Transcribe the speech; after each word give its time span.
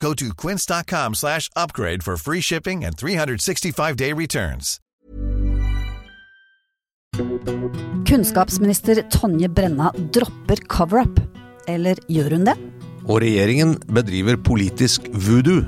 Go 0.00 0.14
to 0.14 0.32
quince.com 0.34 1.14
slash 1.14 1.50
upgrade 1.54 2.02
for 2.02 2.16
free 2.16 2.40
shipping 2.40 2.84
and 2.84 2.96
365-day 2.96 4.12
returns. 4.12 4.78
Kunnskapsminister 8.08 9.02
Tonje 9.10 9.48
Brenna 9.48 9.92
dropper 10.12 10.56
cover-up. 10.66 11.20
Eller 11.68 12.00
gjør 12.08 12.38
hun 12.38 12.48
det? 12.48 12.56
Og 13.10 13.20
regjeringen 13.20 13.76
bedriver 13.92 14.38
politisk 14.40 15.04
voodoo, 15.12 15.60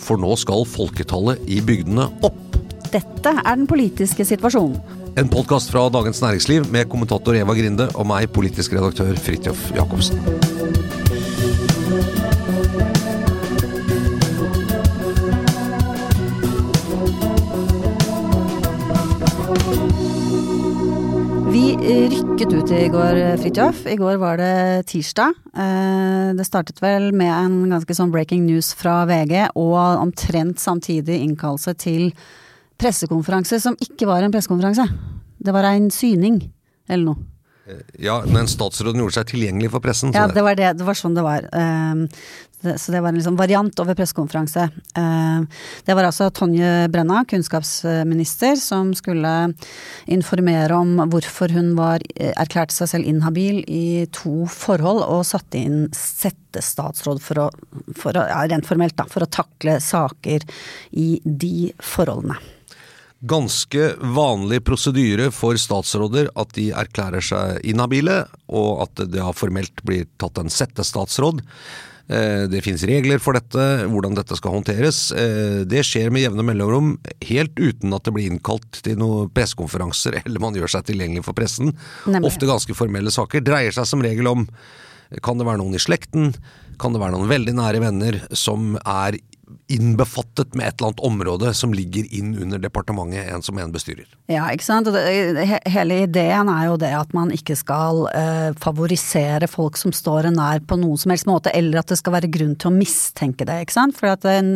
for 0.00 0.20
nå 0.20 0.34
skal 0.36 0.66
folketallet 0.68 1.40
i 1.48 1.62
bygdene 1.64 2.10
opp. 2.26 2.58
Dette 2.92 3.32
er 3.32 3.56
den 3.56 3.68
politiske 3.70 4.26
situasjonen. 4.28 4.76
En 5.16 5.28
podkast 5.32 5.72
fra 5.72 5.86
Dagens 5.92 6.20
Næringsliv 6.24 6.68
med 6.72 6.90
kommentator 6.92 7.36
Eva 7.36 7.56
Grinde 7.56 7.88
og 7.96 8.08
meg, 8.08 8.28
politisk 8.36 8.76
redaktør 8.76 9.16
Fridtjof 9.16 9.70
Jacobsen. 9.76 10.20
Vi 21.52 21.64
rykket 22.08 22.52
ut 22.52 22.70
i 22.72 22.86
går, 22.88 23.18
Fridtjof. 23.42 23.82
I 23.86 23.96
går 24.00 24.16
var 24.20 24.36
det 24.40 24.86
tirsdag. 24.88 25.34
Eh, 25.52 26.32
Det 26.32 26.46
startet 26.46 26.80
vel 26.80 27.10
med 27.12 27.28
en 27.28 27.56
ganske 27.70 27.94
sånn 27.94 28.10
breaking 28.10 28.46
news 28.46 28.72
fra 28.74 29.02
VG, 29.04 29.50
og 29.54 30.00
omtrent 30.00 30.56
samtidig 30.62 31.18
innkallelse 31.20 31.74
til 31.76 32.12
pressekonferanse 32.80 33.60
som 33.60 33.76
ikke 33.76 34.08
var 34.08 34.22
en 34.24 34.32
pressekonferanse. 34.32 34.88
Det 35.42 35.52
var 35.52 35.68
en 35.68 35.90
syning, 35.90 36.40
eller 36.88 37.04
noe. 37.12 37.28
Ja, 38.00 38.22
men 38.26 38.48
statsråden 38.50 38.98
gjorde 38.98 39.20
seg 39.20 39.28
tilgjengelig 39.30 39.70
for 39.70 39.80
pressen. 39.84 40.10
Ja, 40.16 40.26
det 40.26 40.42
var, 40.42 40.56
det, 40.58 40.72
det 40.80 40.86
var 40.86 40.96
sånn 40.98 41.14
det 41.14 41.22
var. 41.22 41.44
Så 42.62 42.92
det 42.94 43.00
var 43.02 43.10
en 43.10 43.18
liksom 43.18 43.36
variant 43.36 43.80
over 43.82 43.96
pressekonferanse. 43.98 44.68
Ehm, 44.98 45.46
det 45.84 45.96
var 45.98 46.08
altså 46.08 46.30
Tonje 46.30 46.88
Brenna, 46.92 47.24
kunnskapsminister, 47.28 48.56
som 48.56 48.94
skulle 48.94 49.32
informere 50.06 50.78
om 50.78 50.96
hvorfor 51.10 51.52
hun 51.52 51.74
var, 51.78 52.04
erklært 52.16 52.62
erklærte 52.62 52.76
seg 52.76 52.90
selv 52.90 53.08
inhabil 53.08 53.62
i 53.66 54.06
to 54.12 54.46
forhold, 54.46 55.02
og 55.02 55.26
satte 55.26 55.58
inn 55.58 55.86
settestatsråd 55.96 57.22
for 57.22 57.46
å, 57.46 57.50
for 57.96 58.16
å 58.16 58.26
ja, 58.28 58.42
rent 58.46 58.68
formelt 58.68 58.96
da, 58.96 59.06
for 59.10 59.24
å 59.24 59.30
takle 59.30 59.78
saker 59.80 60.44
i 60.92 61.20
de 61.24 61.72
forholdene. 61.78 62.38
ganske 63.22 63.94
vanlig 64.02 64.64
prosedyre 64.66 65.28
for 65.30 65.54
statsråder 65.54 66.32
at 66.34 66.54
de 66.56 66.72
erklærer 66.74 67.22
seg 67.22 67.60
inhabile, 67.62 68.24
og 68.50 68.82
at 68.82 69.04
det 69.12 69.22
formelt 69.38 69.82
blir 69.86 70.08
tatt 70.18 70.38
en 70.38 70.50
settestatsråd. 70.50 71.38
Eh, 72.12 72.44
Det 72.52 72.60
finnes 72.64 72.84
regler 72.88 73.20
for 73.22 73.36
dette, 73.38 73.64
hvordan 73.88 74.16
dette 74.18 74.36
skal 74.36 74.52
håndteres. 74.58 75.00
Eh, 75.16 75.64
Det 75.64 75.84
skjer 75.86 76.12
med 76.12 76.24
jevne 76.26 76.44
mellomrom, 76.44 76.94
helt 77.24 77.54
uten 77.56 77.94
at 77.96 78.04
det 78.04 78.12
blir 78.14 78.30
innkalt 78.30 78.82
til 78.84 78.96
noen 79.00 79.30
pressekonferanser 79.32 80.20
eller 80.26 80.40
man 80.40 80.54
gjør 80.54 80.68
seg 80.76 80.90
tilgjengelig 80.90 81.24
for 81.24 81.36
pressen. 81.38 81.72
Nemlig. 82.06 82.28
Ofte 82.28 82.50
ganske 82.50 82.76
formelle 82.76 83.10
saker. 83.14 83.44
Dreier 83.44 83.72
seg 83.72 83.88
som 83.88 84.04
regel 84.04 84.28
om 84.30 84.46
kan 85.22 85.36
det 85.36 85.44
være 85.44 85.60
noen 85.60 85.76
i 85.76 85.82
slekten, 85.82 86.30
kan 86.80 86.94
det 86.94 87.02
være 87.02 87.12
noen 87.12 87.28
veldig 87.28 87.52
nære 87.58 87.82
venner 87.82 88.16
som 88.32 88.78
er 88.80 89.18
innbefattet 89.72 90.56
med 90.58 90.68
et 90.68 90.76
eller 90.76 90.92
annet 90.92 91.04
område 91.06 91.52
som 91.56 91.72
ligger 91.74 92.06
inn 92.14 92.34
under 92.36 92.60
departementet 92.60 93.30
en 93.32 93.44
som 93.44 93.58
en 93.58 93.72
bestyrer. 93.72 94.06
Ja, 94.30 94.46
ikke 94.52 94.66
sant. 94.66 94.90
Hele 94.92 96.02
ideen 96.04 96.50
er 96.52 96.66
jo 96.68 96.78
det 96.80 96.92
at 96.96 97.12
man 97.16 97.32
ikke 97.34 97.56
skal 97.58 98.04
eh, 98.12 98.50
favorisere 98.62 99.48
folk 99.50 99.78
som 99.80 99.94
står 99.96 100.28
en 100.28 100.38
nær 100.40 100.62
på 100.68 100.78
noen 100.80 101.00
som 101.00 101.12
helst 101.14 101.28
måte, 101.28 101.52
eller 101.56 101.80
at 101.80 101.92
det 101.92 101.98
skal 102.00 102.16
være 102.16 102.30
grunn 102.32 102.54
til 102.60 102.70
å 102.70 102.74
mistenke 102.74 103.46
det, 103.48 103.58
ikke 103.64 103.76
sant. 103.76 103.96
For 103.98 104.12
at 104.12 104.26
en, 104.28 104.52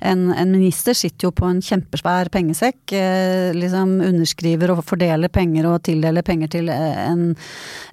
en, 0.00 0.26
en 0.34 0.54
minister 0.54 0.96
sitter 0.98 1.28
jo 1.28 1.34
på 1.34 1.48
en 1.48 1.62
kjempesvær 1.64 2.32
pengesekk, 2.34 2.80
eh, 2.96 3.50
liksom 3.56 3.98
underskriver 4.08 4.74
og 4.74 4.84
fordeler 4.88 5.32
penger 5.32 5.70
og 5.70 5.82
tildeler 5.88 6.26
penger 6.26 6.52
til 6.58 6.72
eh, 6.72 7.02
en, 7.08 7.24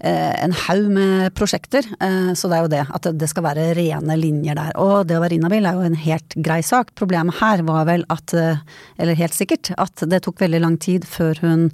en 0.06 0.58
haug 0.66 0.90
med 0.94 1.32
prosjekter. 1.38 1.88
Så 2.36 2.50
det 2.50 2.58
er 2.58 2.66
jo 2.66 2.72
det, 2.72 2.84
at 2.86 3.08
det, 3.08 3.16
det 3.22 3.30
skal 3.32 3.46
være 3.47 3.70
rene 3.78 4.18
linjer 4.20 4.58
der. 4.58 4.74
Og 4.82 5.08
det 5.08 5.18
å 5.18 5.24
være 5.24 5.38
inhabil 5.38 5.66
er 5.68 5.78
jo 5.78 5.86
en 5.86 5.97
helt 6.06 6.36
grei 6.46 6.54
sak. 6.63 6.93
Problemet 6.95 7.35
her 7.41 7.63
var 7.67 7.85
vel 7.85 8.05
at, 8.09 8.33
eh, 8.33 8.57
eller 8.97 9.16
helt 9.16 9.33
sikkert, 9.33 9.73
at 9.77 9.95
det 10.07 10.21
tok 10.23 10.39
veldig 10.39 10.61
lang 10.61 10.77
tid 10.77 11.03
før 11.03 11.35
hun 11.41 11.71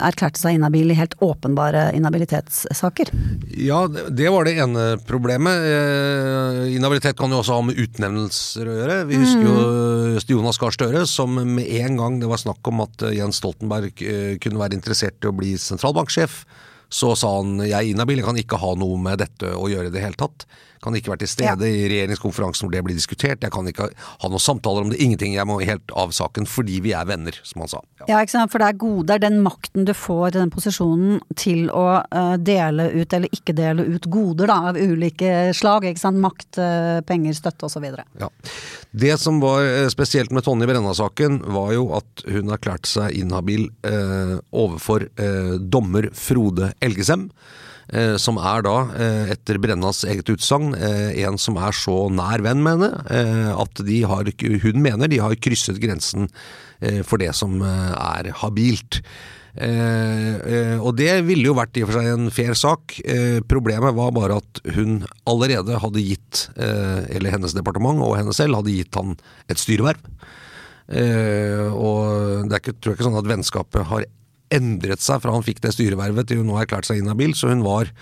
erklærte 0.00 0.38
seg 0.40 0.58
inhabil 0.58 0.90
i 0.90 0.98
helt 0.98 1.14
åpenbare 1.24 1.94
inhabilitetssaker. 1.96 3.12
Ja, 3.56 3.86
det 3.88 4.28
var 4.34 4.44
det 4.44 4.58
ene 4.58 4.98
problemet. 5.06 5.64
Eh, 5.64 6.76
Inhabilitet 6.78 7.16
kan 7.16 7.30
jo 7.30 7.40
også 7.40 7.56
ha 7.58 7.62
med 7.62 7.78
utnevnelser 7.80 8.68
å 8.68 8.76
gjøre. 8.76 8.96
Vi 9.08 9.18
husker 9.22 9.46
jo 9.46 10.38
Jonas 10.38 10.58
Gahr 10.60 10.74
Støre 10.74 11.06
som 11.08 11.34
med 11.34 11.66
en 11.80 11.96
gang 11.96 12.20
det 12.20 12.28
var 12.30 12.40
snakk 12.40 12.66
om 12.70 12.82
at 12.84 13.02
eh, 13.06 13.16
Jens 13.18 13.40
Stoltenberg 13.40 14.02
eh, 14.04 14.36
kunne 14.42 14.60
være 14.60 14.76
interessert 14.78 15.22
i 15.24 15.30
å 15.30 15.36
bli 15.36 15.54
sentralbanksjef, 15.60 16.42
så 16.88 17.12
sa 17.18 17.34
han 17.40 17.58
jeg 17.66 17.76
er 17.76 17.90
inhabil, 17.92 18.22
jeg 18.22 18.28
kan 18.28 18.40
ikke 18.40 18.60
ha 18.62 18.72
noe 18.80 18.96
med 19.00 19.20
dette 19.20 19.52
å 19.52 19.68
gjøre 19.70 19.90
i 19.90 19.94
det 19.94 20.04
hele 20.04 20.18
tatt. 20.18 20.46
Kan 20.82 20.96
ikke 20.96 21.12
være 21.12 21.24
til 21.24 21.32
stede 21.32 21.68
i 21.68 21.86
regjeringskonferansen 21.90 22.66
hvor 22.66 22.74
det 22.74 22.84
blir 22.86 22.98
diskutert. 22.98 23.42
Jeg 23.42 23.54
kan 23.54 23.68
ikke 23.70 23.88
ha 23.92 24.30
noen 24.30 24.42
samtaler 24.42 24.86
om 24.86 24.92
det. 24.92 25.00
Ingenting. 25.02 25.34
Jeg 25.36 25.48
må 25.48 25.58
helt 25.62 25.94
av 25.98 26.12
saken 26.16 26.48
fordi 26.48 26.80
vi 26.84 26.94
er 26.96 27.08
venner, 27.08 27.36
som 27.46 27.64
han 27.64 27.72
sa. 27.72 27.82
Ja. 28.02 28.08
Ja, 28.08 28.22
ikke 28.22 28.34
sant. 28.36 28.52
For 28.52 28.62
det 28.62 28.70
er 28.70 28.80
goder, 28.80 29.22
den 29.22 29.40
makten 29.44 29.86
du 29.88 29.94
får 29.96 30.32
i 30.32 30.38
den 30.40 30.52
posisjonen 30.54 31.20
til 31.38 31.68
å 31.74 31.86
eh, 32.02 32.34
dele 32.42 32.88
ut 32.94 33.14
eller 33.14 33.34
ikke 33.34 33.56
dele 33.56 33.86
ut 33.88 34.08
goder 34.10 34.50
da, 34.50 34.58
av 34.72 34.78
ulike 34.80 35.52
slag. 35.56 35.88
ikke 35.88 36.04
sant. 36.04 36.22
Makt, 36.22 36.60
eh, 36.62 36.98
penger, 37.08 37.36
støtte 37.38 37.68
osv. 37.68 37.86
Ja. 38.18 38.30
Det 38.90 39.14
som 39.20 39.40
var 39.42 39.62
eh, 39.66 39.88
spesielt 39.92 40.32
med 40.34 40.46
Tonje 40.46 40.68
Brenna-saken, 40.70 41.42
var 41.54 41.72
jo 41.76 41.88
at 41.98 42.24
hun 42.28 42.52
erklærte 42.54 42.90
seg 42.90 43.16
inhabil 43.18 43.68
eh, 43.86 44.36
overfor 44.50 45.08
eh, 45.14 45.56
dommer 45.60 46.10
Frode 46.16 46.72
Elgesem. 46.84 47.28
Eh, 47.88 48.16
som 48.20 48.36
er 48.36 48.64
da, 48.66 48.76
eh, 49.00 49.30
etter 49.32 49.56
Brennas 49.62 50.02
eget 50.04 50.28
utsagn, 50.28 50.74
eh, 50.76 51.24
en 51.24 51.38
som 51.38 51.56
er 51.56 51.72
så 51.72 52.10
nær 52.12 52.42
venn 52.44 52.62
med 52.62 52.82
henne 52.82 53.56
at 53.58 53.80
de 53.80 54.02
har, 54.02 54.24
hun 54.28 54.82
mener 54.82 55.08
de 55.08 55.18
har 55.18 55.34
krysset 55.36 55.80
grensen 55.80 56.28
for 57.02 57.18
det 57.18 57.34
som 57.34 57.60
er 57.60 58.30
habilt. 58.38 59.00
Og 59.58 60.90
det 60.94 61.24
ville 61.26 61.48
jo 61.48 61.56
vært 61.56 61.76
i 61.76 61.82
og 61.82 61.88
for 61.90 61.98
seg 61.98 62.06
en 62.12 62.30
fair 62.30 62.54
sak. 62.54 63.00
Problemet 63.50 63.96
var 63.96 64.12
bare 64.12 64.36
at 64.38 64.60
hun 64.76 65.04
allerede 65.26 65.80
hadde 65.82 66.04
gitt, 66.04 66.48
eller 66.54 67.34
hennes 67.34 67.56
departement 67.56 67.98
og 67.98 68.14
henne 68.16 68.32
selv, 68.36 68.60
hadde 68.60 68.76
gitt 68.76 68.94
han 68.94 69.16
et 69.50 69.58
styreverv. 69.58 69.98
Og 71.74 72.46
det 72.46 72.54
er 72.54 72.62
ikke, 72.62 72.78
tror 72.78 72.92
jeg 72.92 73.00
ikke 73.00 73.08
sånn 73.08 73.18
at 73.18 73.32
vennskapet 73.32 73.90
har 73.90 74.06
endret 74.54 75.04
seg 75.04 75.20
fra 75.22 75.34
han 75.34 75.46
fikk 75.46 75.62
det 75.64 75.74
styrevervet 75.76 76.28
til 76.28 76.42
hun 76.42 76.50
nå 76.50 76.58
har 76.58 76.66
erklært 76.66 76.88
seg 76.88 77.02
inhabil, 77.02 77.34
så 77.36 77.52
hun 77.52 77.66
var 77.66 77.92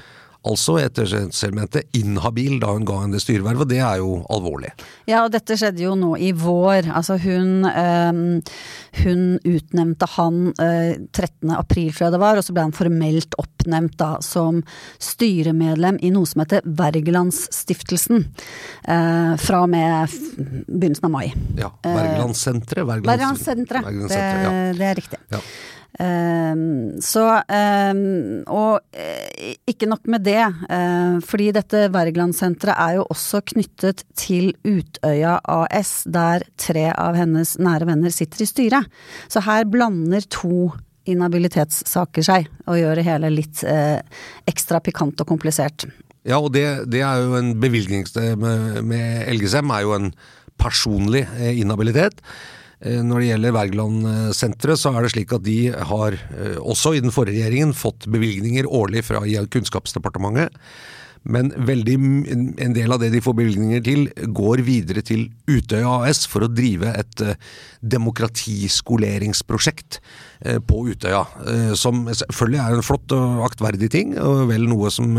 altså 0.47 0.77
etter 0.81 1.09
selvmente 1.35 1.83
inhabil 1.97 2.59
da 2.63 2.73
hun 2.75 2.87
ga 2.87 3.01
henne 3.03 3.17
det 3.17 3.23
styrevervet. 3.25 3.69
Det 3.71 3.81
er 3.83 4.01
jo 4.03 4.21
alvorlig. 4.33 4.73
Ja, 5.09 5.25
og 5.25 5.33
dette 5.35 5.57
skjedde 5.59 5.85
jo 5.85 5.95
nå 5.99 6.13
i 6.23 6.33
vår. 6.37 6.91
Altså 6.97 7.19
hun, 7.23 7.67
øh, 7.67 8.21
hun 9.03 9.25
utnevnte 9.43 10.09
han 10.17 10.41
øh, 10.53 10.93
13. 11.11 11.55
april, 11.57 11.93
tror 11.93 12.07
jeg 12.07 12.17
det 12.17 12.23
var, 12.23 12.39
og 12.39 12.47
så 12.47 12.57
ble 12.57 12.67
han 12.69 12.77
formelt 12.77 13.39
oppnevnt 13.43 13.97
da 14.01 14.13
som 14.25 14.63
styremedlem 15.03 16.01
i 16.07 16.13
noe 16.15 16.29
som 16.29 16.45
heter 16.45 16.67
Wergelandsstiftelsen. 16.67 18.27
Øh, 18.27 19.33
fra 19.43 19.65
og 19.65 19.73
med 19.73 20.19
begynnelsen 20.67 21.09
av 21.09 21.15
mai. 21.15 21.31
Ja. 21.59 21.73
Wergelandssenteret. 21.87 22.87
Wergelandssenteret, 22.87 24.05
det, 24.13 24.21
ja. 24.21 24.53
det 24.77 24.93
er 24.93 25.03
riktig. 25.03 25.25
Ja. 25.35 25.43
Um, 25.97 26.99
så 27.01 27.23
um, 27.41 28.43
Og 28.53 28.83
uh, 28.85 29.53
ikke 29.65 29.89
nok 29.89 30.03
med 30.13 30.27
det, 30.27 30.43
uh, 30.69 31.17
fordi 31.25 31.47
dette 31.57 31.87
Wergelandsenteret 31.95 32.77
er 32.77 32.99
jo 32.99 33.07
også 33.09 33.41
knyttet 33.53 34.03
til 34.19 34.51
Utøya 34.67 35.39
AS, 35.49 36.03
der 36.05 36.45
tre 36.61 36.91
av 36.93 37.17
hennes 37.17 37.55
nære 37.57 37.89
venner 37.89 38.13
sitter 38.13 38.45
i 38.45 38.49
styret. 38.51 38.91
Så 39.33 39.41
her 39.47 39.65
blander 39.73 40.27
to 40.29 40.75
inhabilitetssaker 41.09 42.27
seg, 42.27 42.51
og 42.67 42.81
gjør 42.83 43.01
det 43.01 43.07
hele 43.07 43.33
litt 43.33 43.63
uh, 43.65 43.97
ekstra 44.51 44.83
pikant 44.85 45.25
og 45.25 45.31
komplisert. 45.33 45.87
Ja, 46.27 46.43
og 46.43 46.53
det, 46.53 46.67
det 46.93 47.01
er 47.07 47.23
jo 47.23 47.39
en 47.39 47.55
bevilgnings... 47.63 48.13
Med, 48.37 48.83
med 48.85 49.31
LGSM 49.33 49.73
er 49.73 49.87
jo 49.87 49.97
en 49.97 50.13
personlig 50.61 51.23
inhabilitet. 51.39 52.19
Eh, 52.85 53.01
når 53.01 53.23
det 53.23 53.29
gjelder 53.31 53.55
Wergeland-senteret, 53.57 54.81
så 54.81 54.91
er 54.93 55.05
det 55.05 55.13
slik 55.15 55.31
at 55.33 55.45
de 55.47 55.61
har, 55.73 56.13
eh, 56.13 56.59
også 56.61 56.95
i 56.95 57.01
den 57.01 57.15
forrige 57.15 57.41
regjeringen, 57.41 57.73
fått 57.73 58.07
bevilgninger 58.07 58.67
årlig 58.69 59.05
fra 59.05 59.21
Kunnskapsdepartementet. 59.21 60.51
Men 61.25 61.51
veldig, 61.51 61.97
en 62.61 62.73
del 62.73 62.93
av 62.93 63.01
det 63.01 63.11
de 63.11 63.21
får 63.21 63.35
bevilgninger 63.35 63.83
til, 63.83 64.09
går 64.33 64.63
videre 64.63 65.03
til 65.03 65.31
Utøya 65.49 66.07
AS 66.07 66.25
for 66.25 66.41
å 66.45 66.55
drive 66.55 66.87
et 66.87 67.21
uh, 67.21 67.35
demokratiskoleringsprosjekt 67.83 69.99
på 70.69 70.87
Utøya. 70.87 71.27
Som 71.75 72.07
selvfølgelig 72.07 72.61
er 72.63 72.73
en 72.77 72.83
flott 72.87 73.11
og 73.11 73.43
aktverdig 73.43 73.91
ting, 73.91 74.19
og 74.23 74.47
vel 74.53 74.69
noe 74.71 74.87
som 74.95 75.19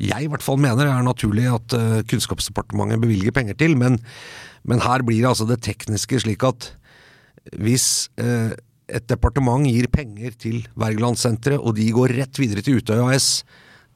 jeg 0.00 0.22
i 0.24 0.28
hvert 0.32 0.42
fall 0.42 0.56
mener 0.56 0.88
er 0.88 1.02
naturlig 1.04 1.44
at 1.52 1.76
Kunnskapsdepartementet 2.08 3.04
bevilger 3.04 3.36
penger 3.36 3.52
til. 3.60 3.76
Men 3.76 4.00
men 4.68 4.82
her 4.84 5.04
blir 5.06 5.22
det 5.22 5.30
altså 5.30 5.48
det 5.48 5.62
tekniske 5.64 6.20
slik 6.24 6.44
at 6.46 6.72
hvis 7.56 8.08
eh, 8.20 8.52
et 8.88 9.06
departement 9.08 9.64
gir 9.68 9.88
penger 9.92 10.34
til 10.40 10.62
Wergelandsenteret, 10.78 11.60
og 11.60 11.76
de 11.76 11.88
går 11.92 12.14
rett 12.18 12.40
videre 12.40 12.64
til 12.64 12.80
Utøya 12.80 13.08
AS, 13.12 13.42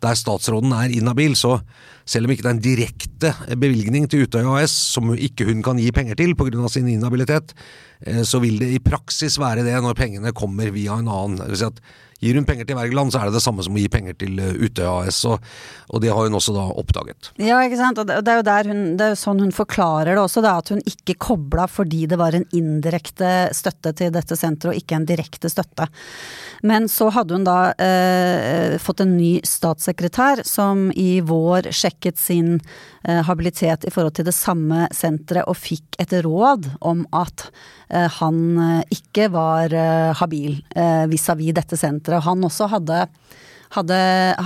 der 0.02 0.18
statsråden 0.18 0.72
er 0.74 0.92
inhabil, 0.92 1.36
så 1.38 1.60
selv 2.08 2.26
om 2.26 2.32
ikke 2.34 2.42
det 2.42 2.50
er 2.50 2.56
en 2.56 2.64
direkte 2.64 3.32
bevilgning 3.54 4.08
til 4.10 4.26
Utøya 4.26 4.56
AS, 4.62 4.74
som 4.96 5.12
ikke 5.14 5.46
hun 5.48 5.62
kan 5.64 5.80
gi 5.80 5.92
penger 5.94 6.18
til 6.18 6.34
pga. 6.36 6.68
sin 6.68 6.88
inhabilitet, 6.88 7.54
eh, 8.06 8.22
så 8.22 8.40
vil 8.40 8.58
det 8.58 8.72
i 8.72 8.82
praksis 8.82 9.38
være 9.38 9.64
det 9.64 9.76
når 9.82 9.94
pengene 9.94 10.32
kommer 10.32 10.70
via 10.70 10.98
en 10.98 11.08
annen. 11.08 11.38
Det 11.38 11.48
vil 11.48 11.62
si 11.62 11.70
at 11.70 11.80
Gir 12.22 12.38
hun 12.38 12.46
penger 12.46 12.68
til 12.68 12.78
Wergeland, 12.78 13.10
så 13.10 13.18
er 13.18 13.28
det 13.28 13.36
det 13.38 13.42
samme 13.42 13.64
som 13.66 13.74
å 13.74 13.80
gi 13.80 13.88
penger 13.90 14.14
til 14.20 14.38
eh, 14.38 14.54
Utøya 14.62 14.92
AS, 15.02 15.22
og, 15.26 15.42
og, 15.88 15.98
det 16.04 16.12
har 16.12 16.28
hun 16.28 16.38
også 16.38 16.54
da 16.54 16.68
oppdaget. 16.78 17.32
Ja, 17.42 17.58
ikke 17.66 17.80
sant, 17.80 17.98
og 17.98 18.06
det, 18.06 18.20
er 18.22 18.38
jo 18.38 18.46
der 18.46 18.70
hun, 18.70 18.82
det 18.98 19.06
er 19.06 19.14
jo 19.16 19.20
sånn 19.24 19.42
hun 19.42 19.54
forklarer 19.56 20.14
det 20.14 20.22
også, 20.22 20.44
er 20.44 20.52
at 20.52 20.70
hun 20.70 20.84
ikke 20.86 21.18
kobla 21.22 21.66
fordi 21.70 22.04
det 22.10 22.18
var 22.20 22.36
en 22.38 22.46
indirekte 22.54 23.32
støtte 23.56 23.94
til 23.98 24.14
dette 24.14 24.38
senteret, 24.38 24.70
og 24.72 24.78
ikke 24.78 25.00
en 25.00 25.08
direkte 25.08 25.50
støtte. 25.50 25.88
Men 26.62 26.86
så 26.90 27.08
hadde 27.10 27.34
hun 27.34 27.46
da 27.46 27.58
eh, 27.74 28.78
fått 28.82 29.02
en 29.02 29.16
ny 29.16 29.32
statssekretær 29.46 30.44
som 30.46 30.90
i 30.94 31.18
vår 31.26 31.72
sjekket 31.74 32.20
sin 32.22 32.54
eh, 33.02 33.22
habilitet 33.26 33.88
i 33.88 33.90
forhold 33.90 34.14
til 34.18 34.28
det 34.28 34.36
samme 34.36 34.86
senteret, 34.94 35.48
og 35.50 35.58
fikk 35.58 35.98
et 36.02 36.14
råd 36.22 36.70
om 36.86 37.02
at 37.18 37.48
eh, 37.90 38.06
han 38.20 38.42
eh, 38.62 38.94
ikke 38.94 39.26
var 39.34 39.74
eh, 39.74 40.12
habil 40.22 40.60
vis-à-vis 41.10 41.50
-vis 41.50 41.58
dette 41.58 41.76
senteret. 41.76 42.11
Han 42.20 42.44
også 42.44 42.68
hadde, 42.72 43.06
hadde, 43.76 43.98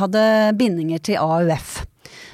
hadde 0.03 0.25
bindinger 0.59 1.03
til 1.03 1.19
AUF. 1.19 1.83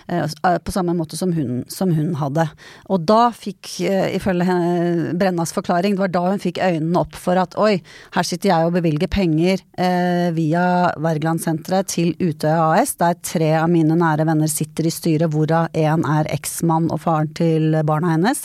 Eh, 0.09 0.25
eh, 0.45 0.59
på 0.59 0.73
samme 0.73 0.95
måte 0.95 1.17
som 1.17 1.33
hun, 1.33 1.65
som 1.69 1.93
hun 1.95 2.15
hadde. 2.19 2.47
Og 2.93 3.05
da 3.07 3.31
fikk, 3.35 3.81
ifølge 3.81 4.17
ifølge 4.19 5.17
Brennas 5.19 5.53
forklaring, 5.55 5.97
det 5.97 6.03
var 6.03 6.13
da 6.13 6.25
hun 6.31 6.43
fikk 6.43 6.61
øynene 6.63 7.03
opp 7.03 7.17
for 7.19 7.39
at 7.41 7.57
oi, 7.61 7.77
her 8.15 8.27
sitter 8.27 8.53
jeg 8.53 8.69
og 8.69 8.77
bevilger 8.77 9.11
penger 9.13 9.63
eh, 9.79 10.31
via 10.37 10.65
Wergelandsenteret 11.03 11.91
til 11.93 12.15
Utøya 12.21 12.73
AS, 12.79 12.97
der 13.01 13.19
tre 13.23 13.53
av 13.61 13.71
mine 13.73 13.97
nære 13.99 14.27
venner 14.29 14.51
sitter 14.51 14.89
i 14.89 14.95
styret, 14.95 15.31
hvorav 15.33 15.71
én 15.77 16.07
er 16.19 16.31
eksmann 16.33 16.91
og 16.93 17.03
faren 17.05 17.31
til 17.37 17.77
barna 17.87 18.17
hennes. 18.17 18.45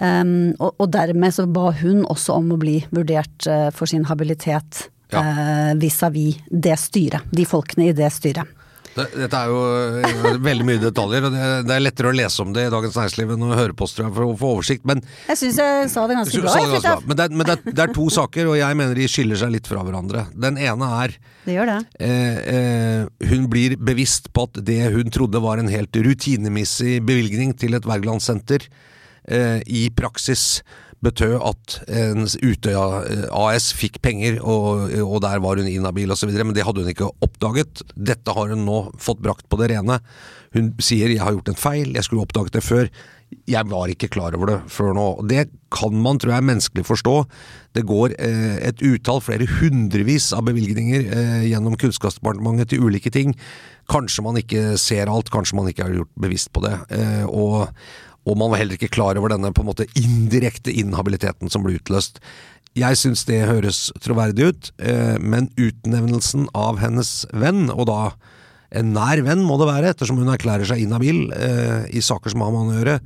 Um, 0.00 0.54
og, 0.56 0.72
og, 0.78 0.86
dermed 0.94 1.34
så 1.34 1.44
ba 1.44 1.74
hun 1.76 2.06
også 2.08 2.38
om 2.40 2.54
å 2.54 2.60
bli 2.60 2.78
vurdert 2.88 3.46
eh, 3.50 3.68
for 3.74 3.90
sin 3.90 4.06
habilitet 4.08 4.86
vis-à-vis 5.10 6.36
ja. 6.36 6.42
-vis 6.42 6.62
det 6.62 6.78
styret, 6.78 7.22
de 7.30 7.44
folkene 7.44 7.88
i 7.88 7.92
det 7.92 8.12
styret. 8.12 8.56
Dette 8.90 9.38
er 9.38 9.50
jo 9.50 9.58
eh, 10.02 10.38
veldig 10.42 10.64
mye 10.66 10.80
detaljer, 10.82 11.26
og 11.28 11.34
det 11.66 11.74
er 11.74 11.82
lettere 11.82 12.10
å 12.10 12.14
lese 12.14 12.42
om 12.42 12.50
det 12.54 12.66
i 12.66 12.72
Dagens 12.72 12.96
Næringsliv 12.98 13.32
enn 13.36 13.44
å 13.46 13.50
høre 13.54 13.76
på 13.76 13.86
for 13.86 14.24
å 14.24 14.32
få 14.38 14.50
oversikt, 14.56 14.84
men 14.88 15.02
Jeg 15.28 15.38
syns 15.38 15.60
jeg 15.62 15.92
sa 15.92 16.06
det 16.10 16.18
ganske 16.18 16.42
bra. 16.42 16.54
Det 16.56 16.64
ganske 16.64 16.82
bra. 16.82 16.96
Men, 17.06 17.16
det 17.20 17.24
er, 17.24 17.36
men 17.36 17.46
det, 17.46 17.54
er, 17.54 17.62
det, 17.70 17.84
er, 17.84 17.94
to 17.94 18.08
saker, 18.10 18.50
og 18.50 18.58
jeg 18.58 18.78
mener 18.80 18.98
de 18.98 19.08
skiller 19.10 19.38
seg 19.38 19.54
litt 19.54 19.70
fra 19.70 19.84
hverandre. 19.86 20.26
Den 20.34 20.58
ene 20.58 20.90
er 21.04 21.16
det 21.46 21.56
gjør 21.56 21.70
det. 21.70 21.78
Eh, 22.02 22.36
eh, 22.56 23.30
Hun 23.30 23.46
blir 23.52 23.78
bevisst 23.78 24.32
på 24.34 24.48
at 24.48 24.60
det 24.66 24.82
hun 24.92 25.14
trodde 25.14 25.40
var 25.42 25.62
en 25.62 25.70
helt 25.70 25.94
rutinemessig 25.94 26.98
bevilgning 27.06 27.54
til 27.58 27.78
et 27.78 27.86
Wergelandsenter, 27.86 28.66
eh, 29.30 29.60
i 29.66 29.86
praksis 29.94 30.64
betød 31.04 31.36
at 31.40 31.76
en 32.00 32.26
Utøya 32.28 32.84
eh, 33.08 33.24
AS 33.32 33.70
fikk 33.76 34.00
penger, 34.04 34.40
og, 34.42 34.90
og 35.00 35.20
der 35.24 35.40
var 35.44 35.60
hun 35.60 35.70
inhabil 35.70 36.12
osv., 36.12 36.32
men 36.32 36.54
det 36.56 36.66
hadde 36.66 36.84
hun 36.84 36.92
ikke 36.92 37.12
oppdaget. 37.24 37.84
Dette 37.96 38.36
har 38.36 38.52
hun 38.52 38.66
nå 38.66 38.82
fått 39.00 39.22
brakt 39.24 39.48
på 39.48 39.60
det 39.60 39.72
rene. 39.74 40.00
Hun 40.56 40.74
sier 40.82 41.08
'jeg 41.08 41.22
har 41.22 41.32
gjort 41.32 41.48
en 41.48 41.62
feil, 41.62 41.94
jeg 41.94 42.04
skulle 42.04 42.26
oppdaget 42.26 42.58
det 42.58 42.66
før'. 42.66 42.90
Jeg 43.46 43.68
var 43.70 43.86
ikke 43.86 44.10
klar 44.10 44.34
over 44.34 44.46
det 44.50 44.58
før 44.74 44.92
nå. 44.96 45.06
Det 45.30 45.44
kan 45.70 45.94
man, 45.94 46.18
tror 46.18 46.34
jeg, 46.34 46.46
menneskelig 46.48 46.82
forstå. 46.86 47.14
Det 47.78 47.86
går 47.86 48.16
eh, 48.18 48.58
et 48.68 48.82
utall, 48.82 49.20
flere 49.22 49.46
hundrevis 49.46 50.32
av 50.34 50.48
bevilgninger 50.48 51.06
eh, 51.06 51.44
gjennom 51.46 51.76
Kunnskapsdepartementet 51.78 52.72
til 52.72 52.82
ulike 52.82 53.12
ting. 53.14 53.36
Kanskje 53.90 54.24
man 54.26 54.40
ikke 54.40 54.74
ser 54.82 55.10
alt, 55.10 55.30
kanskje 55.30 55.58
man 55.60 55.70
ikke 55.70 55.86
har 55.86 55.94
gjort 55.94 56.10
bevisst 56.18 56.50
på 56.50 56.64
det. 56.66 56.74
Eh, 56.90 57.24
og 57.30 57.70
og 58.30 58.38
man 58.38 58.52
var 58.52 58.62
heller 58.62 58.78
ikke 58.78 58.92
klar 58.94 59.18
over 59.18 59.32
denne 59.32 59.50
på 59.54 59.64
en 59.64 59.70
måte 59.72 59.88
indirekte 59.98 60.72
inhabiliteten 60.72 61.50
som 61.50 61.64
ble 61.64 61.76
utløst. 61.80 62.20
Jeg 62.78 62.98
syns 63.00 63.24
det 63.26 63.40
høres 63.50 63.88
troverdig 64.02 64.52
ut, 64.52 64.70
eh, 64.78 65.16
men 65.18 65.50
utnevnelsen 65.58 66.46
av 66.54 66.78
hennes 66.78 67.24
venn, 67.34 67.66
og 67.74 67.88
da 67.90 68.00
en 68.78 68.92
nær 68.94 69.24
venn 69.26 69.42
må 69.42 69.56
det 69.58 69.66
være, 69.72 69.90
ettersom 69.90 70.20
hun 70.22 70.30
erklærer 70.30 70.68
seg 70.68 70.84
inhabil 70.84 71.24
eh, 71.34 71.88
i 71.90 72.02
saker 72.04 72.30
som 72.30 72.44
har 72.44 72.54
med 72.54 72.62
han 72.62 72.70
å 72.70 72.78
gjøre, 72.78 72.98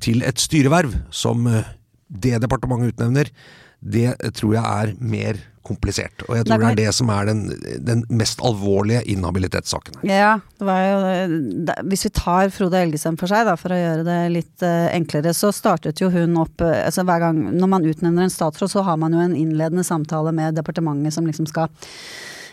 til 0.00 0.22
et 0.24 0.38
styreverv 0.40 0.94
som 1.10 1.48
eh, 1.50 1.66
det 2.06 2.38
departementet 2.44 2.94
utnevner, 2.94 3.32
det 3.80 4.14
tror 4.36 4.54
jeg 4.54 4.62
er 4.62 4.94
mer 5.00 5.40
komplisert. 5.66 6.24
Og 6.28 6.38
jeg 6.38 6.46
tror 6.48 6.62
det 6.62 6.68
er 6.70 6.78
det 6.78 6.92
som 6.96 7.10
er 7.12 7.28
den, 7.28 7.42
den 7.84 8.04
mest 8.08 8.40
alvorlige 8.44 9.02
inhabilitetssaken. 9.12 10.00
Ja, 10.08 10.38
det 10.58 10.66
var 10.66 10.80
jo 10.80 11.74
Hvis 11.90 12.06
vi 12.06 12.12
tar 12.16 12.52
Frode 12.54 12.80
Elgesem 12.80 13.18
for 13.20 13.30
seg, 13.30 13.44
da, 13.48 13.56
for 13.60 13.74
å 13.74 13.78
gjøre 13.78 14.06
det 14.06 14.18
litt 14.32 14.64
uh, 14.64 14.88
enklere, 14.94 15.34
så 15.36 15.52
startet 15.54 16.00
jo 16.00 16.08
hun 16.12 16.38
opp 16.40 16.64
uh, 16.64 16.72
altså 16.86 17.04
hver 17.08 17.26
gang 17.26 17.42
Når 17.60 17.72
man 17.74 17.86
utnevner 17.86 18.26
en 18.26 18.32
statsråd, 18.32 18.72
så 18.72 18.84
har 18.86 18.98
man 19.00 19.16
jo 19.16 19.22
en 19.22 19.36
innledende 19.36 19.84
samtale 19.86 20.32
med 20.36 20.56
departementet 20.56 21.16
som 21.16 21.28
liksom 21.28 21.48
skal 21.50 21.68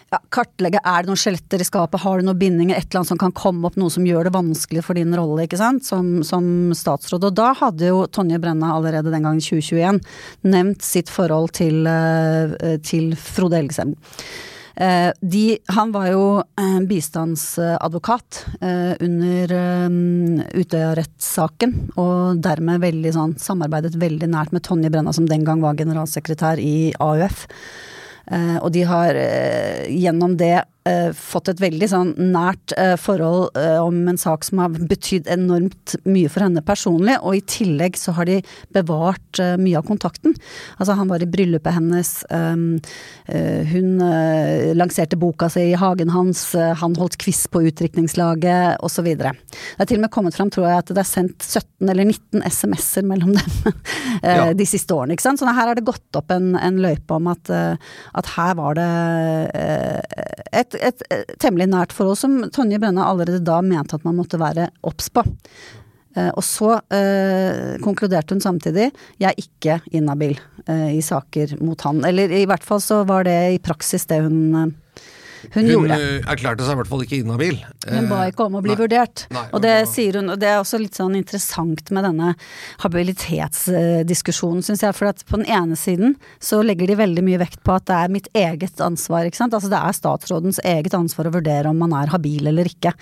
ja, 0.08 0.20
kartlegge 0.32 0.80
er 0.88 1.04
det 1.04 1.12
noen 1.12 1.20
skjeletter 1.20 1.62
i 1.62 1.68
skapet, 1.68 2.00
har 2.00 2.20
du 2.20 2.28
noen 2.28 2.40
bindinger, 2.40 2.78
et 2.78 2.88
eller 2.88 3.02
annet 3.02 3.12
som 3.12 3.20
kan 3.20 3.34
komme 3.36 3.68
opp, 3.68 3.78
noe 3.80 3.92
som 3.92 4.06
gjør 4.08 4.30
det 4.30 4.36
vanskelig 4.38 4.84
for 4.86 4.96
din 4.96 5.16
rolle, 5.18 5.44
ikke 5.44 5.60
sant, 5.60 5.84
som, 5.88 6.22
som 6.28 6.46
statsråd. 6.76 7.28
Og 7.28 7.36
da 7.36 7.52
hadde 7.60 7.90
jo 7.92 8.06
Tonje 8.08 8.40
Brenna 8.40 8.72
allerede 8.78 9.12
den 9.12 9.28
gangen, 9.28 9.44
2021, 9.44 10.00
nevnt 10.48 10.86
sitt 10.86 11.12
forhold 11.12 11.52
til, 11.60 11.84
eh, 11.92 12.78
til 12.88 13.12
Frode 13.20 13.60
Elgesem. 13.60 13.98
Eh, 14.78 15.10
de, 15.26 15.44
han 15.74 15.92
var 15.92 16.08
jo 16.12 16.24
bistandsadvokat 16.88 18.42
eh, 18.62 18.94
under 19.04 19.56
Utøya-rettssaken, 20.54 21.76
og 22.00 22.40
dermed 22.46 22.86
veldig 22.86 23.14
sånn 23.18 23.36
samarbeidet 23.42 23.98
veldig 24.00 24.32
nært 24.32 24.56
med 24.56 24.64
Tonje 24.70 24.94
Brenna, 24.94 25.12
som 25.12 25.28
den 25.28 25.44
gang 25.48 25.66
var 25.66 25.76
generalsekretær 25.82 26.64
i 26.64 26.94
AUF. 26.96 27.44
Uh, 28.28 28.58
og 28.60 28.72
de 28.76 28.84
har 28.88 29.16
uh, 29.16 29.86
gjennom 29.88 30.36
det 30.40 30.66
eh, 30.88 31.10
fått 31.16 31.52
et 31.52 31.62
veldig 31.62 31.88
sånn 31.92 32.14
nært 32.32 32.74
eh, 32.80 32.96
forhold 33.00 33.58
eh, 33.60 33.78
om 33.84 34.00
en 34.10 34.20
sak 34.20 34.46
som 34.48 34.62
har 34.64 34.74
betydd 34.90 35.28
enormt 35.34 35.96
mye 36.08 36.30
for 36.32 36.46
henne 36.46 36.64
personlig, 36.66 37.18
og 37.22 37.38
i 37.38 37.44
tillegg 37.48 37.98
så 38.00 38.14
har 38.18 38.30
de 38.30 38.40
bevart 38.76 39.42
eh, 39.44 39.56
mye 39.62 39.78
av 39.80 39.88
kontakten. 39.88 40.36
Altså 40.78 40.96
han 40.98 41.12
var 41.12 41.24
i 41.24 41.30
bryllupet 41.30 41.76
hennes, 41.78 42.12
um, 42.32 42.66
eh, 43.28 43.68
hun 43.72 44.02
eh, 44.04 44.74
lanserte 44.78 45.20
boka 45.20 45.50
si 45.54 45.68
i 45.72 45.78
hagen 45.80 46.12
hans, 46.14 46.44
han 46.56 46.96
holdt 46.98 47.20
quiz 47.22 47.44
på 47.52 47.64
utdrikningslaget 47.70 48.82
osv. 48.86 49.12
Det 49.18 49.34
er 49.34 49.90
til 49.90 50.00
og 50.00 50.06
med 50.06 50.14
kommet 50.14 50.38
fram, 50.38 50.52
tror 50.54 50.70
jeg, 50.70 50.84
at 50.86 50.94
det 50.94 51.04
er 51.04 51.10
sendt 51.10 51.44
17 51.44 51.92
eller 51.92 52.08
19 52.08 52.44
SMS-er 52.48 53.08
mellom 53.08 53.36
dem 53.38 53.46
Ja. 54.28 54.50
de 54.58 54.66
siste 54.68 54.96
årene. 54.96 55.16
ikke 55.16 55.26
sant? 55.26 55.40
Så 55.40 55.48
her 55.48 55.70
har 55.70 55.78
det 55.78 55.86
gått 55.88 56.18
opp 56.18 56.32
en, 56.34 56.54
en 56.60 56.80
løype 56.82 57.16
om 57.16 57.30
at, 57.32 57.52
at 58.18 58.30
her 58.36 58.56
var 58.58 58.78
det 58.78 58.88
eh, 59.58 60.38
et, 60.82 61.04
temmelig 61.42 61.70
nært 61.72 61.96
forhold 61.96 62.20
som 62.20 62.40
Tonje 62.54 62.80
Brenna 62.82 63.08
allerede 63.10 63.44
da 63.46 63.60
mente 63.66 63.98
at 63.98 64.06
man 64.08 64.18
måtte 64.20 64.40
være 64.42 64.70
obs 64.88 65.10
på. 65.14 65.24
Eh, 66.18 66.32
Og 66.34 66.44
så 66.46 66.74
eh, 66.94 67.78
konkluderte 67.84 68.36
hun 68.36 68.44
samtidig 68.44 68.90
jeg 69.22 69.30
er 69.30 69.42
ikke 69.42 69.80
inhabil 69.96 70.38
eh, 70.66 70.98
i 70.98 71.04
saker 71.06 71.58
mot 71.62 71.82
han. 71.86 72.04
Eller 72.08 72.34
i 72.34 72.46
hvert 72.50 72.66
fall 72.66 72.82
så 72.84 73.04
var 73.08 73.28
det 73.28 73.38
i 73.56 73.62
praksis 73.64 74.08
det 74.10 74.24
hun, 74.26 74.74
hun, 75.54 75.64
Hun 75.64 75.68
gjorde. 75.72 75.98
eh, 75.98 76.22
erklærte 76.34 76.66
seg 76.66 76.74
i 76.76 76.80
hvert 76.82 76.90
fall 76.92 77.04
ikke 77.06 77.20
inhabil. 77.24 77.58
Hun 77.88 78.10
ba 78.10 78.22
Eh, 78.26 78.32
ikke 78.32 78.46
om 78.48 78.58
å 78.60 78.62
bli 78.66 78.74
nei. 78.76 78.80
vurdert. 78.82 79.26
Nei, 79.32 79.46
og 79.54 79.62
det 79.64 79.74
var... 79.80 79.90
sier 79.94 80.18
hun, 80.20 80.30
og 80.34 80.40
det 80.42 80.50
er 80.52 80.60
også 80.62 80.80
litt 80.82 80.98
sånn 80.98 81.16
interessant 81.20 81.92
med 81.96 82.04
denne 82.08 82.34
habilitetsdiskusjonen, 82.84 84.64
syns 84.66 84.84
jeg. 84.84 84.96
For 84.98 85.10
at 85.10 85.24
på 85.28 85.40
den 85.40 85.48
ene 85.52 85.78
siden 85.80 86.16
så 86.44 86.62
legger 86.66 86.90
de 86.92 86.98
veldig 87.00 87.24
mye 87.26 87.42
vekt 87.42 87.62
på 87.66 87.76
at 87.78 87.86
det 87.90 87.98
er 87.98 88.14
mitt 88.14 88.30
eget 88.38 88.82
ansvar, 88.84 89.28
ikke 89.28 89.40
sant. 89.42 89.56
Altså 89.58 89.72
det 89.72 89.80
er 89.80 89.98
statsrådens 89.98 90.60
eget 90.68 90.96
ansvar 90.98 91.30
å 91.30 91.34
vurdere 91.38 91.72
om 91.72 91.80
man 91.82 91.94
er 91.98 92.12
habil 92.14 92.48
eller 92.52 92.70
ikke. 92.70 92.94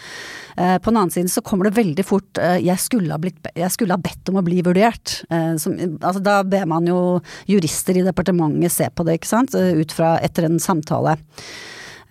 Eh, 0.58 0.77
På 0.80 0.92
den 0.92 1.01
annen 1.01 1.13
side 1.13 1.32
så 1.34 1.44
kommer 1.46 1.70
det 1.70 1.75
veldig 1.77 2.06
fort 2.06 2.42
jeg 2.62 2.80
skulle 2.82 3.12
ha, 3.13 3.20
blitt, 3.22 3.39
jeg 3.56 3.72
skulle 3.74 3.96
ha 3.96 4.01
bedt 4.01 4.30
om 4.32 4.39
å 4.39 4.46
bli 4.46 4.62
vurdert. 4.65 5.22
Som, 5.62 5.75
altså 6.01 6.22
da 6.24 6.39
ber 6.48 6.65
man 6.70 6.88
jo 6.89 7.20
jurister 7.50 7.98
i 8.00 8.04
departementet 8.06 8.72
se 8.74 8.89
på 8.94 9.06
det, 9.08 9.20
ikke 9.20 9.30
sant. 9.30 9.56
Ut 9.56 9.92
fra 9.96 10.15
etter 10.25 10.48
en 10.50 10.60
samtale. 10.62 11.15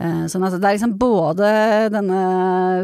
Eh, 0.03 0.25
Sånn 0.27 0.43
at 0.47 0.57
det 0.59 0.67
er 0.67 0.75
liksom 0.77 0.97
både 0.99 1.49
denne 1.95 2.21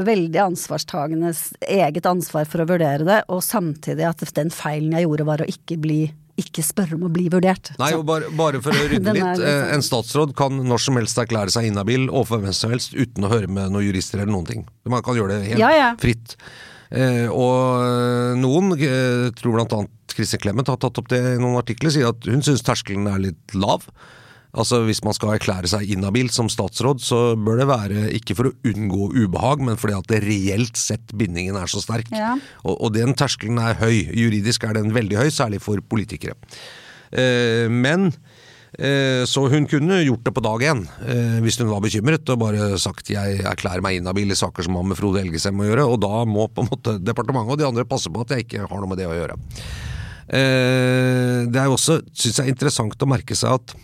veldig 0.06 0.40
ansvarstagendes 0.44 1.40
eget 1.66 2.06
ansvar 2.06 2.46
for 2.46 2.62
å 2.62 2.68
vurdere 2.70 3.06
det, 3.08 3.20
og 3.28 3.42
samtidig 3.42 4.06
at 4.08 4.22
den 4.36 4.52
feilen 4.54 4.94
jeg 4.94 5.08
gjorde 5.08 5.26
var 5.28 5.42
å 5.42 5.48
ikke 5.50 5.78
bli 5.82 6.00
ikke 6.40 6.62
spørre 6.64 6.94
om 6.96 7.02
å 7.04 7.10
bli 7.12 7.26
vurdert. 7.28 7.72
Nei, 7.76 7.90
og 7.98 8.06
bare, 8.08 8.30
bare 8.32 8.62
for 8.64 8.72
å 8.72 8.86
rydde 8.92 9.12
litt. 9.12 9.42
eh, 9.44 9.74
En 9.74 9.82
statsråd 9.84 10.32
kan 10.38 10.54
når 10.64 10.80
som 10.80 10.96
helst 10.96 11.18
erklære 11.20 11.52
seg 11.52 11.66
inhabil 11.68 12.06
overfor 12.08 12.40
hvem 12.46 12.54
som 12.56 12.72
helst 12.72 12.94
uten 12.96 13.26
å 13.26 13.32
høre 13.34 13.50
med 13.50 13.68
noen 13.74 13.84
jurister 13.90 14.22
eller 14.22 14.32
noen 14.32 14.46
ting. 14.48 14.62
Man 14.88 15.02
kan 15.04 15.18
gjøre 15.18 15.34
det 15.36 15.50
helt 15.50 15.60
Ja, 15.60 15.68
ja. 15.76 15.90
fritt. 16.00 16.38
Eh, 16.90 17.26
og 17.28 18.38
noen, 18.40 18.72
tror 19.36 19.58
blant 19.58 19.74
annet 19.76 20.14
Kristin 20.16 20.40
Clemet 20.42 20.70
har 20.72 20.80
tatt 20.80 20.96
opp 21.02 21.10
det 21.12 21.20
i 21.34 21.36
noen 21.42 21.60
artikler, 21.60 21.92
sier 21.92 22.08
at 22.14 22.24
hun 22.26 22.40
syns 22.46 22.64
terskelen 22.66 23.06
er 23.12 23.20
litt 23.28 23.54
lav. 23.54 23.84
Altså 24.50 24.82
Hvis 24.86 25.02
man 25.06 25.14
skal 25.14 25.36
erklære 25.36 25.70
seg 25.70 25.90
inhabil 25.94 26.30
som 26.34 26.50
statsråd, 26.50 27.02
så 27.04 27.20
bør 27.38 27.62
det 27.62 27.68
være 27.70 28.04
ikke 28.18 28.36
for 28.38 28.50
å 28.50 28.54
unngå 28.66 29.10
ubehag, 29.14 29.62
men 29.66 29.78
fordi 29.78 29.94
at 29.98 30.10
det 30.10 30.22
reelt 30.24 30.80
sett 30.80 31.14
bindingen 31.16 31.58
er 31.60 31.70
så 31.70 31.82
sterk. 31.84 32.10
Ja. 32.14 32.34
Og, 32.64 32.74
og 32.74 32.94
den 32.96 33.14
terskelen 33.18 33.60
er 33.62 33.78
høy. 33.78 34.10
Juridisk 34.16 34.66
er 34.66 34.78
den 34.80 34.94
veldig 34.96 35.20
høy, 35.22 35.28
særlig 35.34 35.62
for 35.62 35.82
politikere. 35.86 36.34
Eh, 37.10 37.70
men 37.70 38.08
eh, 38.74 39.22
så 39.30 39.44
hun 39.52 39.68
kunne 39.70 40.00
gjort 40.02 40.26
det 40.26 40.34
på 40.34 40.42
dag 40.44 40.64
én, 40.72 40.82
eh, 41.06 41.38
hvis 41.44 41.60
hun 41.62 41.70
var 41.70 41.84
bekymret, 41.84 42.26
og 42.34 42.42
bare 42.42 42.72
sagt 42.82 43.12
jeg 43.14 43.44
erklærer 43.46 43.84
meg 43.86 44.00
inhabil 44.00 44.34
i 44.34 44.38
saker 44.38 44.66
som 44.66 44.80
har 44.80 44.88
med 44.90 44.98
Frode 44.98 45.22
Elgesem 45.22 45.62
å 45.62 45.68
gjøre, 45.68 45.86
og 45.86 46.02
da 46.02 46.24
må 46.26 46.48
på 46.50 46.66
en 46.66 46.72
måte 46.72 46.98
departementet 47.02 47.54
og 47.54 47.62
de 47.62 47.70
andre 47.70 47.86
passe 47.86 48.10
på 48.10 48.26
at 48.26 48.34
jeg 48.34 48.48
ikke 48.48 48.66
har 48.66 48.82
noe 48.82 48.90
med 48.90 48.98
det 48.98 49.06
å 49.10 49.14
gjøre. 49.14 49.38
Eh, 50.30 51.46
det 51.50 51.58
er 51.58 51.66
jo 51.66 51.78
også, 51.78 52.00
syns 52.14 52.42
jeg, 52.42 52.52
interessant 52.54 53.02
å 53.02 53.10
merke 53.10 53.38
seg 53.38 53.58
at 53.58 53.74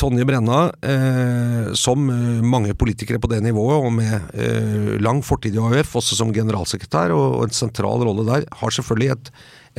Tonje 0.00 0.24
Brenna, 0.24 0.70
eh, 0.80 1.72
som 1.76 2.08
eh, 2.08 2.40
mange 2.40 2.72
politikere 2.78 3.20
på 3.20 3.28
det 3.28 3.42
nivået, 3.44 3.76
og 3.84 3.92
med 3.92 4.30
eh, 4.32 4.94
lang 5.04 5.20
fortid 5.24 5.56
i 5.56 5.60
AUF, 5.60 5.98
også 6.00 6.16
som 6.16 6.32
generalsekretær 6.32 7.12
og, 7.12 7.26
og 7.40 7.44
en 7.44 7.56
sentral 7.56 8.04
rolle 8.08 8.24
der, 8.28 8.46
har 8.60 8.72
selvfølgelig 8.72 9.12
et, 9.12 9.32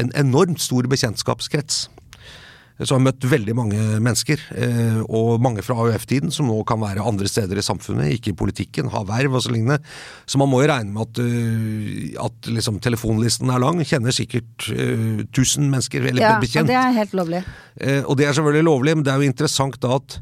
en 0.04 0.12
enormt 0.22 0.62
stor 0.62 0.86
bekjentskapskrets. 0.89 1.88
Så 2.77 2.93
har 2.93 3.01
møtt 3.01 3.25
veldig 3.25 3.55
mange 3.57 3.79
mennesker, 4.05 4.41
eh, 4.53 5.00
og 5.10 5.41
mange 5.41 5.63
fra 5.65 5.79
AUF-tiden, 5.81 6.29
som 6.34 6.50
nå 6.51 6.60
kan 6.69 6.81
være 6.84 7.01
andre 7.01 7.29
steder 7.29 7.57
i 7.57 7.65
samfunnet, 7.65 8.12
ikke 8.13 8.36
i 8.36 8.38
politikken, 8.38 8.91
ha 8.93 9.01
verv 9.07 9.39
og 9.39 9.41
så 9.46 9.53
lignende. 9.53 9.79
Så 10.29 10.38
man 10.38 10.51
må 10.51 10.62
jo 10.62 10.69
regne 10.69 10.93
med 10.93 11.07
at, 11.07 11.22
eh, 11.24 12.13
at 12.22 12.51
liksom 12.53 12.77
telefonlisten 12.84 13.50
er 13.50 13.63
lang. 13.63 13.81
Kjenner 13.81 14.13
sikkert 14.13 14.69
uh, 14.69 15.24
1000 15.25 15.72
mennesker, 15.74 16.05
eller 16.05 16.22
Ja, 16.22 16.36
bekjent. 16.41 16.69
Ja, 16.69 16.74
det 16.74 16.79
er 16.84 16.98
helt 17.00 17.15
lovlig. 17.17 17.43
Eh, 17.81 18.03
og 18.05 18.17
det 18.19 18.27
er 18.27 18.38
selvfølgelig 18.38 18.69
lovlig, 18.69 18.98
men 18.98 19.07
det 19.07 19.13
er 19.13 19.24
jo 19.24 19.31
interessant 19.31 19.79
da 19.81 19.98
at 19.98 20.19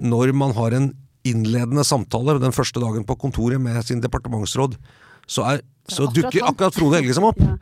når 0.00 0.32
man 0.32 0.56
har 0.56 0.72
en 0.76 0.94
innledende 1.26 1.84
samtale 1.84 2.38
den 2.40 2.54
første 2.54 2.80
dagen 2.80 3.04
på 3.04 3.18
kontoret 3.20 3.60
med 3.60 3.78
sin 3.84 4.00
departementsråd, 4.00 4.78
så, 5.26 5.44
er, 5.50 5.64
så 5.88 6.08
dukker 6.12 6.46
akkurat 6.48 6.74
Frode 6.76 7.00
Helgesen 7.00 7.26
opp. 7.28 7.38
Ja. 7.42 7.56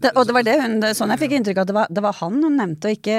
Det, 0.00 0.14
og 0.16 0.24
det 0.24 0.32
var 0.32 0.44
det 0.46 0.54
hun, 0.62 0.78
sånn 0.96 1.10
jeg 1.12 1.20
fikk 1.20 1.32
inntrykk 1.36 1.58
av 1.60 1.66
at 1.66 1.68
det 1.68 1.74
var, 1.76 1.88
det 1.92 2.02
var 2.06 2.14
han 2.22 2.38
hun 2.40 2.54
nevnte, 2.56 2.88
og 2.88 2.96
ikke, 2.96 3.16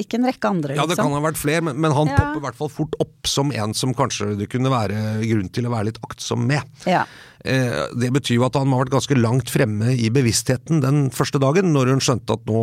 ikke 0.00 0.16
en 0.16 0.28
rekke 0.30 0.48
andre. 0.54 0.70
Liksom. 0.72 0.80
Ja, 0.80 0.86
det 0.88 0.94
liksom. 0.94 1.10
kan 1.10 1.16
ha 1.18 1.24
vært 1.26 1.40
flere, 1.40 1.64
men, 1.66 1.80
men 1.84 1.92
han 1.92 2.08
Ja. 2.08 2.16
popper 2.16 2.38
i 2.40 2.44
hvert 2.46 2.56
fall 2.62 2.70
fort 2.72 2.94
opp 3.04 3.28
som 3.28 3.52
en 3.52 3.74
som 3.76 3.92
kanskje 3.96 4.30
det 4.40 4.48
kunne 4.52 4.72
være 4.72 5.02
grunn 5.28 5.50
til 5.52 5.68
å 5.68 5.72
være 5.74 5.90
litt 5.90 6.00
aktsom 6.06 6.46
med. 6.48 6.62
Ja. 6.88 7.02
Eh, 7.44 7.80
det 8.00 8.08
betyr 8.16 8.38
jo 8.38 8.46
at 8.48 8.56
han 8.56 8.72
har 8.72 8.84
vært 8.86 8.94
ganske 8.96 9.18
langt 9.20 9.52
fremme 9.52 9.92
i 9.92 10.08
bevisstheten 10.14 10.80
den 10.80 11.10
første 11.12 11.40
dagen, 11.42 11.74
når 11.76 11.92
hun 11.92 12.00
skjønte 12.06 12.38
at 12.38 12.48
nå, 12.48 12.62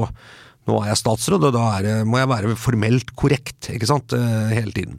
nå 0.72 0.80
er 0.82 0.90
jeg 0.96 1.02
statsråd, 1.04 1.46
og 1.52 1.54
da 1.54 1.68
det, 1.86 1.94
må 2.10 2.18
jeg 2.18 2.32
være 2.34 2.56
formelt 2.58 3.14
korrekt, 3.20 3.70
ikke 3.76 3.90
sant, 3.94 4.18
eh, 4.18 4.56
hele 4.58 4.74
tiden. 4.74 4.98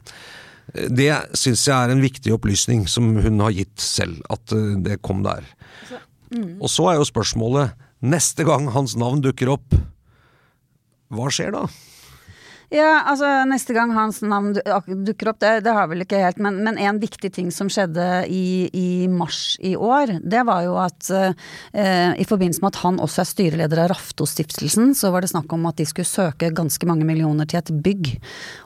Eh, 0.71 0.87
Det 0.87 1.11
syns 1.35 1.67
jeg 1.67 1.75
er 1.75 1.91
en 1.91 2.01
viktig 2.07 2.31
opplysning 2.31 2.87
som 2.87 3.11
hun 3.19 3.43
har 3.43 3.51
gitt 3.51 3.75
selv, 3.83 4.23
at 4.31 4.55
eh, 4.55 4.79
det 4.87 5.01
kom 5.03 5.19
der. 5.27 5.43
Og 6.33 6.69
så 6.71 6.89
er 6.91 6.99
jo 6.99 7.07
spørsmålet, 7.07 7.73
neste 8.03 8.45
gang 8.47 8.69
hans 8.73 8.97
navn 8.99 9.21
dukker 9.23 9.53
opp, 9.53 9.75
hva 11.13 11.29
skjer 11.31 11.53
da? 11.55 11.67
Ja, 12.73 13.03
altså 13.05 13.27
neste 13.45 13.75
gang 13.75 13.91
hans 13.93 14.23
navn 14.25 14.55
dukker 15.05 15.29
opp, 15.29 15.37
det, 15.43 15.59
det 15.67 15.73
har 15.75 15.85
vel 15.91 16.01
ikke 16.01 16.17
helt, 16.23 16.39
men, 16.41 16.55
men 16.65 16.79
en 16.81 16.97
viktig 16.97 17.29
ting 17.35 17.51
som 17.53 17.67
skjedde 17.69 18.23
i, 18.33 18.65
i 18.73 19.05
mars 19.11 19.59
i 19.61 19.75
år, 19.77 20.15
det 20.25 20.41
var 20.47 20.63
jo 20.65 20.79
at 20.81 21.11
eh, 21.13 22.15
i 22.17 22.25
forbindelse 22.25 22.63
med 22.63 22.71
at 22.71 22.79
han 22.81 22.97
også 23.03 23.21
er 23.21 23.29
styreleder 23.29 23.83
av 23.83 23.91
Raftostiftelsen, 23.93 24.95
så 24.97 25.11
var 25.13 25.21
det 25.21 25.29
snakk 25.35 25.53
om 25.53 25.67
at 25.69 25.77
de 25.77 25.85
skulle 25.85 26.09
søke 26.09 26.49
ganske 26.49 26.89
mange 26.89 27.05
millioner 27.05 27.45
til 27.45 27.61
et 27.61 27.69
bygg. 27.85 28.09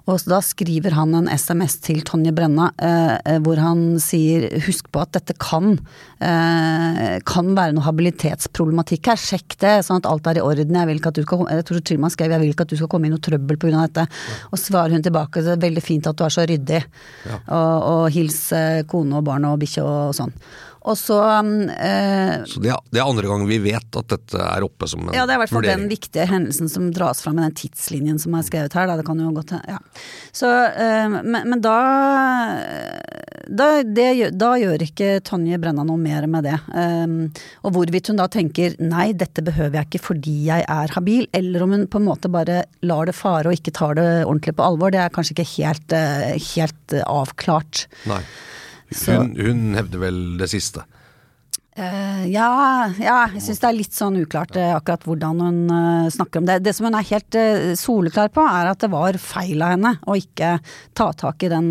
Og 0.08 0.24
da 0.24 0.40
skriver 0.46 0.96
han 0.96 1.12
en 1.18 1.28
SMS 1.28 1.76
til 1.84 2.00
Tonje 2.08 2.32
Brenna 2.32 2.70
eh, 2.80 3.18
eh, 3.18 3.42
hvor 3.44 3.60
han 3.60 3.98
sier 4.00 4.48
husk 4.70 4.88
på 4.94 5.04
at 5.04 5.18
dette 5.18 5.36
kan, 5.36 5.76
eh, 6.24 7.18
kan 7.28 7.52
være 7.60 7.76
noe 7.76 7.90
habilitetsproblematikk 7.90 9.12
her, 9.12 9.20
sjekk 9.20 9.60
det 9.60 9.76
sånn 9.84 10.00
at 10.00 10.08
alt 10.08 10.32
er 10.32 10.40
i 10.40 10.48
orden. 10.48 10.80
Jeg 10.80 10.94
vil 10.94 11.04
ikke 11.04 11.12
at 11.12 11.20
du 11.20 11.28
skal, 11.28 11.44
jeg 11.52 11.68
tror 11.68 11.84
til 11.84 12.00
og 12.00 12.06
med 12.06 12.12
han 12.14 12.16
skrev 12.16 12.38
jeg 12.38 12.46
vil 12.46 12.56
ikke 12.56 12.70
at 12.70 12.72
du 12.72 12.80
skal 12.80 12.94
komme 12.96 13.12
i 13.12 13.16
noe 13.18 13.28
trøbbel 13.28 13.60
pga. 13.60 13.84
dette. 13.84 13.97
Og 14.52 14.62
svarer 14.62 14.96
hun 14.96 15.04
tilbake 15.06 15.44
det 15.46 15.56
er 15.56 15.66
veldig 15.66 15.84
fint 15.84 16.10
at 16.10 16.18
du 16.18 16.26
er 16.26 16.34
så 16.34 16.46
ryddig. 16.48 16.82
Og, 17.32 17.76
og 17.92 18.04
hils 18.14 18.40
eh, 18.56 18.84
kone 18.90 19.20
og 19.20 19.28
barn 19.28 19.48
og 19.50 19.60
bikkje 19.62 19.86
og 19.86 20.16
sånn. 20.18 20.34
Og 20.88 20.96
så 20.96 21.18
eh, 21.76 22.44
Så 22.48 22.62
det, 22.64 22.72
er- 22.72 22.86
det 22.96 23.02
er 23.02 23.10
andre 23.10 23.28
gang 23.28 23.44
vi 23.50 23.58
vet 23.66 23.98
at 24.00 24.08
dette 24.14 24.40
er 24.40 24.64
oppe 24.64 24.88
som 24.88 25.02
en 25.02 25.10
vurdering? 25.10 25.20
Ja, 25.20 25.26
det 25.28 25.36
er 25.36 25.40
i 25.40 25.44
hvert 25.44 25.54
fall 25.58 25.68
den 25.68 25.88
viktige 25.92 26.28
hendelsen 26.30 26.70
som 26.72 26.90
dras 26.96 27.20
fram 27.26 27.36
med 27.40 27.50
den 27.50 27.58
tidslinjen 27.60 28.20
som 28.24 28.36
er 28.40 28.46
skrevet 28.48 28.74
her. 28.78 28.88
Da. 28.88 28.96
Det 29.02 29.06
kan 29.10 29.20
jo 29.20 29.34
godt 29.36 29.52
ja. 29.68 29.80
Så, 30.32 30.48
eh, 30.48 31.10
men, 31.18 31.42
men 31.52 31.62
da, 31.66 31.76
da, 33.48 33.68
det, 33.84 34.08
da 34.40 34.52
gjør 34.60 34.84
ikke 34.88 35.10
Tonje 35.28 35.60
Brenna 35.62 35.84
noe 35.88 36.00
mer 36.02 36.28
med 36.32 36.48
det. 36.48 36.58
Um, 36.72 37.18
og 37.68 37.76
hvorvidt 37.76 38.12
hun 38.12 38.20
da 38.20 38.28
tenker 38.32 38.76
nei, 38.84 39.10
dette 39.18 39.44
behøver 39.46 39.80
jeg 39.82 39.90
ikke 39.92 40.04
fordi 40.10 40.36
jeg 40.50 40.66
er 40.72 40.94
habil, 40.96 41.28
eller 41.38 41.66
om 41.68 41.76
hun 41.76 41.86
på 41.92 42.02
en 42.02 42.08
måte 42.10 42.32
bare 42.34 42.64
lar 42.88 43.08
det 43.10 43.16
fare 43.18 43.52
og 43.52 43.58
ikke 43.60 43.76
tar 43.78 43.98
det 44.00 44.08
ordentlig 44.26 44.56
på 44.58 44.66
alvor, 44.68 44.94
det 44.94 45.04
er 45.04 45.14
kanskje 45.16 45.36
ikke 45.38 45.50
helt, 45.58 45.96
eh, 45.96 46.36
helt 46.56 46.96
eh, 46.98 47.06
avklart. 47.08 47.86
Nei. 48.10 48.22
Hun, 48.88 49.34
hun 49.36 49.76
hevder 49.76 50.02
vel 50.08 50.22
det 50.40 50.52
siste. 50.52 50.86
Uh, 51.78 52.24
ja, 52.26 52.90
ja, 52.98 53.18
jeg 53.36 53.44
syns 53.46 53.60
det 53.62 53.68
er 53.68 53.76
litt 53.78 53.94
sånn 53.94 54.16
uklart 54.18 54.56
uh, 54.58 54.72
akkurat 54.80 55.04
hvordan 55.06 55.42
hun 55.44 55.58
uh, 55.70 56.08
snakker 56.10 56.42
om 56.42 56.48
det. 56.48 56.56
Det 56.66 56.74
som 56.74 56.88
hun 56.88 56.98
er 56.98 57.06
helt 57.06 57.38
soleklar 57.78 58.32
på, 58.34 58.42
er 58.42 58.72
at 58.72 58.82
det 58.82 58.90
var 58.90 59.20
feil 59.22 59.62
av 59.62 59.76
henne 59.76 59.92
å 60.10 60.16
ikke 60.18 60.56
ta 60.98 61.12
tak 61.14 61.46
i 61.46 61.52
den 61.54 61.68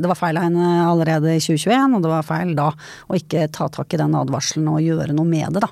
Det 0.00 0.08
var 0.08 0.16
feil 0.16 0.40
av 0.40 0.46
henne 0.48 0.70
allerede 0.86 1.34
i 1.36 1.42
2021, 1.44 1.98
og 1.98 2.06
det 2.06 2.14
var 2.14 2.24
feil 2.24 2.54
da 2.56 2.70
å 2.72 3.20
ikke 3.20 3.50
ta 3.52 3.68
tak 3.68 3.92
i 3.92 4.00
den 4.00 4.16
advarselen 4.16 4.70
og 4.72 4.80
gjøre 4.80 5.12
noe 5.12 5.28
med 5.28 5.58
det, 5.58 5.66
da. 5.66 5.70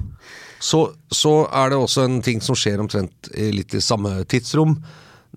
Så, 0.60 0.82
så 1.08 1.38
er 1.46 1.72
det 1.72 1.80
også 1.80 2.04
en 2.04 2.20
ting 2.26 2.44
som 2.44 2.58
skjer 2.58 2.82
omtrent 2.84 3.32
i 3.32 3.48
litt 3.54 3.72
i 3.78 3.80
samme 3.80 4.18
tidsrom. 4.28 4.76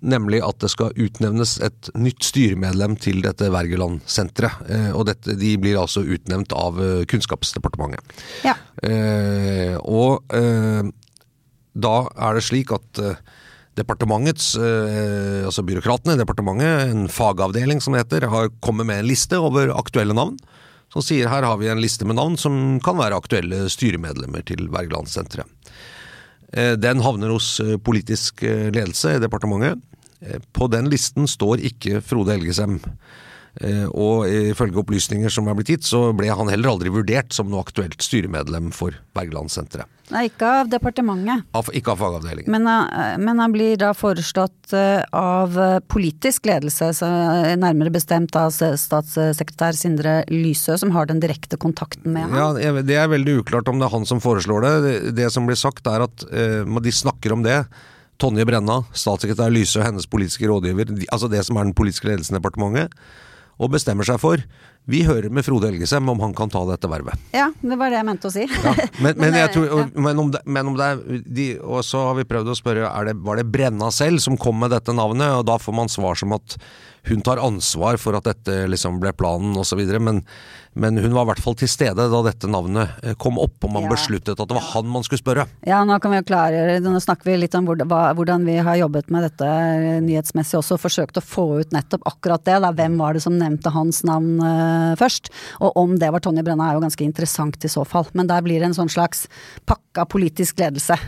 Nemlig 0.02 0.40
at 0.42 0.58
det 0.64 0.72
skal 0.74 0.96
utnevnes 0.98 1.58
et 1.62 1.92
nytt 2.00 2.24
styremedlem 2.26 2.96
til 3.04 3.20
dette 3.22 3.52
Wergeland-senteret. 3.54 4.64
Eh, 4.72 4.90
og 4.96 5.06
dette, 5.12 5.36
de 5.38 5.52
blir 5.62 5.78
altså 5.78 6.02
utnevnt 6.02 6.56
av 6.58 6.80
eh, 6.82 7.04
Kunnskapsdepartementet. 7.12 8.24
Ja. 8.48 8.56
Eh, 8.82 9.76
og 9.84 10.24
eh, 10.34 10.90
da 11.78 11.96
er 12.18 12.40
det 12.40 12.46
slik 12.48 12.74
at 12.74 13.04
eh, 13.04 13.20
departementets, 13.78 14.56
eh, 14.58 15.46
altså 15.46 15.64
byråkratene 15.68 16.18
i 16.18 16.24
departementet, 16.24 16.90
en 16.90 17.06
fagavdeling 17.12 17.84
som 17.84 17.94
det 17.94 18.06
heter, 18.06 18.28
har 18.32 18.50
kommet 18.64 18.90
med 18.90 19.04
en 19.04 19.12
liste 19.12 19.38
over 19.40 19.76
aktuelle 19.76 20.18
navn. 20.18 20.40
Som 20.92 21.06
sier 21.06 21.30
her 21.32 21.46
har 21.48 21.62
vi 21.62 21.70
en 21.72 21.80
liste 21.80 22.08
med 22.08 22.18
navn 22.18 22.36
som 22.40 22.80
kan 22.84 22.98
være 23.00 23.22
aktuelle 23.22 23.68
styremedlemmer 23.72 24.44
til 24.50 24.66
Wergelandsenteret. 24.74 25.48
Eh, 26.52 26.74
Den 26.78 27.02
havner 27.04 27.32
hos 27.32 27.60
eh, 27.64 27.78
politisk 27.80 28.44
eh, 28.44 28.70
ledelse 28.74 29.16
i 29.16 29.24
departementet. 29.24 29.82
På 30.54 30.68
den 30.70 30.86
listen 30.86 31.26
står 31.26 31.64
ikke 31.66 31.98
Frode 32.06 32.36
Helgesem. 32.36 32.76
Eh, 33.60 33.84
Og 33.92 34.24
ifølge 34.32 34.80
opplysninger 34.80 35.30
som 35.30 35.48
er 35.52 35.58
blitt 35.58 35.68
gitt, 35.74 35.84
så 35.84 36.14
ble 36.16 36.30
han 36.32 36.48
heller 36.48 36.70
aldri 36.72 36.88
vurdert 36.94 37.34
som 37.36 37.50
noe 37.52 37.60
aktuelt 37.66 38.00
styremedlem 38.00 38.70
for 38.72 38.96
Bergelandsenteret. 39.14 39.90
Nei, 40.12 40.26
ikke 40.30 40.48
av 40.62 40.70
departementet. 40.72 41.44
Av- 41.56 41.70
Ikke 41.76 41.92
av 41.94 42.00
fagavdelingen. 42.00 42.48
Men, 42.52 42.68
eh, 42.68 43.18
men 43.18 43.40
han 43.40 43.52
blir 43.52 43.76
da 43.78 43.92
foreslått 43.94 44.72
eh, 44.74 45.04
av 45.12 45.56
politisk 45.88 46.46
ledelse, 46.48 46.94
så 46.96 47.08
nærmere 47.60 47.92
bestemt 47.92 48.36
av 48.40 48.52
statssekretær 48.52 49.76
Sindre 49.76 50.24
Lysø, 50.32 50.78
som 50.80 50.92
har 50.92 51.06
den 51.12 51.20
direkte 51.20 51.58
kontakten 51.60 52.12
med 52.14 52.30
ham. 52.30 52.36
Ja, 52.60 52.82
Det 52.82 52.96
er 52.96 53.08
veldig 53.12 53.44
uklart 53.44 53.68
om 53.68 53.80
det 53.80 53.88
er 53.88 53.96
han 53.98 54.06
som 54.06 54.20
foreslår 54.24 54.62
det. 54.64 55.16
Det, 55.16 55.32
som 55.32 55.46
blir 55.48 55.56
sagt 55.60 55.86
er 55.88 56.04
at 56.08 56.18
de 56.24 56.92
snakker 56.92 57.32
om 57.34 57.44
det. 57.44 57.66
Tonje 58.22 58.46
Brenna, 58.46 58.84
statssekretær 58.94 59.50
Lysø, 59.52 59.80
og 59.82 59.86
hennes 59.88 60.06
politiske 60.06 60.46
rådgiver, 60.48 60.92
altså 61.12 61.28
det 61.30 61.44
som 61.46 61.58
er 61.58 61.64
den 61.66 61.74
politiske 61.74 62.06
ledelsen 62.08 62.36
i 62.36 62.40
departementet, 62.40 62.92
og 63.62 63.72
bestemmer 63.76 64.08
seg 64.08 64.18
for 64.22 64.42
vi 64.90 65.04
hører 65.06 65.30
med 65.30 65.46
Frode 65.46 65.70
Elgesem 65.70 66.10
om 66.10 66.20
han 66.24 66.34
kan 66.34 66.50
ta 66.50 66.64
dette 66.66 66.90
vervet. 66.90 67.20
Ja, 67.36 67.52
det 67.62 67.78
var 67.78 67.94
det 67.94 68.00
jeg 68.00 68.08
mente 68.08 68.30
å 68.32 68.34
si. 68.34 68.48
Men, 69.04 69.18
men, 69.20 69.38
tror, 69.54 69.68
og, 69.76 69.94
men, 69.94 70.20
om 70.20 70.32
det, 70.34 70.42
men 70.46 70.72
om 70.72 70.78
det 70.78 70.88
er 70.88 71.22
de, 71.26 71.46
Og 71.62 71.84
så 71.86 72.02
har 72.08 72.16
vi 72.18 72.26
prøvd 72.28 72.52
å 72.52 72.56
spørre 72.58 72.90
er 72.90 73.10
det, 73.10 73.16
var 73.26 73.40
det 73.40 73.48
Brenna 73.54 73.92
selv 73.94 74.22
som 74.24 74.38
kom 74.40 74.60
med 74.62 74.74
dette 74.74 74.94
navnet, 74.96 75.38
og 75.38 75.46
da 75.50 75.58
får 75.62 75.76
man 75.78 75.92
svar 75.92 76.18
som 76.20 76.34
at 76.38 76.58
hun 77.10 77.22
tar 77.26 77.40
ansvar 77.42 77.98
for 77.98 78.14
at 78.14 78.28
dette 78.30 78.54
liksom 78.70 79.00
ble 79.02 79.10
planen 79.18 79.56
osv. 79.58 79.80
Men, 80.00 80.20
men 80.78 80.98
hun 81.02 81.16
var 81.16 81.26
i 81.26 81.30
hvert 81.32 81.42
fall 81.42 81.56
til 81.58 81.70
stede 81.72 82.06
da 82.12 82.20
dette 82.28 82.50
navnet 82.52 82.92
eh, 83.04 83.16
kom 83.18 83.40
opp, 83.42 83.58
og 83.66 83.72
man 83.74 83.88
Ja. 83.88 83.94
besluttet 83.96 84.38
at 84.40 84.48
det 84.48 84.58
var 84.58 84.68
han 84.76 84.86
man 84.92 85.04
skulle 85.08 85.22
spørre. 85.24 85.48
Ja, 85.66 85.80
nå 85.88 85.98
kan 86.00 86.14
vi 86.14 86.20
jo 86.20 86.28
klargjøre. 86.30 86.78
Nå 86.86 87.02
snakker 87.02 87.32
vi 87.32 87.38
litt 87.42 87.56
om 87.58 87.66
hvordan, 87.66 88.46
vi 88.46 88.58
har 88.62 88.78
jobbet 88.84 89.10
med 89.10 89.26
dette 89.26 89.48
eh, 89.50 89.98
nyhetsmessig 90.06 90.60
også, 90.60 90.78
og 90.78 90.84
forsøkt 90.86 91.18
å 91.18 91.26
få 91.26 91.48
ut 91.64 91.74
nettopp 91.74 92.06
akkurat 92.06 92.46
det. 92.46 92.60
Da. 92.62 92.72
Hvem 92.78 93.00
var 93.02 93.18
det 93.18 93.24
som 93.26 93.38
nevnte 93.40 93.74
hans 93.74 94.04
navn 94.06 94.38
eh, 94.38 94.94
først? 95.02 95.32
Og 95.66 95.74
om 95.82 95.98
det 95.98 96.12
var 96.14 96.22
Tonje 96.22 96.46
Brenna 96.46 96.70
er 96.70 96.78
jo 96.78 96.86
ganske 96.86 97.08
interessant 97.08 97.58
i 97.66 97.72
så 97.72 97.82
fall. 97.88 98.06
Men 98.14 98.30
der 98.30 98.46
blir 98.46 98.62
det 98.62 98.70
en 98.70 98.78
sånn 98.78 98.94
slags 98.94 99.26
pakka 99.66 100.06
politisk 100.06 100.62
ledelse. 100.62 101.00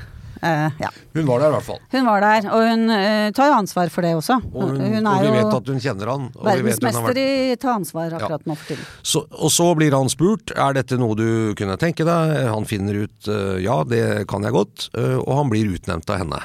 Eh, 0.44 0.72
ja. 0.80 0.90
Hun 1.14 1.28
var 1.28 1.40
der 1.40 1.52
i 1.52 1.56
hvert 1.56 1.66
fall. 1.66 1.80
Hun 1.94 2.08
var 2.10 2.24
der, 2.24 2.48
og 2.52 2.66
hun 2.68 2.82
uh, 2.92 3.30
tar 3.36 3.48
jo 3.48 3.60
ansvar 3.62 3.92
for 3.94 4.04
det 4.04 4.12
også. 4.18 4.40
Og, 4.52 4.74
hun, 4.74 4.82
hun 4.98 5.08
og 5.08 5.24
vi 5.24 5.32
vet 5.38 5.56
at 5.56 5.72
hun 5.72 5.80
kjenner 5.86 6.12
han. 6.12 6.26
Og 6.34 6.50
vi 6.50 6.66
vet 6.66 6.82
hun 6.82 6.88
verdensmester 6.90 7.20
i 7.22 7.56
ta 7.62 7.76
ansvar 7.78 8.18
akkurat 8.18 8.50
nå 8.50 8.58
for 8.60 8.74
tiden. 8.74 8.90
Så, 9.14 9.24
og 9.32 9.54
så 9.56 9.70
blir 9.80 9.96
han 9.96 10.12
spurt 10.12 10.52
er 10.52 10.76
dette 10.76 11.00
noe 11.00 11.16
du 11.20 11.28
kunne 11.60 11.80
tenke 11.80 12.08
deg. 12.08 12.36
Han 12.52 12.68
finner 12.68 13.06
ut 13.06 13.32
uh, 13.32 13.56
ja, 13.64 13.80
det 13.88 14.04
kan 14.32 14.44
jeg 14.44 14.56
godt, 14.56 14.90
og 14.94 15.32
han 15.38 15.52
blir 15.52 15.72
utnevnt 15.78 16.12
av 16.12 16.20
henne. 16.24 16.42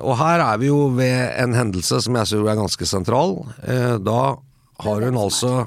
Og 0.00 0.14
her 0.16 0.40
er 0.40 0.60
vi 0.62 0.70
jo 0.70 0.86
ved 0.96 1.34
en 1.42 1.52
hendelse 1.52 1.98
som 2.00 2.16
jeg 2.16 2.30
tror 2.30 2.46
er 2.48 2.56
ganske 2.56 2.86
sentral. 2.88 3.34
Da 4.00 4.20
har 4.84 5.04
hun 5.04 5.18
altså 5.20 5.66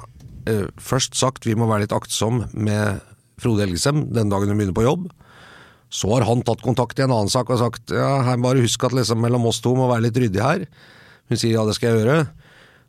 først 0.82 1.14
sagt 1.14 1.46
vi 1.46 1.54
må 1.54 1.68
være 1.70 1.84
litt 1.84 1.94
aktsom 1.94 2.42
med 2.50 3.04
Frode 3.42 3.68
Elgesem 3.68 4.08
den 4.10 4.32
dagen 4.32 4.50
hun 4.50 4.58
begynner 4.58 4.74
på 4.74 4.86
jobb. 4.88 5.06
Så 5.92 6.08
har 6.14 6.24
han 6.24 6.44
tatt 6.46 6.64
kontakt 6.64 6.98
i 6.98 7.04
en 7.04 7.12
annen 7.12 7.32
sak 7.32 7.50
og 7.52 7.60
sagt 7.60 7.92
ja, 7.92 8.22
her 8.24 8.40
bare 8.40 8.64
husk 8.64 8.88
at 8.88 8.96
liksom 8.96 9.20
mellom 9.20 9.44
oss 9.50 9.60
to 9.64 9.74
må 9.76 9.90
være 9.90 10.06
litt 10.06 10.20
ryddig 10.22 10.40
her. 10.40 10.64
Hun 11.28 11.40
sier 11.40 11.58
ja, 11.58 11.66
det 11.68 11.76
skal 11.76 11.92
jeg 11.92 12.02
gjøre. 12.02 12.22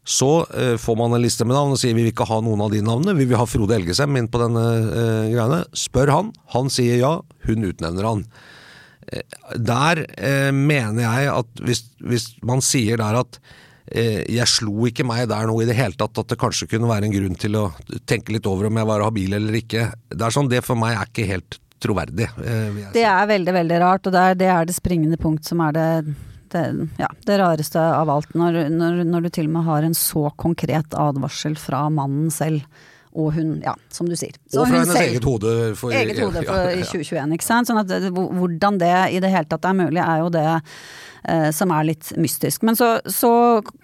Så 0.04 0.30
eh, 0.52 0.76
får 0.80 0.98
man 1.00 1.16
en 1.16 1.24
liste 1.24 1.46
med 1.48 1.56
navn 1.56 1.76
og 1.76 1.80
sier 1.80 1.96
vi 1.96 2.04
vil 2.04 2.12
ikke 2.12 2.28
ha 2.28 2.42
noen 2.44 2.64
av 2.66 2.72
de 2.74 2.82
navnene, 2.84 3.16
vi 3.16 3.28
vil 3.30 3.40
ha 3.40 3.48
Frode 3.48 3.76
Elgesem 3.78 4.20
inn 4.20 4.28
på 4.32 4.42
denne 4.42 4.64
eh, 4.84 5.30
greiene. 5.32 5.62
Spør 5.80 6.12
han, 6.12 6.34
han 6.56 6.72
sier 6.72 7.00
ja, 7.00 7.14
hun 7.48 7.68
utnevner 7.70 8.10
han. 8.10 8.26
Eh, 9.08 9.24
der 9.60 10.04
eh, 10.16 10.52
mener 10.56 11.06
jeg 11.06 11.32
at 11.32 11.64
hvis, 11.64 11.86
hvis 12.04 12.30
man 12.44 12.64
sier 12.64 13.00
der 13.00 13.22
at 13.24 13.40
eh, 13.92 14.24
jeg 14.28 14.50
slo 14.52 14.90
ikke 14.90 15.08
meg 15.08 15.30
der 15.32 15.48
nå 15.48 15.56
i 15.64 15.70
det 15.72 15.78
hele 15.80 15.96
tatt, 16.00 16.20
at 16.20 16.36
det 16.36 16.40
kanskje 16.42 16.68
kunne 16.72 16.92
være 16.92 17.08
en 17.08 17.16
grunn 17.16 17.40
til 17.40 17.60
å 17.60 17.66
tenke 18.10 18.36
litt 18.36 18.48
over 18.50 18.68
om 18.68 18.80
jeg 18.80 18.92
var 18.92 19.08
habil 19.08 19.40
eller 19.40 19.60
ikke. 19.60 19.90
Det 20.12 20.28
er 20.28 20.36
sånn, 20.36 20.52
det 20.52 20.66
for 20.68 20.80
meg 20.80 20.98
er 20.98 21.12
ikke 21.12 21.30
helt 21.32 21.60
troverdig. 21.84 22.30
eh. 22.44 22.84
Det 22.96 23.04
er 23.08 23.28
veldig, 23.30 23.56
veldig 23.60 23.82
rart, 23.84 24.08
og 24.08 24.16
det 24.16 24.24
er 24.24 24.40
det, 24.40 24.52
er 24.54 24.70
det 24.70 24.78
springende 24.78 25.20
punkt 25.22 25.46
som 25.48 25.62
er 25.66 25.76
det, 25.76 25.90
det, 26.54 26.64
ja, 27.02 27.10
det 27.28 27.40
rareste 27.42 27.82
av 27.82 28.12
alt. 28.14 28.34
Når, 28.38 28.64
når, 28.74 29.04
når 29.10 29.28
du 29.28 29.30
til 29.36 29.52
og 29.52 29.56
med 29.58 29.68
har 29.70 29.88
en 29.88 29.98
så 29.98 30.30
konkret 30.40 30.98
advarsel 30.98 31.58
fra 31.60 31.86
mannen 31.94 32.32
selv, 32.34 32.66
og 33.14 33.34
hun, 33.36 33.56
ja, 33.64 33.76
som 33.94 34.10
du 34.10 34.16
sier. 34.18 34.36
Så 34.50 34.62
Og 34.64 34.68
fra 34.70 34.82
hennes 34.82 35.00
eget 35.00 35.26
hode. 35.28 35.54
For, 35.80 35.94
eget 35.94 36.20
hode 36.20 36.44
for, 36.44 36.60
ja, 36.66 36.74
i 36.74 36.82
ja. 36.82 36.90
2021, 36.90 37.38
ikke 37.38 37.48
sant. 37.48 37.70
Sånn 37.70 37.82
at 37.84 38.12
hvordan 38.14 38.80
det 38.82 38.94
i 39.14 39.22
det 39.24 39.32
hele 39.34 39.50
tatt 39.50 39.68
er 39.70 39.78
mulig, 39.78 40.02
er 40.02 40.24
jo 40.24 40.30
det 40.34 40.46
eh, 41.30 41.50
som 41.56 41.74
er 41.76 41.88
litt 41.92 42.12
mystisk. 42.20 42.66
Men 42.68 42.78
så, 42.80 42.96
så 43.06 43.34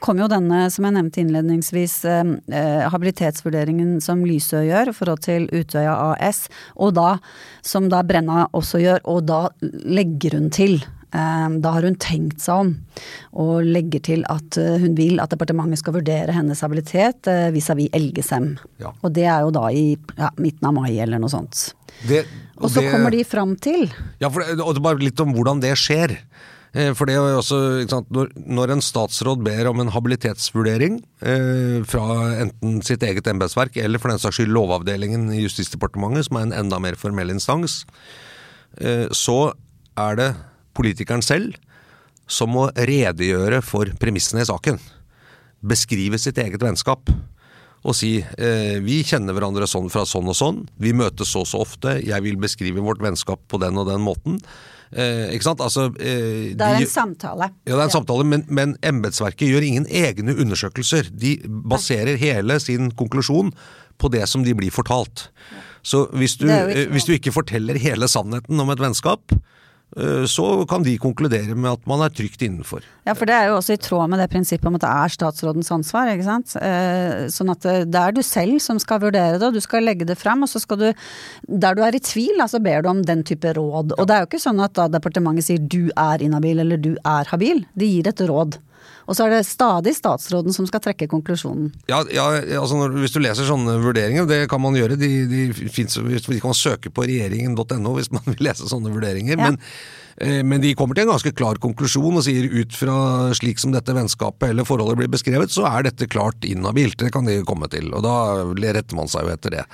kom 0.04 0.22
jo 0.22 0.30
denne, 0.32 0.66
som 0.74 0.88
jeg 0.88 0.98
nevnte 0.98 1.24
innledningsvis, 1.24 1.98
eh, 2.10 2.36
eh, 2.62 2.86
habilitetsvurderingen 2.94 3.98
som 4.04 4.26
Lysø 4.28 4.64
gjør 4.68 4.92
i 4.92 4.96
forhold 4.98 5.26
til 5.26 5.50
Utøya 5.54 5.96
AS, 6.14 6.48
og 6.76 6.96
da, 7.00 7.18
som 7.66 7.90
da 7.92 8.04
Brenna 8.08 8.48
også 8.58 8.82
gjør, 8.84 9.04
og 9.10 9.28
da 9.30 9.44
legger 9.62 10.40
hun 10.40 10.50
til 10.54 10.82
da 11.12 11.72
har 11.74 11.82
hun 11.88 11.96
tenkt 11.98 12.42
seg 12.44 12.60
om, 12.66 12.72
og 13.34 13.64
legger 13.66 14.04
til 14.06 14.22
at 14.30 14.58
eh, 14.62 14.76
hun 14.84 14.94
vil 14.98 15.20
at 15.24 15.32
departementet 15.34 15.82
skal 15.82 15.96
vurdere 15.98 16.36
hennes 16.36 16.62
habilitet 16.62 17.26
eh, 17.32 17.48
vis-à-vis 17.56 17.90
Elgesem. 17.98 18.52
Ja. 18.82 18.92
Og 19.02 19.14
det 19.16 19.26
er 19.26 19.42
jo 19.42 19.50
da 19.56 19.68
i 19.74 19.96
ja, 20.20 20.30
midten 20.38 20.70
av 20.70 20.76
mai 20.78 20.92
eller 21.02 21.18
noe 21.20 21.30
sånt. 21.34 21.72
Det, 22.08 22.26
Og 22.62 22.70
så 22.70 22.80
det- 22.84 22.92
kommer 22.94 23.12
de 23.12 23.24
fram 23.26 23.56
til 23.60 23.90
Ja, 24.22 24.30
for 24.30 24.44
det, 24.46 24.60
og 24.62 24.76
det 24.78 24.84
bare 24.86 25.02
litt 25.02 25.20
om 25.20 25.34
hvordan 25.34 25.60
det 25.62 25.74
skjer. 25.82 26.14
Eh, 26.72 26.94
For 26.94 27.06
det 27.10 27.16
er 27.16 27.26
jo 27.34 27.40
også, 27.42 27.90
sant, 27.90 28.12
når, 28.14 28.30
når 28.46 28.76
en 28.76 28.82
statsråd 28.86 29.42
ber 29.44 29.66
om 29.72 29.80
en 29.82 29.90
habilitetsvurdering 29.90 31.00
eh, 31.26 31.80
fra 31.90 32.06
enten 32.46 32.84
sitt 32.86 33.02
eget 33.02 33.26
embetsverk 33.28 33.76
eller 33.82 33.98
for 33.98 34.14
den 34.14 34.20
saks 34.22 34.38
skyld 34.38 34.54
Lovavdelingen 34.54 35.32
i 35.34 35.42
Justisdepartementet, 35.42 36.28
som 36.30 36.38
er 36.38 36.46
en 36.52 36.54
enda 36.62 36.78
mer 36.80 36.94
formell 37.02 37.34
instans, 37.34 37.82
eh, 38.80 39.08
så 39.10 39.54
er 39.98 40.16
det 40.16 40.30
politikeren 40.80 41.26
selv 41.26 41.58
som 42.30 42.52
må 42.54 42.68
redegjøre 42.78 43.60
for 43.66 43.90
premissene 44.00 44.44
i 44.46 44.48
saken. 44.50 44.78
Beskrive 45.66 46.20
sitt 46.22 46.38
eget 46.40 46.62
vennskap. 46.64 47.10
Og 47.88 47.96
si 47.96 48.18
eh, 48.20 48.76
vi 48.84 49.00
kjenner 49.08 49.36
hverandre 49.36 49.68
sånn 49.70 49.88
fra 49.92 50.04
sånn 50.08 50.28
og 50.28 50.36
sånn, 50.36 50.58
vi 50.84 50.92
møtes 50.96 51.32
så 51.32 51.46
og 51.46 51.48
så 51.48 51.62
ofte, 51.64 51.96
jeg 52.04 52.26
vil 52.26 52.36
beskrive 52.42 52.84
vårt 52.84 53.00
vennskap 53.04 53.40
på 53.48 53.60
den 53.64 53.80
og 53.80 53.88
den 53.88 54.04
måten. 54.04 54.36
Eh, 54.92 55.30
ikke 55.36 55.46
sant? 55.48 55.62
Altså, 55.64 55.86
eh, 56.02 56.52
Det 56.58 56.66
er 56.66 56.78
de- 56.80 56.84
en 56.84 56.92
samtale. 56.92 57.50
ja, 57.66 57.76
det 57.76 57.80
er 57.80 57.88
en 57.88 57.96
samtale, 57.96 58.26
men, 58.26 58.44
men 58.50 58.76
embetsverket 58.84 59.48
gjør 59.48 59.64
ingen 59.68 59.86
egne 59.88 60.36
undersøkelser. 60.36 61.10
De 61.16 61.38
baserer 61.48 62.18
hele 62.20 62.60
sin 62.60 62.92
konklusjon 62.92 63.54
på 64.00 64.12
det 64.12 64.28
som 64.28 64.44
de 64.44 64.54
blir 64.54 64.72
fortalt. 64.76 65.30
Så 65.84 66.10
hvis 66.12 66.36
du, 66.38 66.48
ikke 66.48 66.76
eh, 66.76 66.90
hvis 66.92 67.06
du 67.08 67.14
ikke 67.16 67.32
forteller 67.36 67.80
hele 67.80 68.10
sannheten 68.12 68.60
om 68.60 68.70
et 68.74 68.82
vennskap, 68.82 69.32
så 70.30 70.46
kan 70.70 70.84
de 70.86 70.94
konkludere 71.02 71.56
med 71.58 71.72
at 71.72 71.88
man 71.90 72.04
er 72.06 72.14
trygt 72.14 72.44
innenfor. 72.46 72.84
Ja, 73.08 73.16
for 73.18 73.26
det 73.26 73.34
er 73.34 73.50
jo 73.50 73.56
også 73.58 73.74
i 73.74 73.82
tråd 73.82 74.12
med 74.12 74.22
det 74.22 74.28
prinsippet 74.30 74.70
om 74.70 74.78
at 74.78 74.84
det 74.84 74.92
er 74.92 75.14
statsrådens 75.16 75.72
ansvar, 75.74 76.12
ikke 76.14 76.28
sant. 76.28 76.54
Eh, 76.62 77.26
sånn 77.34 77.50
at 77.50 77.66
det 77.66 77.90
det 77.90 78.02
er 78.02 78.16
du 78.16 78.22
selv 78.26 78.62
som 78.64 78.80
skal 78.82 79.02
vurdere 79.02 79.40
det, 79.40 79.50
og 79.50 79.58
du 79.58 79.64
skal 79.64 79.86
legge 79.88 80.08
det 80.08 80.18
frem, 80.20 80.46
og 80.46 80.52
så 80.52 80.62
skal 80.62 80.80
du 80.82 80.88
Der 81.50 81.76
du 81.76 81.82
er 81.84 81.96
i 81.96 82.00
tvil, 82.00 82.38
så 82.48 82.62
ber 82.62 82.84
du 82.84 82.90
om 82.90 83.02
den 83.04 83.24
type 83.24 83.54
råd. 83.54 83.94
Og 83.98 84.08
det 84.08 84.16
er 84.16 84.24
jo 84.24 84.30
ikke 84.30 84.42
sånn 84.42 84.62
at 84.62 84.74
da 84.78 84.88
departementet 84.88 85.48
sier 85.48 85.60
du 85.60 85.90
er 85.98 86.22
inhabil 86.22 86.60
eller 86.60 86.78
du 86.78 86.96
er 87.04 87.26
habil, 87.32 87.66
de 87.76 87.86
gir 87.86 88.08
et 88.08 88.22
råd. 88.30 88.60
Og 89.10 89.18
så 89.18 89.26
er 89.26 89.34
det 89.34 89.46
stadig 89.48 89.96
statsråden 89.98 90.54
som 90.54 90.68
skal 90.70 90.84
trekke 90.84 91.08
konklusjonen. 91.10 91.72
Ja, 91.90 92.04
ja 92.14 92.26
altså 92.60 92.78
når, 92.78 92.98
Hvis 93.02 93.16
du 93.16 93.22
leser 93.24 93.48
sånne 93.48 93.80
vurderinger, 93.82 94.28
det 94.30 94.44
kan 94.52 94.62
man 94.62 94.78
gjøre. 94.78 95.00
De, 95.00 95.10
de, 95.30 95.46
finnes, 95.74 95.98
de 95.98 96.42
kan 96.44 96.58
søke 96.58 96.92
på 96.94 97.08
regjeringen.no 97.10 97.96
hvis 97.98 98.12
man 98.14 98.26
vil 98.30 98.44
lese 98.50 98.70
sånne 98.70 98.94
vurderinger. 98.94 99.38
Ja. 99.40 99.50
Men, 99.50 99.58
eh, 100.22 100.44
men 100.46 100.62
de 100.62 100.76
kommer 100.78 100.98
til 100.98 101.08
en 101.08 101.14
ganske 101.16 101.34
klar 101.38 101.62
konklusjon 101.64 102.22
og 102.22 102.26
sier 102.28 102.46
ut 102.54 102.76
fra 102.78 102.98
slik 103.38 103.62
som 103.62 103.74
dette 103.74 103.96
vennskapet 103.98 104.52
eller 104.52 104.68
forholdet 104.68 105.02
blir 105.02 105.14
beskrevet, 105.16 105.54
så 105.54 105.66
er 105.72 105.90
dette 105.90 106.10
klart 106.12 106.46
inhabilt. 106.46 107.00
Det 107.02 107.14
kan 107.16 107.26
de 107.30 107.42
komme 107.48 107.72
til. 107.74 107.90
Og 107.96 108.06
da 108.06 108.20
retter 108.78 109.00
man 109.00 109.10
seg 109.10 109.26
jo 109.26 109.34
etter 109.34 109.58
det. 109.58 109.66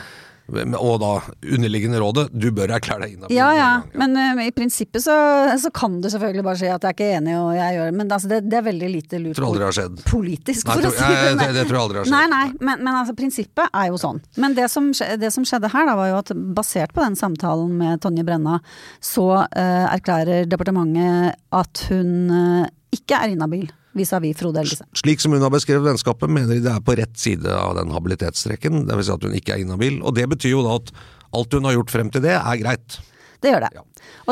Og 0.45 0.99
da 1.01 1.11
underliggende 1.55 1.97
rådet, 1.99 2.27
du 2.37 2.51
bør 2.53 2.69
erklære 2.75 3.01
deg 3.05 3.13
innafor. 3.15 3.33
Ja 3.33 3.47
ja, 3.57 3.69
men 3.97 4.13
uh, 4.13 4.41
i 4.45 4.51
prinsippet 4.53 5.01
så, 5.01 5.15
så 5.57 5.71
kan 5.73 5.95
du 6.03 6.09
selvfølgelig 6.13 6.43
bare 6.45 6.59
si 6.59 6.67
at 6.69 6.83
jeg 6.85 6.91
er 6.91 6.97
ikke 6.97 7.07
enig 7.17 7.33
og 7.39 7.47
jeg 7.57 7.77
gjør 7.79 7.95
men 7.97 8.11
altså, 8.13 8.29
det, 8.29 8.39
det 8.51 8.59
er 8.59 8.65
veldig 8.67 8.89
lite 8.93 9.21
lurt 9.23 9.39
Tror 9.39 9.47
aldri 9.49 9.65
har 9.65 9.77
skjedd. 9.79 10.03
politisk, 10.05 10.67
Nei, 10.69 10.75
for 10.77 10.89
å 10.89 10.91
si 10.93 11.07
det. 11.09 11.31
det- 11.39 11.53
det 11.55 11.63
tror 11.65 11.77
jeg 11.79 11.85
aldri 11.87 11.97
har 11.97 12.05
skjedd. 12.05 12.15
Nei, 12.15 12.27
nei, 12.29 12.45
men, 12.59 12.83
men 12.85 12.93
altså 13.01 13.15
prinsippet 13.17 13.73
er 13.81 13.87
jo 13.89 13.97
sånn. 14.01 14.19
Men 14.37 14.53
det 14.59 14.67
som, 14.73 14.91
det 14.93 15.31
som 15.33 15.47
skjedde 15.47 15.71
her 15.73 15.89
da, 15.89 15.95
var 15.97 16.11
jo 16.11 16.19
at 16.21 16.33
basert 16.61 16.93
på 16.93 17.01
den 17.01 17.17
samtalen 17.17 17.73
med 17.79 18.03
Tonje 18.05 18.25
Brenna, 18.27 18.59
så 19.01 19.25
uh, 19.41 19.85
erklærer 19.95 20.45
departementet 20.51 21.39
at 21.55 21.85
hun 21.89 22.29
uh, 22.29 22.67
ikke 22.93 23.17
er 23.17 23.33
inhabil 23.33 23.65
vis-à-vis 23.95 24.37
Frode 24.39 24.61
Elgesen. 24.61 24.87
Slik 24.97 25.23
som 25.23 25.35
hun 25.35 25.43
har 25.45 25.53
beskrevet 25.53 25.87
vennskapet, 25.87 26.31
mener 26.31 26.55
de 26.55 26.63
det 26.65 26.73
er 26.73 26.83
på 26.85 26.97
rett 26.99 27.17
side 27.19 27.49
av 27.51 27.75
den 27.79 27.93
habilitetsstreken. 27.95 28.85
Dvs. 28.89 29.09
Si 29.09 29.15
at 29.15 29.27
hun 29.27 29.35
ikke 29.37 29.55
er 29.55 29.65
inhabil. 29.65 30.01
Og 30.03 30.15
det 30.17 30.27
betyr 30.35 30.55
jo 30.55 30.63
da 30.65 30.77
at 30.81 30.93
alt 31.35 31.57
hun 31.57 31.67
har 31.67 31.77
gjort 31.77 31.93
frem 31.93 32.11
til 32.13 32.23
det, 32.25 32.35
er 32.37 32.61
greit. 32.61 32.99
Det 33.43 33.51
gjør 33.53 33.65
det. 33.67 33.71
Ja. 33.75 33.83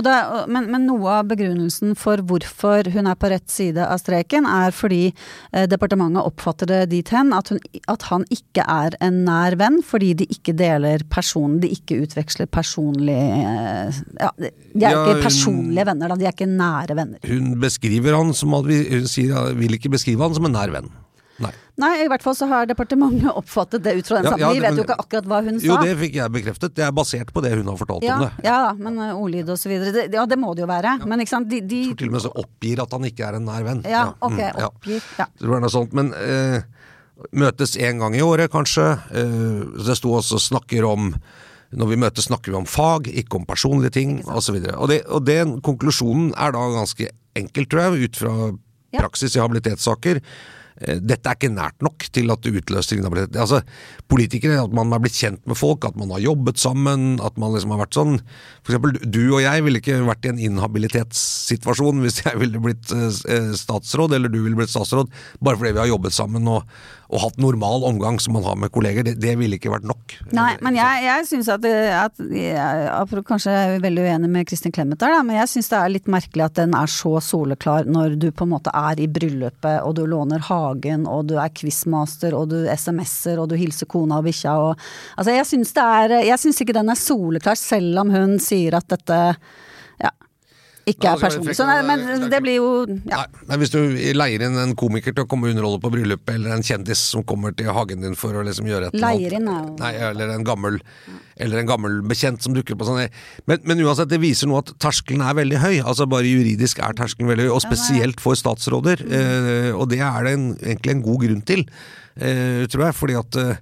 Da, 0.03 0.45
men, 0.49 0.65
men 0.73 0.87
noe 0.89 1.19
av 1.19 1.27
begrunnelsen 1.29 1.91
for 1.99 2.17
hvorfor 2.25 2.87
hun 2.95 3.05
er 3.11 3.17
på 3.19 3.29
rett 3.29 3.45
side 3.53 3.83
av 3.85 3.99
streken, 4.01 4.47
er 4.49 4.73
fordi 4.73 5.03
eh, 5.53 5.67
departementet 5.69 6.25
oppfatter 6.25 6.69
det 6.71 6.79
dit 6.95 7.11
hen 7.13 7.29
at, 7.37 7.51
hun, 7.53 7.59
at 7.93 8.07
han 8.09 8.25
ikke 8.33 8.65
er 8.65 8.97
en 9.05 9.21
nær 9.27 9.53
venn, 9.61 9.81
fordi 9.85 10.13
de 10.23 10.27
ikke 10.33 10.55
deler 10.57 11.05
person, 11.13 11.59
de 11.61 11.69
ikke 11.75 11.99
utveksler 12.07 12.49
personlig 12.49 13.19
eh, 13.19 14.01
Ja, 14.19 14.31
de 14.39 14.49
er 14.49 14.53
Ja, 14.81 14.89
ikke 15.03 15.13
hun- 15.19 15.23
personlige 15.27 15.85
venner, 15.91 16.09
da, 16.09 16.17
de 16.17 16.25
er 16.25 16.33
ikke 16.33 16.49
nære 16.49 16.97
venner. 16.97 17.21
Hun 17.29 17.53
beskriver 17.61 18.17
han 18.17 18.33
som 18.33 18.53
at 18.57 18.65
vi, 18.65 18.81
Hun 18.89 19.07
sier 19.07 19.53
vil 19.61 19.77
ikke 19.77 19.93
beskrive 19.93 20.25
han 20.25 20.33
som 20.33 20.49
en 20.49 20.57
nær 20.57 20.73
venn. 20.73 20.89
Nei. 21.43 21.51
Nei, 21.81 21.91
i 22.03 22.07
hvert 22.11 22.21
fall 22.25 22.35
så 22.37 22.45
har 22.51 22.67
departementet 22.69 23.31
oppfattet 23.41 23.83
det 23.85 23.95
ut 23.97 24.07
fra 24.11 24.19
den 24.21 24.27
Ja, 24.27 24.33
samtalen. 24.35 24.43
ja, 24.45 24.53
Vi 24.53 24.63
vet 24.65 24.77
jo 24.79 24.83
ikke 24.85 24.97
akkurat 25.03 25.29
hva 25.31 25.39
hun 25.47 25.59
sa. 25.59 25.65
Jo, 25.67 25.77
det 25.81 25.95
fikk 26.01 26.17
jeg 26.19 26.33
bekreftet. 26.35 26.75
Det 26.77 26.85
er 26.85 26.91
basert 26.95 27.33
på 27.33 27.43
det 27.45 27.53
hun 27.57 27.71
har 27.71 27.79
fortalt 27.81 28.05
ja, 28.07 28.17
om 28.19 28.25
det. 28.27 28.45
ja 28.45 28.57
da, 28.67 28.73
men 28.77 28.99
eh, 29.07 29.13
ordlyd 29.17 29.49
og 29.55 29.57
så 29.61 29.71
videre. 29.71 29.93
Det, 29.95 30.05
ja, 30.13 30.25
det 30.29 30.37
må 30.41 30.53
det 30.57 30.63
jo 30.65 30.69
være. 30.69 30.95
Men 31.09 31.23
ikke 31.25 31.33
sant, 31.35 31.49
de, 31.51 31.61
de 31.65 31.81
Jeg 31.87 31.93
tror 31.95 32.01
til 32.03 32.11
og 32.13 32.17
med 32.19 32.25
så 32.27 32.33
oppgir 32.43 32.83
at 32.85 32.93
han 32.97 33.09
ikke 33.09 33.27
er 33.31 33.39
en 33.39 33.47
nær 33.49 33.65
venn. 33.69 33.81
Ja, 33.89 34.03
ok, 34.19 34.37
mm, 34.37 34.43
ja. 34.43 34.67
oppgir. 34.69 35.07
Ja. 35.21 35.27
Det 35.41 35.49
var 35.55 35.63
noe 35.65 35.73
sånt, 35.73 35.93
men 35.97 36.13
eh, 36.19 36.61
møtes 37.43 37.77
én 37.77 37.99
gang 38.01 38.15
i 38.17 38.21
året, 38.25 38.51
kanskje. 38.53 38.85
Eh, 39.13 39.63
det 39.87 39.97
sto 39.99 40.13
også 40.17 40.39
snakker 40.41 40.85
om 40.89 41.13
når 41.73 41.89
vi 41.89 41.95
møtes, 41.97 42.27
snakker 42.29 42.53
vi 42.53 42.57
om 42.59 42.67
fag, 42.69 43.07
ikke 43.09 43.39
om 43.39 43.45
personlige 43.49 43.95
ting 43.95 44.19
osv. 44.29 44.59
Og, 44.61 44.67
og, 44.77 44.89
det, 44.91 44.99
og 45.09 45.23
den 45.25 45.55
konklusjonen 45.65 46.27
er 46.37 46.53
da 46.53 46.67
ganske 46.75 47.07
enkel, 47.39 47.65
tror 47.65 47.87
jeg, 47.87 48.11
ut 48.11 48.19
fra 48.21 48.33
Ja. 48.93 48.99
praksis 49.01 49.33
i 49.33 49.39
habilitetssaker. 49.41 50.19
Eh, 50.81 50.99
Dette 51.03 51.29
er 51.29 51.37
ikke 51.37 51.51
nært 51.53 51.83
nok 51.85 52.07
til 52.15 52.31
at 52.33 52.43
det 52.45 52.55
utløser 52.61 52.99
inhabilitet. 52.99 53.37
Altså, 53.39 53.61
politikere, 54.11 54.63
at 54.63 54.73
man 54.75 54.93
er 54.93 55.03
blitt 55.03 55.17
kjent 55.19 55.43
med 55.49 55.59
folk, 55.59 55.85
at 55.85 55.97
man 55.99 56.13
har 56.15 56.23
jobbet 56.23 56.61
sammen, 56.61 57.19
at 57.23 57.37
man 57.41 57.53
liksom 57.53 57.75
har 57.75 57.83
vært 57.83 57.97
sånn 57.97 58.17
For 58.63 58.73
eksempel, 58.73 58.97
du 59.03 59.21
og 59.35 59.41
jeg 59.43 59.63
ville 59.65 59.81
ikke 59.81 59.99
vært 60.07 60.25
i 60.27 60.33
en 60.33 60.41
inhabilitetssituasjon 60.49 62.01
hvis 62.03 62.21
jeg 62.23 62.39
ville 62.41 62.61
blitt 62.63 62.93
eh, 62.95 63.53
statsråd, 63.59 64.15
eller 64.17 64.31
du 64.31 64.41
ville 64.41 64.57
blitt 64.59 64.73
statsråd, 64.73 65.11
bare 65.43 65.59
fordi 65.59 65.75
vi 65.75 65.83
har 65.83 65.91
jobbet 65.93 66.15
sammen 66.15 66.47
og, 66.51 66.67
og 67.13 67.21
hatt 67.21 67.39
normal 67.41 67.85
omgang 67.87 68.19
som 68.21 68.35
man 68.37 68.45
har 68.47 68.57
med 68.59 68.71
kolleger. 68.73 69.05
Det, 69.05 69.15
det 69.21 69.35
ville 69.39 69.59
ikke 69.59 69.71
vært 69.73 69.85
nok. 69.87 70.15
Nei, 70.35 70.51
men 70.65 70.77
jeg, 70.77 71.03
jeg 71.05 71.27
syns 71.29 71.49
at, 71.53 71.65
at 71.65 72.21
jeg, 72.33 73.23
Kanskje 73.23 73.53
jeg 73.53 73.75
er 73.77 73.83
veldig 73.83 74.03
uenig 74.07 74.29
med 74.33 74.47
Kristin 74.49 74.73
Clemet 74.73 74.99
der, 75.01 75.13
da, 75.15 75.21
men 75.25 75.37
jeg 75.37 75.51
syns 75.51 75.69
det 75.71 75.79
er 75.79 75.93
litt 75.93 76.09
merkelig 76.11 76.45
at 76.47 76.57
den 76.59 76.75
er 76.77 76.91
så 76.91 77.15
soleklar 77.23 77.87
når 77.89 78.17
du 78.19 78.27
på 78.35 78.47
en 78.47 78.53
måte 78.55 78.73
er 78.75 78.99
i 78.99 79.07
bryllupet, 79.11 79.83
og 79.85 79.95
du 79.97 80.03
låner 80.09 80.43
hagen, 80.49 81.05
og 81.09 81.27
du 81.29 81.37
er 81.41 81.53
quizmaster, 81.55 82.35
og 82.37 82.49
du 82.53 82.57
SMS-er, 82.73 83.41
og 83.41 83.51
du 83.51 83.57
hilser 83.59 83.89
kona 83.89 84.19
og 84.21 84.29
bikkja 84.29 84.57
og 84.59 84.71
Altså, 85.17 85.33
jeg 85.35 86.39
syns 86.39 86.61
ikke 86.63 86.75
den 86.75 86.89
er 86.91 86.99
soleklar, 86.99 87.57
selv 87.59 88.01
om 88.01 88.11
hun 88.13 88.35
sier 88.41 88.77
at 88.77 88.89
dette 88.91 89.19
ikke 90.89 91.13
er 91.13 91.21
personlig. 91.21 91.55
Så 91.57 91.65
nei, 91.67 91.79
men 91.87 92.27
det 92.31 92.39
blir 92.43 92.57
jo 92.57 92.69
ja. 93.07 93.23
Nei, 93.23 93.43
men 93.47 93.61
Hvis 93.61 93.73
du 93.73 93.79
leier 94.17 94.43
inn 94.43 94.57
en 94.59 94.75
komiker 94.79 95.15
til 95.15 95.25
å 95.25 95.29
komme 95.29 95.47
og 95.47 95.55
underholde 95.55 95.81
på 95.83 95.91
bryllupet, 95.93 96.35
eller 96.35 96.55
en 96.57 96.65
kjendis 96.65 97.01
som 97.13 97.23
kommer 97.27 97.55
til 97.55 97.71
hagen 97.75 98.03
din 98.03 98.17
for 98.19 98.35
å 98.35 98.43
liksom 98.45 98.67
gjøre 98.67 98.91
et 98.91 98.99
Leier 98.99 99.37
inn 99.39 99.47
er 99.47 99.69
Nei, 99.79 99.93
eller 100.11 100.33
en 100.35 100.47
gammel 100.47 100.81
eller 101.41 101.63
en 101.63 101.69
gammel 101.69 102.01
bekjent 102.05 102.43
som 102.45 102.53
dukker 102.53 102.77
på 102.77 102.85
sånn 102.85 102.99
men, 103.49 103.63
men 103.65 103.81
uansett, 103.81 104.11
det 104.11 104.19
viser 104.21 104.49
noe 104.49 104.61
at 104.61 104.69
terskelen 104.83 105.23
er 105.25 105.33
veldig 105.39 105.61
høy. 105.63 105.73
Altså 105.81 106.05
Bare 106.09 106.29
juridisk 106.29 106.81
er 106.83 106.93
terskelen 106.97 107.31
veldig 107.31 107.47
høy, 107.47 107.55
og 107.55 107.63
spesielt 107.63 108.21
for 108.21 108.37
statsråder. 108.37 109.01
Eh, 109.07 109.71
og 109.73 109.87
det 109.91 110.03
er 110.05 110.27
det 110.27 110.35
en, 110.37 110.47
egentlig 110.61 110.93
en 110.93 111.05
god 111.07 111.23
grunn 111.25 111.41
til, 111.47 111.65
tror 112.17 112.87
jeg. 112.87 112.95
Fordi 112.97 113.17
at 113.17 113.37
eh, 113.41 113.61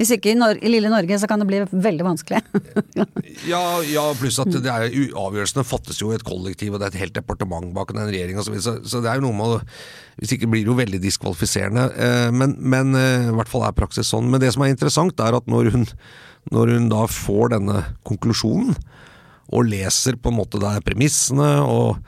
Hvis 0.00 0.12
ikke 0.16 0.32
i, 0.32 0.36
Nor 0.38 0.56
i 0.56 0.70
lille 0.72 0.90
Norge, 0.92 1.18
så 1.20 1.28
kan 1.28 1.42
det 1.42 1.48
bli 1.50 1.62
veldig 1.70 2.06
vanskelig. 2.06 2.42
Ja, 3.50 3.80
ja 3.86 4.04
pluss 4.18 4.40
at 4.42 4.52
det 4.64 4.70
er, 4.70 4.88
avgjørelsene 5.16 5.66
fattes 5.66 6.00
jo 6.00 6.12
i 6.12 6.18
et 6.18 6.26
kollektiv, 6.26 6.74
og 6.74 6.80
det 6.80 6.88
er 6.88 6.94
et 6.94 7.02
helt 7.04 7.16
departement 7.16 7.72
bak 7.76 7.92
den 7.96 8.08
regjeringen 8.08 8.42
osv. 8.42 8.56
Så, 8.62 8.78
så 8.84 9.02
det 9.04 9.12
er 9.12 9.20
jo 9.20 9.28
noe 9.28 9.36
med 9.36 9.56
å 9.56 9.60
Hvis 10.20 10.34
ikke 10.36 10.50
blir 10.52 10.64
det 10.64 10.72
jo 10.72 10.78
veldig 10.80 11.02
diskvalifiserende. 11.02 11.86
Eh, 11.96 12.30
men, 12.36 12.56
men 12.60 12.96
eh, 12.98 13.28
i 13.30 13.36
hvert 13.36 13.52
fall 13.52 13.68
er 13.68 13.76
praksis 13.76 14.10
sånn. 14.12 14.28
Men 14.32 14.42
det 14.42 14.54
som 14.56 14.64
er 14.66 14.74
interessant, 14.74 15.20
er 15.20 15.38
at 15.38 15.46
når 15.48 15.72
hun, 15.76 15.86
når 16.52 16.74
hun 16.76 16.90
da 16.92 17.06
får 17.08 17.54
denne 17.56 17.84
konklusjonen, 18.08 18.76
og 19.50 19.66
leser 19.66 20.18
på 20.20 20.30
en 20.30 20.38
måte 20.38 20.60
der 20.62 20.82
premissene 20.84 21.48
og 21.66 21.98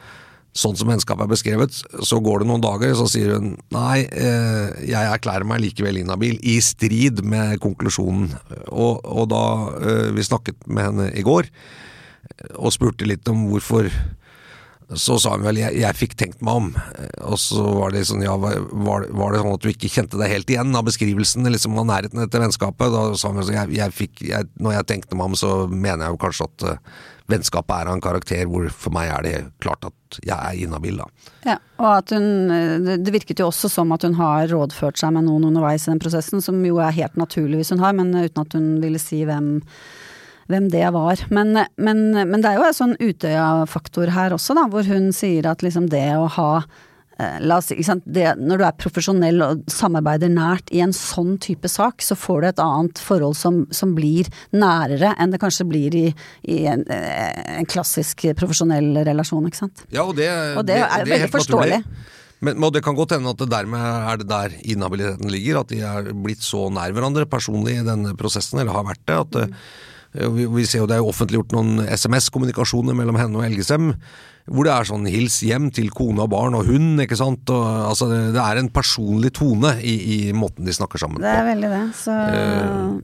sånn 0.52 0.76
som 0.76 0.90
vennskapet 0.92 1.24
er 1.24 1.32
beskrevet, 1.32 1.76
så 2.04 2.18
går 2.20 2.42
det 2.42 2.48
noen 2.50 2.64
dager, 2.64 2.92
så 2.96 3.06
sier 3.08 3.36
hun 3.38 3.54
nei, 3.72 4.04
eh, 4.04 4.84
jeg 4.84 5.12
erklærer 5.14 5.48
meg 5.48 5.62
likevel 5.64 6.02
inhabil, 6.02 6.36
i 6.44 6.58
strid 6.64 7.22
med 7.24 7.56
konklusjonen. 7.64 8.34
Og, 8.68 9.00
og 9.00 9.30
da 9.32 9.44
eh, 9.80 10.10
vi 10.12 10.26
snakket 10.28 10.66
med 10.68 10.90
henne 10.90 11.08
i 11.16 11.24
går, 11.24 11.48
og 12.58 12.74
spurte 12.74 13.08
litt 13.08 13.28
om 13.32 13.46
hvorfor 13.48 13.88
så 14.98 15.16
sa 15.20 15.30
hun 15.36 15.44
vel 15.46 15.60
jeg, 15.60 15.76
jeg 15.80 15.96
fikk 15.96 16.16
tenkt 16.20 16.42
meg 16.44 16.58
om, 16.58 16.66
og 17.24 17.38
så 17.40 17.62
var 17.78 17.94
det 17.94 18.04
sånn 18.08 18.24
ja, 18.24 18.34
var, 18.36 18.60
var 19.08 19.32
det 19.32 19.40
sånn 19.40 19.54
at 19.54 19.64
du 19.64 19.70
ikke 19.70 19.90
kjente 19.92 20.20
deg 20.20 20.32
helt 20.34 20.52
igjen 20.52 20.76
av 20.76 20.84
beskrivelsen 20.84 21.48
liksom 21.48 21.78
av 21.80 21.88
nærheten 21.88 22.20
etter 22.20 22.42
vennskapet? 22.42 22.92
Da 22.92 23.04
sa 23.16 23.32
hun 23.32 23.40
sånn 23.40 23.56
jeg, 23.56 23.72
jeg 23.78 23.96
fikk, 23.96 24.24
jeg, 24.28 24.50
når 24.60 24.76
jeg 24.78 24.88
tenkte 24.90 25.18
meg 25.18 25.32
om 25.32 25.38
så 25.38 25.54
mener 25.70 26.06
jeg 26.06 26.16
jo 26.16 26.22
kanskje 26.26 26.48
at 26.50 26.66
uh, 26.68 27.00
vennskapet 27.30 27.74
er 27.76 27.88
av 27.90 27.96
en 27.96 28.02
karakter 28.04 28.46
hvor 28.50 28.68
for 28.74 28.94
meg 28.94 29.10
er 29.12 29.26
det 29.26 29.34
klart 29.62 29.84
at 29.88 30.18
jeg 30.26 30.36
er 30.36 30.58
inhabil 30.66 30.98
da. 31.00 31.06
Ja, 31.46 31.56
og 31.78 31.90
at 31.96 32.10
hun 32.14 32.84
det- 32.84 33.12
virket 33.14 33.38
jo 33.38 33.48
også 33.48 33.70
som 33.70 33.92
at 33.92 34.02
hun 34.02 34.14
har 34.14 34.48
rådført 34.48 34.98
seg 34.98 35.12
med 35.12 35.24
noen 35.24 35.44
underveis 35.50 35.86
i 35.86 35.92
den 35.92 36.00
prosessen, 36.02 36.42
som 36.42 36.62
jo 36.64 36.78
er 36.78 36.92
helt 36.92 37.16
naturlig 37.16 37.62
hvis 37.62 37.70
hun 37.70 37.78
har, 37.84 37.92
men 37.92 38.12
uten 38.14 38.42
at 38.46 38.52
hun 38.52 38.80
ville 38.82 38.98
si 38.98 39.24
hvem, 39.24 39.62
hvem 40.48 40.70
det 40.70 40.92
var. 40.92 41.16
Men, 41.30 41.66
men, 41.76 42.02
men 42.12 42.40
det 42.42 42.50
er 42.50 42.60
jo 42.60 42.66
en 42.68 42.74
sånn 42.76 42.96
Utøya-faktor 43.00 44.10
her 44.12 44.34
også, 44.36 44.54
da, 44.58 44.66
hvor 44.68 44.84
hun 44.88 45.12
sier 45.12 45.46
at 45.50 45.62
liksom 45.62 45.88
det 45.92 46.08
å 46.16 46.28
ha 46.28 46.64
La 47.44 47.58
oss 47.60 47.68
si, 47.70 47.76
ikke 47.76 47.88
sant? 47.90 48.06
Det, 48.08 48.24
når 48.40 48.60
du 48.60 48.64
er 48.66 48.78
profesjonell 48.80 49.44
og 49.44 49.66
samarbeider 49.70 50.32
nært 50.32 50.72
i 50.74 50.80
en 50.84 50.94
sånn 50.96 51.36
type 51.42 51.68
sak, 51.70 52.02
så 52.02 52.16
får 52.18 52.40
du 52.40 52.48
et 52.48 52.62
annet 52.64 53.02
forhold 53.02 53.36
som, 53.38 53.62
som 53.74 53.92
blir 53.96 54.30
nærere 54.54 55.12
enn 55.20 55.34
det 55.34 55.42
kanskje 55.42 55.68
blir 55.68 55.94
i, 55.98 56.06
i 56.48 56.62
en, 56.72 56.86
eh, 56.90 57.58
en 57.58 57.68
klassisk 57.68 58.24
profesjonell 58.38 59.04
relasjon, 59.06 59.46
ikke 59.50 59.64
sant. 59.64 59.84
Ja, 59.92 60.06
og 60.06 60.16
det, 60.18 60.30
Og 60.56 60.66
det 60.66 60.80
er 60.82 61.06
veldig 61.06 61.30
forståelig. 61.36 61.84
naturlig. 61.84 62.10
Men, 62.42 62.58
det 62.74 62.82
kan 62.82 62.98
godt 62.98 63.14
hende 63.14 63.30
at 63.30 63.38
det 63.38 63.52
dermed 63.52 63.78
er 63.78 64.18
det 64.18 64.26
der 64.30 64.54
inhabiliteten 64.74 65.30
ligger, 65.30 65.60
at 65.60 65.70
de 65.70 65.78
er 65.86 66.10
blitt 66.10 66.42
så 66.42 66.66
nær 66.74 66.90
hverandre 66.94 67.28
personlig 67.30 67.76
i 67.78 67.86
denne 67.86 68.16
prosessen, 68.18 68.58
eller 68.58 68.74
har 68.74 68.88
vært 68.88 69.04
det. 69.06 69.18
at 69.20 69.38
mm. 69.46 69.54
vi, 70.34 70.48
vi 70.56 70.66
ser 70.66 70.82
jo 70.82 70.88
det 70.90 70.96
er 70.96 71.04
jo 71.04 71.12
offentliggjort 71.12 71.54
noen 71.54 71.84
SMS-kommunikasjoner 71.86 72.98
mellom 72.98 73.20
henne 73.20 73.38
og 73.38 73.46
Elgesem, 73.46 73.92
hvor 74.50 74.66
det 74.66 74.72
er 74.74 74.86
sånn 74.88 75.04
hils 75.06 75.36
hjem 75.46 75.68
til 75.74 75.86
kone 75.94 76.24
og 76.24 76.30
barn 76.32 76.56
og 76.58 76.66
hund, 76.66 76.98
ikke 77.04 77.14
sant. 77.18 77.46
Og, 77.54 77.62
altså, 77.86 78.08
det, 78.10 78.40
er 78.42 78.58
en 78.58 78.70
personlig 78.74 79.30
tone 79.38 79.76
i, 79.86 79.92
i 80.16 80.16
måten 80.34 80.66
de 80.66 80.74
snakker 80.74 80.98
sammen 80.98 81.20
på. 81.20 81.22
Det 81.22 81.30
er 81.30 81.46
veldig 81.46 81.70
det. 81.70 81.82
Så, 81.94 82.16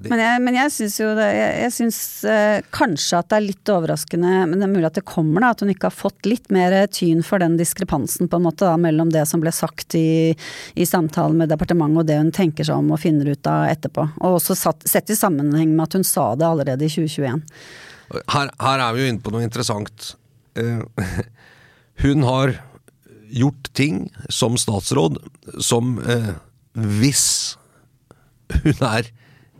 det- 0.03 0.11
men 0.11 0.23
jeg, 0.25 0.43
men 0.43 0.59
jeg 0.59 0.73
syns 0.75 0.97
jo 0.99 1.13
det 1.19 1.29
Jeg, 1.29 1.53
jeg 1.63 1.75
syns 1.77 2.01
uh, 2.27 2.59
kanskje 2.75 3.21
at 3.21 3.31
det 3.31 3.39
er 3.39 3.47
litt 3.47 3.73
overraskende, 3.75 4.33
men 4.51 4.59
det 4.59 4.67
er 4.67 4.73
mulig 4.75 4.91
at 4.91 4.99
det 4.99 5.07
kommer, 5.09 5.45
da. 5.47 5.53
At 5.55 5.63
hun 5.63 5.73
ikke 5.75 5.93
har 5.93 5.97
fått 5.99 6.27
litt 6.27 6.51
mer 6.55 6.75
tyn 6.91 7.23
for 7.27 7.39
den 7.43 7.55
diskrepansen 7.61 8.27
på 8.31 8.41
en 8.41 8.47
måte 8.49 8.67
da, 8.67 8.75
mellom 8.81 9.13
det 9.15 9.23
som 9.31 9.43
ble 9.45 9.55
sagt 9.55 9.95
i, 9.99 10.35
i 10.75 10.87
samtalen 10.89 11.39
med 11.39 11.53
departementet 11.55 12.03
og 12.03 12.09
det 12.11 12.19
hun 12.19 12.35
tenker 12.35 12.67
seg 12.67 12.83
om 12.83 12.91
og 12.97 13.03
finner 13.03 13.31
ut 13.31 13.47
av 13.51 13.69
etterpå. 13.71 14.09
Og 14.25 14.41
også 14.41 14.59
satt, 14.59 14.87
sett 14.91 15.15
i 15.15 15.19
sammenheng 15.19 15.71
med 15.77 15.87
at 15.87 15.99
hun 16.01 16.07
sa 16.07 16.33
det 16.39 16.49
allerede 16.51 16.87
i 16.89 16.91
2021. 16.93 17.45
Her, 18.35 18.51
her 18.65 18.83
er 18.89 18.97
vi 18.97 19.05
jo 19.05 19.13
inne 19.13 19.23
på 19.23 19.33
noe 19.35 19.45
interessant. 19.47 20.15
Eh, 20.59 20.83
hun 22.05 22.27
har 22.27 22.57
gjort 23.29 23.71
ting 23.77 24.07
som 24.33 24.57
statsråd 24.59 25.19
som 25.63 25.99
eh, 26.01 26.35
hvis 26.75 27.57
hun 28.63 28.85
er, 28.87 29.11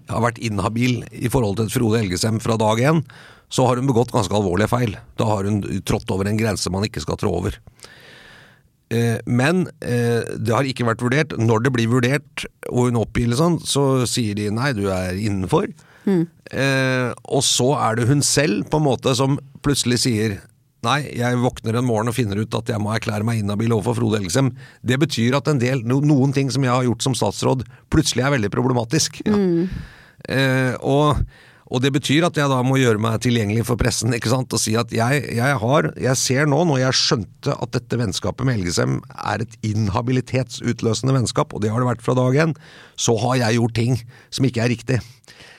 har 0.09 0.25
vært 0.25 0.41
inhabil 0.41 1.03
i 1.13 1.29
forhold 1.33 1.59
til 1.61 1.73
Frode 1.73 2.01
Elgesem 2.01 2.39
fra 2.41 2.57
dag 2.61 2.81
én, 2.81 3.03
så 3.53 3.67
har 3.69 3.81
hun 3.81 3.89
begått 3.89 4.13
ganske 4.15 4.35
alvorlige 4.37 4.71
feil. 4.71 4.95
Da 5.21 5.27
har 5.29 5.49
hun 5.49 5.61
trådt 5.89 6.11
over 6.13 6.29
en 6.29 6.39
grense 6.41 6.71
man 6.73 6.87
ikke 6.87 7.03
skal 7.05 7.19
trå 7.21 7.33
over. 7.41 7.57
Eh, 8.93 9.19
Men 9.29 9.67
det 9.81 10.53
har 10.55 10.69
ikke 10.69 10.87
vært 10.89 11.05
vurdert. 11.05 11.35
Når 11.37 11.65
det 11.65 11.73
blir 11.75 11.91
vurdert 11.93 12.47
og 12.71 12.89
hun 12.89 13.01
oppgir 13.01 13.35
sånn, 13.37 13.59
så 13.61 14.07
sier 14.09 14.37
de 14.39 14.49
nei, 14.55 14.73
du 14.77 14.87
er 14.93 15.17
innenfor. 15.17 15.69
Eh, 16.09 17.11
og 17.29 17.43
så 17.45 17.73
er 17.77 17.99
det 17.99 18.09
hun 18.09 18.23
selv 18.25 18.69
på 18.71 18.81
en 18.81 18.87
måte 18.87 19.13
som 19.19 19.37
plutselig 19.65 20.01
sier 20.07 20.39
Nei, 20.89 21.03
jeg 21.19 21.41
våkner 21.43 21.79
en 21.79 21.89
morgen 21.89 22.09
og 22.09 22.17
finner 22.17 22.39
ut 22.41 22.55
at 22.57 22.71
jeg 22.73 22.81
må 22.81 22.95
erklære 22.95 23.27
meg 23.27 23.43
inhabil 23.43 23.75
overfor 23.77 23.99
Frode 23.99 24.21
Elgesem. 24.23 24.53
Det 24.87 24.97
betyr 25.01 25.37
at 25.37 25.51
en 25.51 25.61
del, 25.61 25.83
noen 25.85 26.33
ting 26.37 26.53
som 26.55 26.65
jeg 26.65 26.73
har 26.73 26.87
gjort 26.87 27.05
som 27.05 27.17
statsråd, 27.19 27.67
plutselig 27.93 28.25
er 28.25 28.35
veldig 28.39 28.51
problematisk. 28.55 29.21
Ja. 29.27 29.37
Eh, 30.33 30.75
og, 30.81 31.21
og, 31.69 31.83
det 31.85 31.93
betyr 31.95 32.27
at 32.27 32.39
jeg 32.41 32.51
da 32.51 32.61
må 32.67 32.79
gjøre 32.81 33.03
meg 33.03 33.21
tilgjengelig 33.23 33.67
for 33.69 33.81
pressen 33.81 34.17
ikke 34.17 34.33
sant? 34.33 34.55
og 34.55 34.63
si 34.63 34.75
at 34.81 34.91
jeg, 34.93 35.21
jeg 35.37 35.59
har 35.63 35.91
Jeg 35.95 36.19
ser 36.19 36.49
nå, 36.51 36.59
når 36.67 36.81
jeg 36.83 37.01
skjønte 37.01 37.55
at 37.55 37.75
dette 37.77 38.01
vennskapet 38.01 38.49
med 38.49 38.59
Elgesem 38.59 38.99
er 39.15 39.45
et 39.45 39.59
inhabilitetsutløsende 39.69 41.15
vennskap, 41.21 41.53
og 41.53 41.63
det 41.63 41.75
har 41.75 41.85
det 41.85 41.91
vært 41.93 42.07
fra 42.07 42.17
dag 42.19 42.41
én, 42.47 42.57
så 42.97 43.19
har 43.27 43.43
jeg 43.45 43.61
gjort 43.61 43.77
ting 43.79 44.01
som 44.31 44.49
ikke 44.49 44.65
er 44.65 44.75
riktig. 44.75 45.03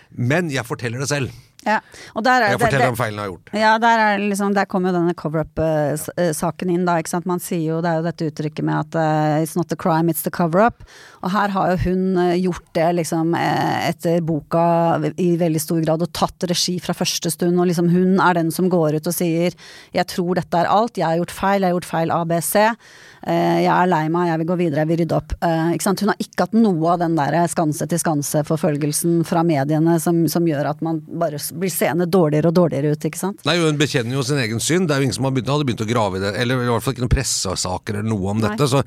Men 0.09 0.49
jeg 0.51 0.65
forteller 0.65 1.05
det 1.05 1.11
selv. 1.11 1.37
Ja, 1.67 1.81
er, 1.83 2.43
jeg 2.53 2.59
forteller 2.61 2.85
det, 2.85 2.91
om 2.93 2.95
feilene 2.95 3.19
jeg 3.19 3.25
har 3.25 3.31
gjort. 3.33 3.49
Ja, 3.59 3.71
der, 3.83 4.01
er 4.03 4.21
liksom, 4.23 4.53
der 4.55 4.67
kommer 4.71 4.93
jo 4.93 5.01
denne 5.01 5.15
cover-up-saken 5.19 6.71
inn, 6.71 6.85
da. 6.87 6.95
ikke 7.01 7.11
sant? 7.11 7.27
Man 7.27 7.43
sier 7.43 7.65
jo, 7.65 7.81
Det 7.83 7.91
er 7.91 7.99
jo 7.99 8.05
dette 8.05 8.29
uttrykket 8.31 8.65
med 8.65 8.77
at 8.77 8.95
uh, 8.95 9.41
'it's 9.43 9.57
not 9.59 9.67
the 9.67 9.75
crime, 9.75 10.07
it's 10.07 10.23
the 10.23 10.31
cover-up'. 10.31 10.87
Og 11.19 11.33
her 11.33 11.51
har 11.51 11.73
jo 11.73 11.77
hun 11.83 12.15
gjort 12.39 12.63
det 12.73 12.87
liksom 13.01 13.35
etter 13.35 14.23
boka 14.23 15.11
i 15.19 15.35
veldig 15.35 15.59
stor 15.59 15.83
grad, 15.83 16.01
og 16.01 16.13
tatt 16.15 16.47
regi 16.47 16.77
fra 16.79 16.95
første 16.95 17.31
stund. 17.33 17.59
Og 17.59 17.67
liksom 17.67 17.91
hun 17.91 18.23
er 18.23 18.39
den 18.39 18.55
som 18.55 18.71
går 18.71 18.95
ut 18.95 19.11
og 19.11 19.13
sier 19.13 19.51
'jeg 19.91 20.07
tror 20.07 20.39
dette 20.39 20.55
er 20.55 20.71
alt, 20.71 20.95
jeg 20.97 21.05
har 21.05 21.19
gjort 21.19 21.35
feil, 21.43 21.61
jeg 21.61 21.69
har 21.69 21.75
gjort 21.75 21.91
feil 21.91 22.09
ABC'. 22.09 22.75
Jeg 23.29 23.69
er 23.69 23.89
lei 23.89 24.03
meg, 24.11 24.29
jeg 24.31 24.41
vil 24.41 24.49
gå 24.49 24.57
videre, 24.59 24.83
jeg 24.83 24.89
vil 24.89 25.01
rydde 25.03 25.17
opp. 25.17 25.35
ikke 25.75 25.85
sant? 25.85 26.01
Hun 26.03 26.11
har 26.13 26.23
ikke 26.23 26.47
hatt 26.47 26.57
noe 26.57 26.93
av 26.93 27.01
den 27.03 27.17
der 27.17 27.37
skanse 27.51 27.87
til 27.89 28.01
skanse-forfølgelsen 28.01 29.21
fra 29.27 29.43
mediene 29.45 29.99
som, 30.01 30.23
som 30.31 30.47
gjør 30.49 30.71
at 30.71 30.83
man 30.85 31.01
bare 31.21 31.41
blir 31.59 31.73
seende 31.73 32.09
dårligere 32.09 32.51
og 32.51 32.57
dårligere 32.57 32.95
ut, 32.95 33.09
ikke 33.09 33.21
sant? 33.21 33.45
Nei, 33.47 33.57
hun 33.61 33.79
bekjenner 33.79 34.17
jo 34.17 34.25
sin 34.25 34.41
egen 34.41 34.61
synd. 34.63 34.89
Det 34.89 34.95
er 34.95 35.03
jo 35.03 35.09
ingen 35.09 35.17
som 35.19 35.29
begynt, 35.29 35.51
hadde 35.53 35.67
begynt 35.69 35.85
å 35.85 35.89
grave 35.89 36.19
i 36.19 36.23
det, 36.23 36.35
eller 36.41 36.63
i 36.65 36.69
hvert 36.71 36.85
fall 36.85 36.97
ikke 36.97 37.05
noen 37.05 37.15
pressesaker 37.15 37.99
eller 37.99 38.09
noe 38.09 38.35
om 38.35 38.41
Nei. 38.41 38.49
dette. 38.49 38.69
så 38.71 38.83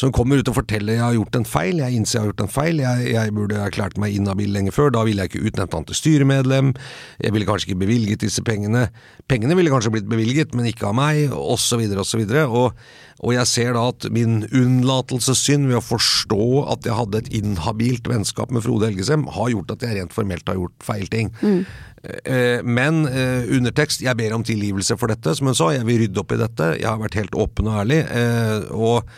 hun 0.00 0.14
kommer 0.16 0.40
ut 0.40 0.48
og 0.48 0.56
forteller 0.56 0.96
jeg 0.96 1.04
har 1.04 1.16
gjort 1.16 1.36
en 1.40 1.48
feil, 1.48 1.82
jeg 1.82 1.96
innser 1.96 2.18
jeg 2.18 2.22
har 2.22 2.30
gjort 2.30 2.44
en 2.46 2.52
feil, 2.54 2.82
jeg, 2.84 3.10
jeg 3.14 3.34
burde 3.36 3.60
erklært 3.60 3.98
meg 4.00 4.16
inhabil 4.16 4.52
lenge 4.54 4.74
før, 4.74 4.92
da 4.94 5.04
ville 5.06 5.24
jeg 5.24 5.32
ikke 5.32 5.50
utnevnt 5.50 5.76
han 5.76 5.88
til 5.88 5.98
styremedlem, 5.98 6.72
jeg 7.20 7.36
ville 7.36 7.48
kanskje 7.48 7.70
ikke 7.70 7.82
bevilget 7.84 8.24
disse 8.24 8.44
pengene, 8.46 8.88
pengene 9.30 9.58
ville 9.58 9.72
kanskje 9.72 9.92
blitt 9.94 10.10
bevilget, 10.10 10.56
men 10.56 10.70
ikke 10.70 10.88
av 10.90 10.96
meg, 10.98 11.34
osv., 11.34 11.84
osv. 12.00 12.24
Og, 12.46 12.80
og 13.20 13.34
jeg 13.36 13.50
ser 13.50 13.74
da 13.76 13.84
at 13.92 14.08
min 14.14 14.40
unnlatelsessynd 14.48 15.68
ved 15.68 15.78
å 15.78 15.84
forstå 15.84 16.48
at 16.72 16.88
jeg 16.88 16.96
hadde 16.96 17.20
et 17.20 17.30
inhabilt 17.40 18.08
vennskap 18.10 18.54
med 18.54 18.64
Frode 18.64 18.88
Helgesem, 18.88 19.26
har 19.36 19.52
gjort 19.52 19.76
at 19.76 19.86
jeg 19.86 19.98
rent 19.98 20.16
formelt 20.16 20.48
har 20.48 20.58
gjort 20.58 20.86
feil 20.86 21.06
ting. 21.12 21.34
Mm. 21.44 21.62
Eh, 22.00 22.62
men 22.64 23.02
eh, 23.10 23.44
undertekst 23.52 24.00
jeg 24.00 24.16
ber 24.16 24.32
om 24.32 24.44
tilgivelse 24.46 24.96
for 24.96 25.12
dette, 25.12 25.34
som 25.36 25.50
hun 25.50 25.56
sa. 25.56 25.68
Jeg 25.74 25.86
vil 25.88 26.00
rydde 26.04 26.22
opp 26.22 26.32
i 26.32 26.40
dette. 26.40 26.70
Jeg 26.80 26.88
har 26.88 27.00
vært 27.02 27.18
helt 27.20 27.36
åpen 27.36 27.68
og 27.68 27.80
ærlig. 27.82 28.00
Eh, 28.08 28.70
og 28.72 29.10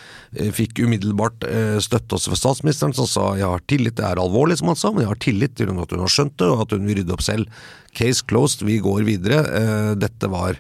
fikk 0.56 0.80
umiddelbart 0.80 1.44
støtte 1.84 2.16
også 2.16 2.32
fra 2.32 2.38
statsministeren, 2.40 2.94
som 2.96 3.04
sa 3.04 3.26
jeg 3.36 3.44
har 3.44 3.60
tillit, 3.68 3.98
det 3.98 4.06
er 4.08 4.16
alvorlig, 4.16 4.56
som 4.56 4.70
han 4.70 4.78
sa, 4.80 4.88
men 4.88 5.04
jeg 5.04 5.10
har 5.10 5.18
tillit 5.20 5.54
til 5.58 5.68
at 5.68 5.92
hun 5.92 6.00
har 6.00 6.14
skjønt 6.14 6.38
det, 6.40 6.48
og 6.48 6.62
at 6.64 6.72
hun 6.72 6.86
vil 6.88 6.96
rydde 7.02 7.12
opp 7.12 7.24
selv. 7.26 7.58
Case 7.92 8.24
closed, 8.24 8.64
vi 8.64 8.78
går 8.80 9.04
videre. 9.04 9.42
Dette 10.00 10.30
var 10.32 10.56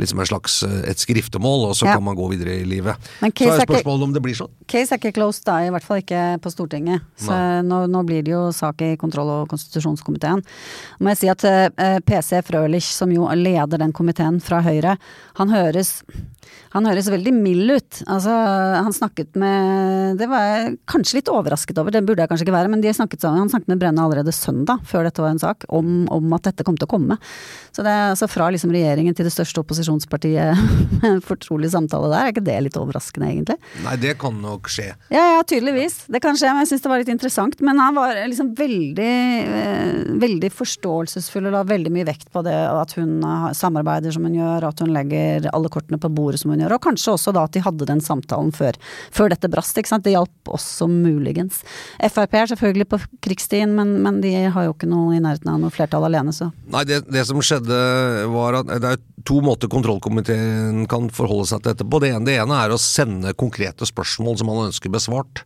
liksom 0.00 0.22
en 0.22 0.28
slags 0.30 0.60
eh, 0.66 0.80
et 0.90 1.02
skriftemål, 1.02 1.68
og 1.70 1.76
så 1.78 1.88
ja. 1.88 1.96
kan 1.96 2.04
man 2.04 2.18
gå 2.18 2.28
videre 2.32 2.58
i 2.60 2.66
livet. 2.68 3.10
så 3.20 3.54
er 3.54 3.64
spørsmålet 3.66 4.08
om 4.08 4.16
det 4.16 4.22
blir 4.24 4.38
sånn. 4.38 4.52
Case 4.70 4.94
er 4.94 5.00
ikke 5.00 5.14
closed 5.20 5.46
da, 5.48 5.60
i 5.66 5.70
hvert 5.74 5.86
fall 5.86 6.02
ikke 6.02 6.24
på 6.42 6.52
Stortinget. 6.52 7.06
Så 7.20 7.36
nå, 7.66 7.84
nå, 7.90 8.02
blir 8.08 8.24
det 8.26 8.34
jo 8.34 8.42
sak 8.56 8.82
i 8.86 8.92
kontroll- 9.00 9.32
og 9.34 9.52
konstitusjonskomiteen. 9.52 10.44
Må 11.00 11.14
jeg 11.14 11.22
si 11.22 11.32
at 11.32 11.46
uh, 11.46 11.62
eh, 11.70 11.98
PC 12.06 12.42
Frølich, 12.46 12.90
som 12.96 13.12
jo 13.14 13.28
leder 13.36 13.80
den 13.80 13.94
komiteen 13.96 14.40
fra 14.44 14.62
Høyre, 14.64 14.96
han 15.40 15.54
høres 15.54 16.00
han 16.70 16.86
høres 16.86 17.08
veldig 17.10 17.32
mild 17.34 17.72
ut. 17.72 18.00
Altså, 18.10 18.30
han 18.30 18.94
snakket 18.94 19.34
med 19.38 20.18
Det 20.20 20.28
var 20.30 20.44
jeg 20.46 20.76
kanskje 20.90 21.18
litt 21.18 21.30
overrasket 21.32 21.78
over, 21.82 21.94
det 21.94 22.04
burde 22.06 22.22
jeg 22.22 22.30
kanskje 22.30 22.46
ikke 22.46 22.54
være, 22.54 22.70
men 22.70 22.84
snakket, 22.84 23.26
han 23.26 23.50
snakket 23.50 23.72
med 23.72 23.80
Brenna 23.82 24.04
allerede 24.06 24.34
søndag, 24.34 24.84
før 24.86 25.06
dette 25.06 25.22
var 25.22 25.34
en 25.34 25.42
sak, 25.42 25.66
om, 25.68 26.04
om 26.12 26.36
at 26.36 26.46
dette 26.46 26.66
kom 26.66 26.78
til 26.78 26.86
å 26.86 26.92
komme. 26.92 27.18
Så 27.74 27.84
det 27.86 27.90
er 27.90 28.12
altså 28.12 28.28
fra 28.30 28.50
liksom 28.54 28.72
regjeringen 28.74 29.16
til 29.16 29.26
det 29.26 29.34
største 29.34 29.62
opposisjonspartiet 29.90 30.56
en 31.02 31.20
fortrolig 31.20 31.70
samtale 31.70 32.10
der, 32.10 32.24
er 32.24 32.32
ikke 32.32 32.44
det 32.44 32.56
litt 32.66 32.78
overraskende 32.78 33.28
egentlig? 33.30 33.56
Nei, 33.84 33.96
det 34.00 34.16
kan 34.20 34.36
nok 34.40 34.68
skje. 34.70 34.90
Ja, 35.10 35.24
ja, 35.36 35.42
tydeligvis. 35.46 36.06
Det 36.08 36.20
kan 36.22 36.38
skje, 36.38 36.52
men 36.52 36.64
jeg 36.64 36.72
syns 36.72 36.84
det 36.84 36.92
var 36.92 37.02
litt 37.02 37.12
interessant. 37.12 37.60
Men 37.64 37.80
han 37.80 37.96
var 37.96 38.14
liksom 38.28 38.54
veldig, 38.58 39.14
eh, 39.50 40.14
veldig 40.20 40.50
forståelsesfull 40.54 41.48
og 41.48 41.56
la 41.56 41.62
veldig 41.64 41.92
mye 41.94 42.08
vekt 42.08 42.30
på 42.32 42.42
det 42.46 42.54
at 42.54 42.94
hun 42.98 43.20
samarbeider 43.54 44.12
som 44.12 44.24
hun 44.24 44.38
gjør, 44.38 44.68
at 44.68 44.80
hun 44.80 44.92
legger 44.94 45.48
alle 45.52 45.70
kortene 45.72 46.00
på 46.00 46.12
bordet 46.12 46.40
som 46.40 46.52
hun 46.52 46.60
gjør. 46.60 46.76
Og 46.76 46.84
kanskje 46.88 47.14
også 47.14 47.34
da 47.34 47.44
at 47.44 47.56
de 47.56 47.64
hadde 47.64 47.88
den 47.88 48.00
samtalen 48.00 48.52
før, 48.54 48.78
før 49.10 49.30
dette 49.34 49.50
brast. 49.50 49.76
ikke 49.78 49.92
sant? 49.92 50.04
Det 50.04 50.14
hjalp 50.14 50.54
også 50.54 50.88
muligens. 50.90 51.62
Frp 52.00 52.34
er 52.34 52.50
selvfølgelig 52.52 52.88
på 52.90 53.00
krigsstien, 53.22 53.74
men, 53.74 54.00
men, 54.02 54.20
de 54.20 54.32
har 54.52 54.66
jo 54.66 54.74
ikke 54.74 54.88
noe 54.90 55.16
i 55.16 55.22
nærheten 55.22 55.48
av 55.48 55.60
noe 55.62 55.72
flertall 55.72 56.04
alene, 56.04 56.32
så. 56.34 56.50
Nei, 56.70 56.84
det, 56.88 57.02
det 57.08 57.24
som 57.28 57.40
skjedde 57.40 57.78
var 58.30 58.60
at 58.60 58.72
det 58.80 58.94
er 58.94 59.00
to 59.26 59.40
måter 59.44 59.68
kontrollkomiteen 59.80 60.86
kan 60.90 61.08
forholde 61.14 61.48
seg 61.48 61.62
til 61.62 61.72
dette 61.72 61.88
på. 61.88 62.00
Det 62.02 62.12
ene, 62.12 62.26
det 62.28 62.38
ene 62.40 62.60
er 62.60 62.72
å 62.72 62.80
sende 62.80 63.36
konkrete 63.38 63.88
spørsmål 63.88 64.40
som 64.40 64.50
man 64.50 64.68
ønsker 64.68 64.92
besvart. 64.92 65.44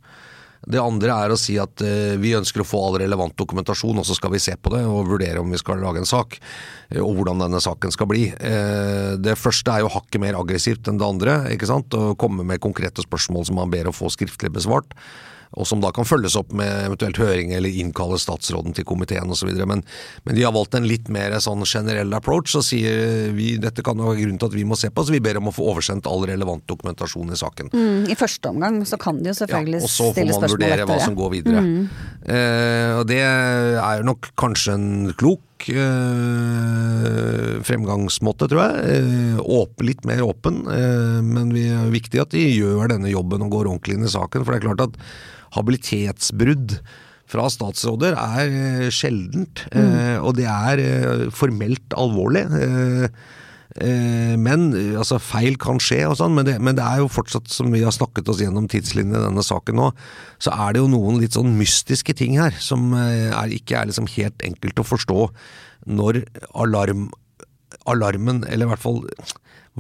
Det 0.65 0.81
andre 0.81 1.13
er 1.13 1.33
å 1.33 1.37
si 1.37 1.59
at 1.61 1.83
uh, 1.85 2.15
vi 2.17 2.33
ønsker 2.37 2.63
å 2.63 2.67
få 2.67 2.81
all 2.87 2.95
relevant 3.03 3.35
dokumentasjon, 3.37 3.99
og 4.01 4.07
så 4.09 4.17
skal 4.17 4.33
vi 4.33 4.41
se 4.41 4.55
på 4.57 4.73
det 4.73 4.81
og 4.89 5.11
vurdere 5.11 5.43
om 5.43 5.51
vi 5.53 5.61
skal 5.61 5.83
lage 5.83 6.01
en 6.01 6.09
sak, 6.09 6.39
uh, 6.41 7.03
og 7.03 7.19
hvordan 7.19 7.45
denne 7.45 7.61
saken 7.61 7.93
skal 7.93 8.09
bli. 8.09 8.31
Uh, 8.33 9.21
det 9.21 9.37
første 9.37 9.75
er 9.75 9.85
jo 9.85 9.93
hakket 9.93 10.23
mer 10.25 10.39
aggressivt 10.41 10.89
enn 10.89 11.01
det 11.01 11.07
andre, 11.09 11.37
ikke 11.53 11.69
sant. 11.69 11.93
Å 11.93 12.17
komme 12.17 12.49
med 12.49 12.65
konkrete 12.65 13.05
spørsmål 13.05 13.45
som 13.51 13.61
man 13.61 13.73
ber 13.73 13.93
å 13.93 13.97
få 13.97 14.09
skriftlig 14.15 14.55
besvart 14.57 14.97
og 15.55 15.69
som 15.69 15.83
da 15.83 15.91
kan 15.95 16.07
følges 16.09 16.37
opp 16.39 16.53
med 16.57 16.71
eventuelt 16.89 17.19
høring 17.21 17.55
eller 17.55 17.71
innkalle 17.83 18.19
statsråden 18.21 18.75
til 18.77 18.87
komiteen 18.89 19.31
osv. 19.31 19.51
Men, 19.55 19.85
men 20.25 20.37
de 20.37 20.45
har 20.45 20.55
valgt 20.55 20.75
en 20.79 20.89
litt 20.89 21.11
mer 21.13 21.37
sånn 21.43 21.65
generell 21.69 22.13
approach 22.17 22.57
og 22.59 22.67
sier 22.67 23.31
vi 23.35 23.55
dette 23.63 23.85
kan 23.87 24.01
være 24.01 24.19
grunnen 24.23 24.41
til 24.41 24.51
at 24.51 24.59
vi 24.59 24.67
må 24.69 24.79
se 24.79 24.91
på, 24.91 25.05
så 25.07 25.15
vi 25.15 25.23
ber 25.25 25.39
om 25.41 25.51
å 25.51 25.55
få 25.55 25.69
oversendt 25.73 26.09
all 26.11 26.27
relevant 26.29 26.67
dokumentasjon 26.71 27.33
i 27.35 27.39
saken. 27.39 27.73
Mm, 27.75 28.11
I 28.11 28.19
første 28.19 28.51
omgang 28.51 28.83
så 28.89 28.99
kan 29.01 29.23
de 29.23 29.31
jo 29.31 29.39
selvfølgelig 29.39 29.83
ja, 29.85 29.91
stille 29.95 30.37
spørsmål 30.37 30.45
etter 30.45 30.45
det. 30.45 30.45
Og 30.45 30.51
så 30.51 30.51
får 30.51 30.51
man 30.51 30.55
vurdere 30.57 30.91
hva 30.91 31.01
som 31.03 31.19
går 31.19 31.35
videre. 31.39 31.65
Mm. 31.65 31.83
Eh, 32.25 32.93
og 32.99 33.09
det 33.11 33.23
er 33.25 34.07
nok 34.07 34.31
kanskje 34.41 34.79
en 34.79 34.89
klok 35.19 35.69
eh, 35.75 37.61
fremgangsmåte, 37.65 38.49
tror 38.51 38.63
jeg. 38.65 38.75
Eh, 38.95 39.85
litt 39.85 40.05
mer 40.09 40.25
åpen, 40.25 40.65
eh, 40.71 41.21
men 41.25 41.53
det 41.55 41.69
er 41.69 41.93
viktig 41.93 42.23
at 42.23 42.35
de 42.35 42.45
gjør 42.47 42.89
denne 42.95 43.13
jobben 43.13 43.45
og 43.45 43.53
går 43.55 43.71
ordentlig 43.71 43.99
inn 43.99 44.09
i 44.09 44.13
saken. 44.13 44.45
For 44.45 44.53
det 44.53 44.63
er 44.63 44.69
klart 44.69 44.85
at 44.89 44.95
habilitetsbrudd 45.55 46.79
fra 47.31 47.47
statsråder 47.51 48.19
er 48.21 48.51
eh, 48.51 48.91
sjeldent, 48.93 49.65
mm. 49.73 50.21
Og 50.25 50.37
det 50.39 50.45
er 50.51 50.83
eh, 50.83 51.25
formelt 51.35 51.97
alvorlig. 51.99 52.45
Men 53.75 54.69
altså, 55.01 55.17
feil 55.19 55.57
kan 55.59 55.81
skje, 55.83 56.05
og 56.07 56.13
sånn, 56.21 56.37
men, 56.37 56.47
men, 56.63 56.77
det 56.79 56.85
er 56.85 57.01
jo 57.01 57.09
fortsatt, 57.11 57.49
som 57.51 57.73
vi 57.75 57.81
har 57.83 57.91
snakket 57.97 58.29
oss 58.31 58.39
gjennom 58.45 58.69
tidslinjen 58.71 59.17
i 59.19 59.23
denne 59.25 59.43
saken 59.43 59.81
nå, 59.81 59.89
så 60.39 60.53
er 60.55 60.77
det 60.77 60.85
jo 60.85 60.93
noen 60.93 61.19
litt 61.19 61.35
sånn 61.35 61.57
mystiske 61.59 62.15
ting 62.15 62.37
her 62.39 62.55
som 62.63 62.95
er, 62.95 63.51
ikke 63.57 63.81
er 63.81 63.91
liksom 63.91 64.07
helt 64.15 64.47
enkelt 64.47 64.79
å 64.79 64.87
forstå 64.87 65.27
når 65.91 66.21
alarm, 66.63 67.09
alarmen, 67.91 68.45
eller 68.47 68.69
i 68.69 68.73
hvert 68.77 68.85
fall 68.85 69.03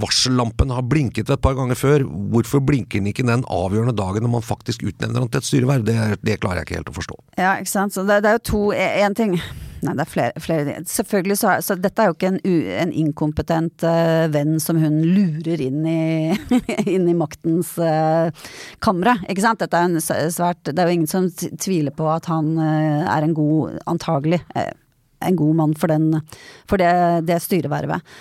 Varsellampen 0.00 0.72
har 0.74 0.86
blinket 0.90 1.28
et 1.30 1.42
par 1.42 1.54
ganger 1.54 1.78
før. 1.78 2.04
Hvorfor 2.32 2.62
blinker 2.66 2.98
den 2.98 3.12
ikke 3.12 3.26
den 3.26 3.44
avgjørende 3.46 3.94
dagen 3.94 4.26
når 4.26 4.32
man 4.38 4.46
faktisk 4.46 4.82
utnevner 4.88 5.22
han 5.22 5.30
til 5.30 5.42
et 5.42 5.48
styreverv? 5.50 5.84
Det, 5.86 5.98
det, 6.26 6.40
klarer 6.42 6.62
jeg 6.62 6.68
ikke 6.68 6.80
helt 6.80 6.90
å 6.90 6.96
forstå. 6.96 7.20
Ja, 7.38 7.52
ikke 7.62 7.70
sant. 7.70 7.94
Så 7.94 8.02
det, 8.08 8.24
det 8.24 8.32
er 8.32 8.40
jo 8.40 8.48
to 8.50 8.64
Én 8.74 9.14
ting 9.16 9.38
Nei, 9.84 9.92
det 9.98 10.04
er 10.06 10.08
flere, 10.08 10.40
flere 10.40 10.74
Selvfølgelig 10.88 11.36
så, 11.36 11.54
så 11.64 11.76
dette 11.76 12.00
er 12.00 12.08
jo 12.08 12.14
ikke 12.16 12.30
en, 12.32 12.38
en 12.80 12.92
inkompetent 13.04 13.84
uh, 13.84 14.24
venn 14.32 14.56
som 14.62 14.78
hun 14.80 15.02
lurer 15.04 15.60
inn 15.60 15.82
i, 15.84 16.36
inn 16.94 17.04
i 17.10 17.16
maktens 17.16 17.74
uh, 17.76 18.32
kamre, 18.84 19.18
ikke 19.28 19.44
sant. 19.44 19.60
Dette 19.60 19.76
er 19.76 19.90
en 19.90 20.00
svært 20.00 20.70
Det 20.70 20.78
er 20.78 20.88
jo 20.88 20.96
ingen 20.96 21.10
som 21.10 21.28
tviler 21.60 21.92
på 21.94 22.08
at 22.10 22.30
han 22.32 22.54
uh, 22.56 23.04
er 23.04 23.26
en 23.26 23.36
god, 23.36 23.76
antagelig, 23.90 24.40
en 24.54 25.36
god 25.36 25.60
mann 25.60 25.76
for, 25.76 25.92
den, 25.92 26.22
for 26.70 26.80
det, 26.80 26.94
det 27.28 27.42
styrevervet. 27.44 28.16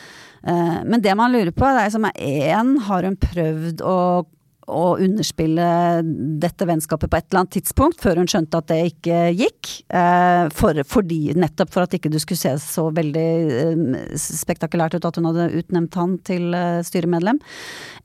Eh, 0.47 0.79
men 0.85 1.01
det 1.01 1.15
man 1.15 1.33
lurer 1.33 1.53
på, 1.55 1.65
det 1.65 1.87
er 1.87 1.93
som 1.93 2.07
én, 2.13 2.77
har 2.87 3.09
hun 3.09 3.19
prøvd 3.19 3.83
å 3.87 3.97
å 4.63 4.93
underspille 4.95 5.63
dette 6.39 6.63
vennskapet 6.63 7.11
på 7.11 7.17
et 7.19 7.25
eller 7.25 7.41
annet 7.41 7.55
tidspunkt, 7.57 7.97
før 7.99 8.21
hun 8.21 8.29
skjønte 8.31 8.61
at 8.61 8.69
det 8.69 8.77
ikke 8.93 9.17
gikk. 9.35 9.71
Eh, 9.91 10.45
for, 10.55 10.79
fordi, 10.87 11.17
nettopp 11.35 11.73
for 11.73 11.83
at 11.83 11.97
ikke 11.97 12.07
du 12.13 12.15
skulle 12.23 12.39
se 12.39 12.53
så 12.63 12.85
veldig 12.95 13.25
eh, 13.57 14.15
spektakulært 14.15 14.95
ut 14.95 15.09
at 15.09 15.19
hun 15.19 15.27
hadde 15.27 15.49
utnevnt 15.59 15.99
han 15.99 16.15
til 16.23 16.55
styremedlem. 16.87 17.43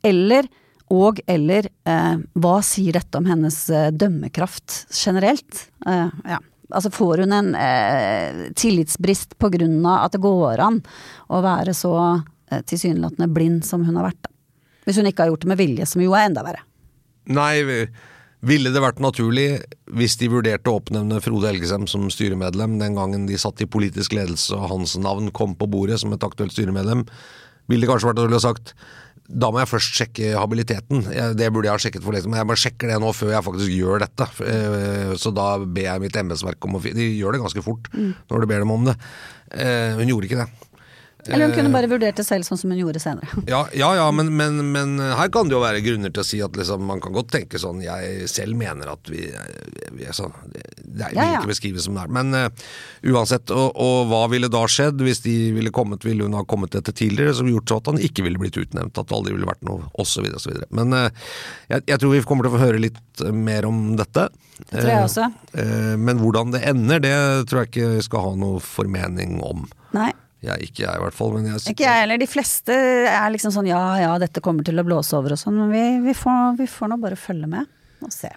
Eller 0.02 0.50
og 0.90 1.22
eller 1.30 1.70
hva 1.86 2.56
sier 2.66 2.98
dette 2.98 3.22
om 3.22 3.30
hennes 3.30 3.60
dømmekraft 3.94 4.80
generelt? 4.90 5.68
ja. 5.86 6.42
Altså 6.68 6.90
får 6.92 7.24
hun 7.24 7.32
en 7.32 7.54
eh, 7.56 8.48
tillitsbrist 8.58 9.38
på 9.40 9.50
grunn 9.54 9.78
av 9.86 10.08
at 10.08 10.16
det 10.16 10.22
går 10.24 10.60
an 10.64 10.82
å 11.32 11.40
være 11.44 11.72
så 11.76 11.94
eh, 12.04 12.60
tilsynelatende 12.60 13.30
blind 13.32 13.64
som 13.64 13.86
hun 13.86 13.96
har 13.96 14.10
vært, 14.10 14.20
da. 14.26 14.34
Hvis 14.88 15.00
hun 15.00 15.08
ikke 15.08 15.24
har 15.24 15.32
gjort 15.32 15.44
det 15.44 15.50
med 15.52 15.60
vilje, 15.60 15.88
som 15.88 16.00
jo 16.00 16.14
er 16.16 16.28
enda 16.28 16.44
verre. 16.44 16.62
Nei, 17.28 17.88
ville 18.40 18.70
det 18.72 18.80
vært 18.80 19.02
naturlig 19.02 19.48
hvis 19.98 20.14
de 20.20 20.30
vurderte 20.30 20.70
å 20.70 20.78
oppnevne 20.78 21.18
Frode 21.20 21.50
Elgesem 21.50 21.88
som 21.90 22.06
styremedlem 22.12 22.78
den 22.80 22.94
gangen 22.96 23.26
de 23.28 23.36
satt 23.40 23.60
i 23.64 23.68
politisk 23.68 24.14
ledelse 24.16 24.54
og 24.56 24.70
hans 24.70 24.94
navn 25.00 25.32
kom 25.34 25.56
på 25.58 25.68
bordet 25.68 25.98
som 26.00 26.14
et 26.14 26.24
aktuelt 26.24 26.54
styremedlem? 26.54 27.04
Ville 27.68 27.84
det 27.84 27.90
kanskje 27.90 28.12
vært 28.12 28.20
naturlig 28.22 28.40
å 28.40 28.46
sagt 28.46 28.72
da 29.28 29.50
må 29.52 29.60
jeg 29.60 29.68
først 29.68 29.98
sjekke 29.98 30.30
habiliteten. 30.38 31.02
Det 31.36 31.48
burde 31.52 31.68
jeg 31.68 31.76
ha 31.76 31.82
sjekket 31.82 32.04
for 32.04 32.16
lenge 32.16 32.30
men 32.30 32.40
jeg 32.40 32.48
bare 32.48 32.62
sjekker 32.62 32.92
det 32.92 33.00
nå 33.02 33.10
før 33.12 33.34
jeg 33.34 33.44
faktisk 33.44 33.74
gjør 33.74 34.04
dette. 34.06 34.28
Eh, 34.48 35.12
så 35.20 35.32
da 35.36 35.50
ber 35.60 35.84
jeg 35.84 36.04
mitt 36.04 36.16
embetsverk 36.16 36.64
om 36.64 36.78
å 36.78 36.82
De 36.86 37.10
gjør 37.12 37.36
det 37.36 37.42
ganske 37.42 37.64
fort 37.64 37.90
mm. 37.92 38.14
når 38.30 38.40
du 38.40 38.48
ber 38.48 38.64
dem 38.64 38.72
om 38.72 38.88
det. 38.88 38.96
Eh, 39.52 40.00
hun 40.00 40.08
gjorde 40.08 40.30
ikke 40.30 40.40
det. 40.40 40.48
Eller 41.28 41.48
hun 41.48 41.54
kunne 41.56 41.72
bare 41.72 41.88
vurdert 41.90 42.16
det 42.16 42.24
selv, 42.26 42.46
sånn 42.48 42.60
som 42.60 42.72
hun 42.72 42.80
gjorde 42.80 43.02
senere. 43.02 43.28
Ja, 43.48 43.62
ja, 43.76 43.88
ja 43.96 44.06
men, 44.12 44.30
men, 44.36 44.60
men, 44.72 44.96
her 45.00 45.30
kan 45.32 45.48
det 45.48 45.56
jo 45.56 45.62
være 45.62 45.82
grunner 45.84 46.12
til 46.12 46.22
å 46.22 46.26
si 46.26 46.40
at 46.44 46.56
liksom, 46.56 46.84
man 46.88 47.00
kan 47.04 47.14
godt 47.16 47.30
tenke 47.32 47.60
sånn 47.60 47.80
Jeg 47.84 48.28
selv 48.30 48.58
mener 48.58 48.90
at 48.92 49.08
vi, 49.08 49.22
vi 49.96 50.06
er 50.08 50.16
sånn 50.16 50.34
Det, 50.50 51.06
er, 51.08 51.14
vil 51.14 51.38
ikke 51.38 51.52
beskrives 51.52 51.86
som 51.88 51.96
det 51.96 52.04
er. 52.04 52.12
Men 52.18 52.34
uh, 52.36 52.68
uansett, 53.12 53.52
og, 53.54 53.72
og, 53.76 54.08
hva 54.10 54.24
ville 54.32 54.50
da 54.52 54.64
skjedd 54.68 55.00
hvis 55.04 55.22
de 55.24 55.36
ville 55.56 55.72
kommet, 55.74 56.04
ville 56.06 56.26
hun 56.26 56.36
ha 56.36 56.44
kommet 56.48 56.76
etter 56.78 56.96
tidligere, 56.96 57.36
som 57.38 57.48
gjort 57.50 57.70
så 57.70 57.80
at 57.80 57.92
han 57.92 58.02
ikke 58.08 58.26
ville 58.26 58.40
blitt 58.40 58.58
utnevnt, 58.60 58.98
at 58.98 59.08
det 59.08 59.16
aldri 59.16 59.36
ville 59.36 59.48
vært 59.48 59.64
noe, 59.68 59.88
osv. 60.00 60.28
osv. 60.38 60.62
Men 60.74 60.96
uh, 60.96 61.08
jeg, 61.70 61.84
jeg, 61.84 61.98
tror 61.98 62.14
vi 62.14 62.22
kommer 62.28 62.46
til 62.46 62.52
å 62.52 62.58
få 62.58 62.64
høre 62.66 62.84
litt 62.88 63.24
mer 63.34 63.68
om 63.68 63.92
dette. 63.98 64.28
Det 64.58 64.70
tror 64.74 64.92
jeg 64.92 65.08
også. 65.08 65.28
Uh, 65.54 65.94
men 66.00 66.22
hvordan 66.22 66.54
det 66.54 66.64
ender, 66.68 67.04
det 67.04 67.18
tror 67.50 67.64
jeg 67.64 67.72
ikke 67.72 67.92
vi 67.96 68.08
skal 68.08 68.30
ha 68.30 68.32
noe 68.38 68.62
formening 68.64 69.38
om. 69.44 69.68
Nei. 69.96 70.10
Jeg, 70.44 70.68
ikke 70.68 70.84
jeg, 70.84 70.94
i 70.94 71.02
hvert 71.02 71.16
fall. 71.16 71.32
Men 71.34 71.48
jeg, 71.50 71.62
ikke 71.72 71.86
jeg 71.86 72.04
heller. 72.04 72.20
De 72.20 72.28
fleste 72.30 72.74
er 73.10 73.32
liksom 73.34 73.54
sånn 73.54 73.70
ja 73.70 73.82
ja, 73.98 74.12
dette 74.22 74.42
kommer 74.44 74.66
til 74.66 74.78
å 74.78 74.86
blåse 74.86 75.16
over 75.18 75.34
og 75.34 75.40
sånn, 75.40 75.56
men 75.58 75.72
vi, 75.74 75.84
vi, 76.06 76.14
får, 76.14 76.54
vi 76.60 76.68
får 76.70 76.92
nå 76.92 77.00
bare 77.02 77.18
følge 77.18 77.50
med 77.50 77.66
og 78.06 78.14
se. 78.14 78.30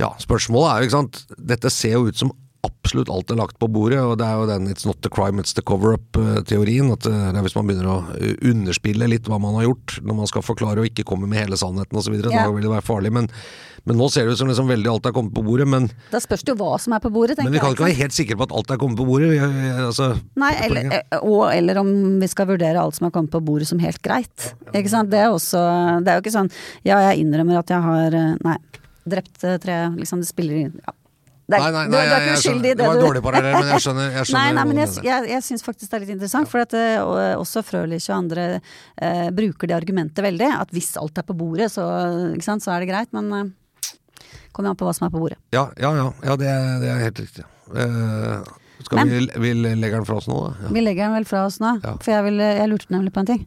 Ja, 0.00 0.10
spørsmålet 0.18 0.72
er 0.72 0.80
jo, 0.80 0.88
ikke 0.88 0.96
sant. 0.96 1.20
Dette 1.52 1.70
ser 1.70 1.94
jo 1.94 2.08
ut 2.10 2.18
som 2.18 2.32
absolutt 2.66 3.10
alt 3.12 3.30
er 3.32 3.38
lagt 3.38 3.58
på 3.62 3.68
bordet, 3.72 4.00
og 4.02 4.16
det 4.20 4.26
er 4.26 4.40
jo 4.40 4.46
den 4.50 4.68
'it's 4.68 4.86
not 4.86 5.00
the 5.02 5.10
crime, 5.12 5.40
it's 5.40 5.54
the 5.54 5.62
cover-up'-teorien. 5.62 6.92
At 6.92 7.06
eh, 7.06 7.30
det 7.32 7.38
er 7.38 7.46
hvis 7.46 7.56
man 7.56 7.66
begynner 7.66 7.88
å 7.90 7.98
eh, 8.18 8.34
underspille 8.50 9.08
litt 9.08 9.30
hva 9.30 9.38
man 9.40 9.54
har 9.58 9.68
gjort, 9.68 10.00
når 10.02 10.18
man 10.20 10.30
skal 10.30 10.42
forklare 10.42 10.82
og 10.82 10.90
ikke 10.90 11.06
komme 11.06 11.26
med 11.26 11.38
hele 11.38 11.56
sannheten 11.56 11.96
osv., 11.96 12.14
ja. 12.14 12.44
da 12.44 12.50
vil 12.50 12.66
det 12.66 12.72
være 12.72 12.86
farlig. 12.86 13.12
Men, 13.12 13.30
men, 13.84 13.96
nå 13.96 14.10
ser 14.10 14.26
det 14.26 14.36
ut 14.36 14.42
som 14.42 14.50
liksom 14.50 14.68
veldig 14.68 14.90
alt 14.92 15.06
er 15.06 15.14
kommet 15.16 15.34
på 15.34 15.44
bordet, 15.46 15.68
men 15.68 15.90
Da 16.12 16.20
spørs 16.20 16.44
det 16.44 16.54
jo 16.54 16.58
hva 16.60 16.76
som 16.82 16.92
er 16.92 17.00
på 17.00 17.12
bordet, 17.14 17.38
tenker 17.38 17.48
jeg. 17.48 17.52
Men 17.52 17.58
vi 17.58 17.64
kan 17.64 17.76
ikke 17.76 17.88
være 17.88 18.00
helt 18.02 18.18
sikre 18.18 18.36
på 18.36 18.48
at 18.48 18.56
alt 18.58 18.70
er 18.70 18.82
kommet 18.82 19.00
på 19.00 19.08
bordet. 19.08 19.32
Altså, 19.86 20.12
Nei, 20.36 20.52
eller, 20.66 20.92
eh, 21.00 21.18
og, 21.22 21.54
eller 21.54 21.82
om 21.82 21.92
vi 22.20 22.30
skal 22.30 22.50
vurdere 22.50 22.82
alt 22.82 22.98
som 22.98 23.08
er 23.08 23.14
kommet 23.14 23.32
på 23.32 23.40
bordet 23.40 23.70
som 23.70 23.80
helt 23.82 24.02
greit. 24.02 24.52
Ikke 24.72 24.92
sant. 24.92 25.10
Det 25.10 25.22
er 25.22 25.30
også 25.30 25.60
Det 26.02 26.10
er 26.10 26.18
jo 26.18 26.24
ikke 26.24 26.34
sånn 26.34 26.50
ja, 26.84 26.98
jeg 27.10 27.22
innrømmer 27.22 27.60
at 27.60 27.70
jeg 27.70 27.82
har 27.82 28.14
Nei 28.42 28.58
drept 29.06 29.38
tre, 29.62 29.74
liksom 29.94 30.18
det 30.18 30.26
spiller 30.26 30.56
ja, 30.66 30.94
er, 31.54 31.62
nei, 31.62 31.70
nei, 31.70 31.82
nei, 31.86 31.98
du, 32.02 32.10
er 32.10 32.24
ikke 32.24 32.38
uskyldig 32.40 32.58
i 32.58 32.74
det, 32.74 32.78
det 32.80 32.86
var 32.88 32.96
en 32.96 33.04
dårlig 33.04 33.20
parallell, 33.22 33.52
men 33.54 33.68
jeg 33.70 33.82
skjønner. 33.84 34.06
Jeg 34.16 34.26
skjønner 34.26 34.40
nei, 34.48 34.54
nei, 34.56 34.64
men 34.66 34.80
jeg, 34.80 34.94
jeg, 35.06 35.26
jeg 35.30 35.44
syns 35.46 35.62
faktisk 35.62 35.92
det 35.92 35.94
er 35.94 36.02
litt 36.02 36.10
interessant, 36.16 36.50
for 36.50 36.64
at 36.64 36.74
uh, 36.74 37.36
også 37.38 37.62
Frølich 37.62 38.08
og 38.08 38.16
andre 38.16 38.46
uh, 38.58 39.28
bruker 39.36 39.70
det 39.70 39.76
argumentet 39.76 40.26
veldig. 40.26 40.48
At 40.64 40.74
hvis 40.74 40.90
alt 40.98 41.22
er 41.22 41.26
på 41.28 41.36
bordet, 41.38 41.70
så, 41.70 41.86
sant, 42.42 42.66
så 42.66 42.74
er 42.74 42.82
det 42.82 42.90
greit. 42.90 43.14
Men 43.14 43.30
uh, 43.30 44.26
kommer 44.50 44.74
an 44.74 44.80
på 44.80 44.88
hva 44.88 44.96
som 44.98 45.06
er 45.06 45.14
på 45.14 45.22
bordet. 45.22 45.38
Ja, 45.54 45.68
ja, 45.78 45.94
ja. 45.94 46.10
ja 46.26 46.38
det, 46.42 46.50
er, 46.50 46.68
det, 46.82 46.90
er, 46.90 47.02
helt 47.06 47.22
riktig. 47.22 47.46
skal 48.88 49.04
men, 49.04 49.14
vi, 49.14 49.24
vi 49.46 49.54
legger 49.78 50.00
den 50.00 50.10
fra 50.10 50.18
oss 50.18 50.26
nå, 50.26 50.42
da? 50.48 50.52
Ja. 50.66 50.74
Vi 50.74 50.82
legger 50.82 51.06
den 51.06 51.18
vel 51.20 51.30
fra 51.30 51.46
oss 51.46 51.62
nå. 51.62 51.76
Ja. 51.86 51.94
For 52.02 52.16
jeg, 52.16 52.26
vil, 52.26 52.42
jeg, 52.42 52.70
lurte 52.74 52.90
nemlig 52.96 53.14
på 53.14 53.22
en 53.22 53.30
ting. 53.36 53.46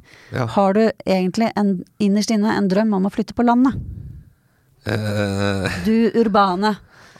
Har 0.55 0.79
du 0.79 0.85
egentlig 1.03 1.51
en, 1.59 1.81
innerst 1.99 2.31
inne 2.31 2.55
en 2.55 2.71
drøm 2.71 2.95
om 2.95 3.11
å 3.11 3.11
flytte 3.11 3.35
på 3.35 3.43
landet? 3.43 3.75
du 5.83 6.07
urbane 6.15 6.71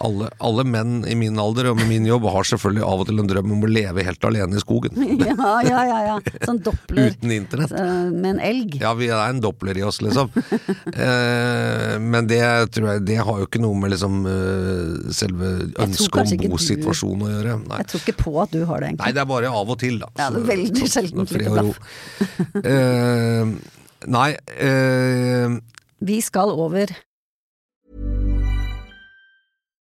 alle, 0.04 0.30
alle, 0.40 0.64
menn 0.68 1.04
i 1.10 1.16
min 1.20 1.40
alder 1.40 1.72
og 1.72 1.80
med 1.80 1.90
min 1.90 2.08
jobb 2.08 2.28
har 2.32 2.48
selvfølgelig 2.48 2.84
av 2.86 3.04
og 3.04 3.10
til 3.10 3.22
en 3.22 3.30
drøm 3.30 3.54
om 3.56 3.66
å 3.66 3.70
leve 3.70 4.06
helt 4.08 4.28
alene 4.28 4.60
i 4.60 4.64
skogen. 4.64 4.96
ja, 5.30 5.52
ja, 5.66 5.84
ja, 5.90 6.00
ja. 6.08 6.18
Sånn 6.46 6.62
doppler. 6.66 7.12
Uten 7.14 7.34
internett. 7.36 7.74
med 8.14 8.30
en 8.36 8.42
elg. 8.44 8.80
Ja, 8.82 8.94
vi 8.98 9.10
er 9.12 9.24
en 9.26 9.42
doppler 9.44 9.78
i 9.80 9.84
oss, 9.86 10.02
liksom. 10.06 10.32
eh, 11.06 11.98
men 12.00 12.30
det 12.30 12.42
tror 12.76 12.94
jeg 12.94 13.04
Det 13.08 13.18
har 13.26 13.42
jo 13.42 13.48
ikke 13.48 13.62
noe 13.62 13.78
med 13.80 13.94
liksom 13.94 14.22
uh, 14.28 15.10
selve 15.16 15.52
ønsket 15.82 16.36
om 16.36 16.56
bosituasjonen 16.56 17.26
å 17.26 17.34
gjøre. 17.34 17.58
Nei. 17.66 17.82
Jeg 17.84 17.92
tror 17.92 18.06
ikke 18.06 18.18
på 18.24 18.36
at 18.44 18.56
du 18.56 18.62
har 18.64 18.82
det, 18.82 18.94
egentlig. 18.94 19.04
Nei, 19.06 19.16
det 19.18 19.24
er 19.24 19.30
bare 19.30 19.52
av 19.62 19.76
og 19.76 19.80
til, 19.82 20.00
da. 20.02 20.12
Ja, 20.20 20.30
det 20.34 20.44
er 20.44 20.48
veldig 20.54 20.90
sjelden 20.96 21.30
fred 21.30 21.52
og 21.52 21.60
ro. 21.60 21.76
eh, 22.74 23.54
nei 24.10 24.30
eh, 24.56 25.56
Vi 26.08 26.20
skal 26.24 26.54
over 26.56 26.94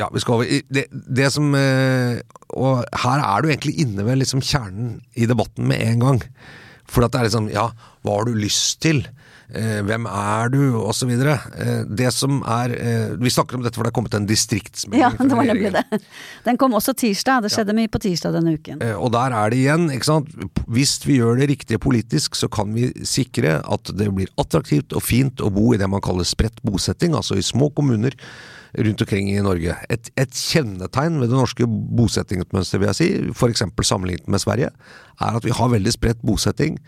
Ja, 0.00 0.08
vi 0.12 0.22
skal 0.22 0.40
over. 0.40 0.60
Det, 0.72 0.86
det 0.90 1.30
som 1.34 1.52
eh, 1.58 2.20
Og 2.56 2.84
her 3.04 3.24
er 3.24 3.42
du 3.42 3.50
egentlig 3.50 3.78
inne 3.82 4.06
ved 4.06 4.22
liksom 4.22 4.44
kjernen 4.44 5.00
i 5.14 5.28
debatten 5.28 5.68
med 5.68 5.82
en 5.86 6.06
gang. 6.06 6.22
For 6.88 7.04
at 7.04 7.12
det 7.14 7.20
er 7.20 7.28
liksom 7.30 7.50
Ja, 7.52 7.70
hva 8.04 8.18
har 8.18 8.28
du 8.28 8.36
lyst 8.36 8.80
til? 8.84 9.04
Eh, 9.52 9.82
hvem 9.84 10.06
er 10.08 10.48
du? 10.52 10.60
Og 10.80 10.94
så 10.96 11.06
videre. 11.08 11.36
Eh, 11.60 11.82
det 11.88 12.08
som 12.16 12.40
er 12.48 12.72
Vi 13.20 13.30
snakker 13.32 13.58
om 13.58 13.64
dette 13.64 13.76
for 13.76 13.84
det 13.84 13.92
er 13.92 13.96
kommet 13.98 14.16
en 14.16 14.28
distriktsmelding. 14.28 15.02
Ja, 15.02 15.12
det 15.12 15.36
var 15.36 15.48
nemlig 15.48 15.72
det. 15.74 16.00
Den 16.46 16.60
kom 16.60 16.76
også 16.78 16.94
tirsdag. 16.96 17.44
Det 17.44 17.52
skjedde 17.52 17.74
ja. 17.74 17.80
mye 17.82 17.92
på 17.92 18.00
tirsdag 18.02 18.36
denne 18.38 18.56
uken. 18.56 18.80
Og 18.96 19.12
der 19.12 19.36
er 19.36 19.52
det 19.52 19.60
igjen, 19.60 19.90
ikke 19.92 20.08
sant. 20.08 20.32
Hvis 20.72 20.96
vi 21.04 21.20
gjør 21.20 21.36
det 21.42 21.50
riktige 21.52 21.82
politisk, 21.82 22.38
så 22.38 22.48
kan 22.52 22.72
vi 22.76 22.90
sikre 23.08 23.60
at 23.60 23.92
det 23.98 24.08
blir 24.14 24.32
attraktivt 24.40 24.96
og 24.96 25.04
fint 25.04 25.44
å 25.44 25.52
bo 25.52 25.72
i 25.76 25.80
det 25.80 25.90
man 25.90 26.04
kaller 26.04 26.26
spredt 26.28 26.64
bosetting, 26.64 27.16
altså 27.18 27.36
i 27.36 27.44
små 27.44 27.70
kommuner 27.76 28.16
rundt 28.78 29.04
omkring 29.04 29.28
i 29.30 29.42
Norge. 29.44 29.76
Et, 29.92 30.10
et 30.16 30.32
kjennetegn 30.32 31.20
ved 31.20 31.32
det 31.32 31.38
norske 31.38 31.66
bosettingsmønsteret, 31.68 32.80
vil 32.80 32.90
jeg 32.90 32.98
si, 32.98 33.08
f.eks. 33.34 33.64
sammenlignet 33.84 34.30
med 34.32 34.42
Sverige, 34.42 34.72
er 35.20 35.38
at 35.38 35.46
vi 35.46 35.54
har 35.54 35.72
veldig 35.72 35.92
spredt 35.92 36.22
bosetting. 36.24 36.78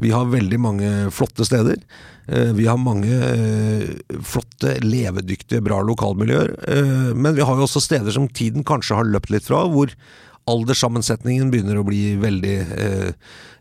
Vi 0.00 0.12
har 0.14 0.30
veldig 0.30 0.60
mange 0.62 0.90
flotte 1.12 1.44
steder. 1.44 1.82
Eh, 2.30 2.52
vi 2.56 2.68
har 2.70 2.78
mange 2.80 3.10
eh, 3.10 4.18
flotte, 4.22 4.76
levedyktige, 4.84 5.64
bra 5.66 5.82
lokalmiljøer. 5.84 6.54
Eh, 6.70 7.08
men 7.18 7.36
vi 7.36 7.44
har 7.46 7.58
jo 7.58 7.66
også 7.66 7.82
steder 7.82 8.14
som 8.14 8.30
tiden 8.30 8.66
kanskje 8.68 9.00
har 9.00 9.10
løpt 9.10 9.32
litt 9.34 9.48
fra, 9.50 9.64
hvor 9.68 9.90
alderssammensetningen 10.50 11.52
begynner 11.52 11.78
å 11.78 11.86
bli 11.86 12.16
veldig 12.20 12.56
eh, 12.58 13.08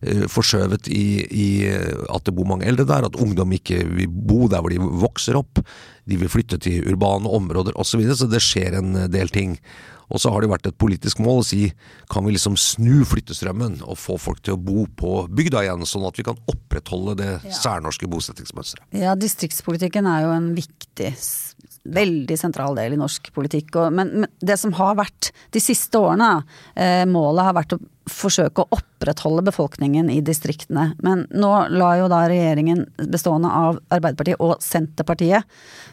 eh, 0.01 0.25
forskjøvet 0.31 0.89
i, 0.91 1.05
i 1.29 1.47
at 1.69 2.25
det 2.25 2.35
bor 2.35 2.49
mange 2.49 2.67
eldre 2.69 2.87
der, 2.89 3.07
at 3.07 3.19
ungdom 3.21 3.53
ikke 3.57 3.83
vil 3.85 4.09
bo 4.09 4.47
der 4.51 4.63
hvor 4.63 4.73
de 4.73 4.81
vokser 4.81 5.37
opp. 5.39 5.61
De 6.09 6.17
vil 6.17 6.31
flytte 6.31 6.59
til 6.61 6.87
urbane 6.89 7.29
områder 7.29 7.77
osv. 7.77 7.91
Så, 7.93 8.01
videre, 8.01 8.19
så 8.19 8.29
det 8.31 8.43
skjer 8.43 8.79
en 8.79 8.95
del 9.13 9.29
ting. 9.33 9.57
Og 10.11 10.19
så 10.19 10.31
har 10.33 10.43
det 10.43 10.51
vært 10.51 10.67
et 10.67 10.79
politisk 10.79 11.21
mål 11.23 11.39
å 11.41 11.47
si 11.47 11.61
kan 12.11 12.25
vi 12.25 12.33
liksom 12.35 12.57
snu 12.59 13.05
flyttestrømmen 13.07 13.79
og 13.85 13.99
få 13.99 14.17
folk 14.19 14.41
til 14.43 14.57
å 14.57 14.59
bo 14.59 14.83
på 14.99 15.25
bygda 15.31 15.63
igjen, 15.65 15.85
sånn 15.87 16.07
at 16.09 16.19
vi 16.19 16.25
kan 16.27 16.39
opprettholde 16.51 17.15
det 17.21 17.31
særnorske 17.61 18.09
bosettingsmønsteret. 18.11 18.89
Ja, 18.97 19.15
distriktspolitikken 19.15 20.09
er 20.11 20.25
jo 20.25 20.33
en 20.35 20.51
viktig 20.57 21.13
veldig 21.83 22.37
sentral 22.37 22.75
del 22.77 22.95
i 22.95 22.99
norsk 22.99 23.31
politikk. 23.33 23.73
Og, 23.79 23.95
men, 23.95 24.11
men, 24.23 24.29
det 24.39 24.57
som 24.61 24.73
har 24.77 24.97
vært 24.99 25.31
de 25.53 25.61
siste 25.63 25.97
årene, 25.97 26.43
eh, 26.75 27.03
målet 27.09 27.47
har 27.47 27.57
vært 27.57 27.75
å 27.77 27.81
forsøke 28.11 28.63
å 28.63 28.77
opprettholde 28.77 29.43
befolkningen 29.45 30.09
i 30.11 30.19
distriktene. 30.25 30.91
Men 31.05 31.25
nå 31.31 31.51
la 31.73 31.91
jo 31.99 32.09
da 32.11 32.23
regjeringen 32.29 32.83
bestående 33.13 33.51
av 33.53 33.79
Arbeiderpartiet 33.93 34.41
og 34.41 34.57
Senterpartiet 34.63 35.47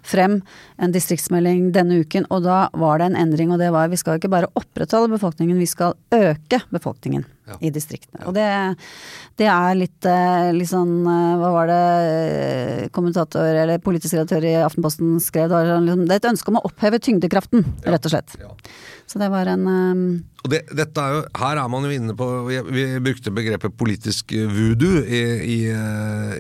frem 0.07 0.41
en 0.81 0.95
distriktsmelding 0.95 1.71
denne 1.77 2.01
uken, 2.03 2.29
og 2.33 2.45
da 2.49 2.67
var 2.77 3.01
det 3.01 3.11
en 3.11 3.21
endring, 3.27 3.53
og 3.53 3.63
det 3.63 3.71
var 3.77 3.93
vi 3.93 4.01
skal 4.01 4.19
ikke 4.19 4.33
bare 4.33 4.53
opprettholde 4.59 5.13
befolkningen, 5.15 5.61
vi 5.61 5.69
skal 5.69 5.97
øke 6.17 6.65
befolkningen 6.75 7.29
ja. 7.49 7.59
i 7.65 7.71
distriktene. 7.75 8.27
Og 8.29 8.37
det, 8.37 8.47
det 9.41 9.49
er 9.51 9.79
litt, 9.79 10.09
eh, 10.09 10.51
litt 10.57 10.71
sånn 10.71 11.01
eh, 11.03 11.35
Hva 11.41 11.53
var 11.55 11.71
det 11.71 11.83
eh, 12.05 12.85
kommentator 12.95 13.49
eller 13.65 13.83
politisk 13.83 14.17
redaktør 14.17 14.47
i 14.49 14.55
Aftenposten 14.63 15.17
skrev? 15.23 15.51
Det, 15.53 15.65
liksom, 15.89 16.07
det 16.07 16.17
er 16.17 16.23
et 16.23 16.31
ønske 16.33 16.53
om 16.53 16.61
å 16.61 16.67
oppheve 16.69 17.01
tyngdekraften, 17.03 17.67
rett 17.87 18.09
og 18.09 18.15
slett. 18.15 18.39
Ja. 18.43 18.55
Så 19.09 19.21
det 19.23 19.31
var 19.33 19.49
en 19.49 19.65
um... 19.65 20.03
Og 20.45 20.53
det, 20.53 20.61
dette 20.77 21.03
er 21.03 21.15
jo, 21.17 21.23
Her 21.41 21.59
er 21.59 21.71
man 21.73 21.87
jo 21.89 21.91
inne 21.91 22.15
på 22.15 22.27
Vi, 22.47 22.59
vi 22.69 22.83
brukte 23.03 23.33
begrepet 23.35 23.75
politisk 23.75 24.31
voodoo 24.37 25.01
i, 25.03 25.23
i, 25.43 25.57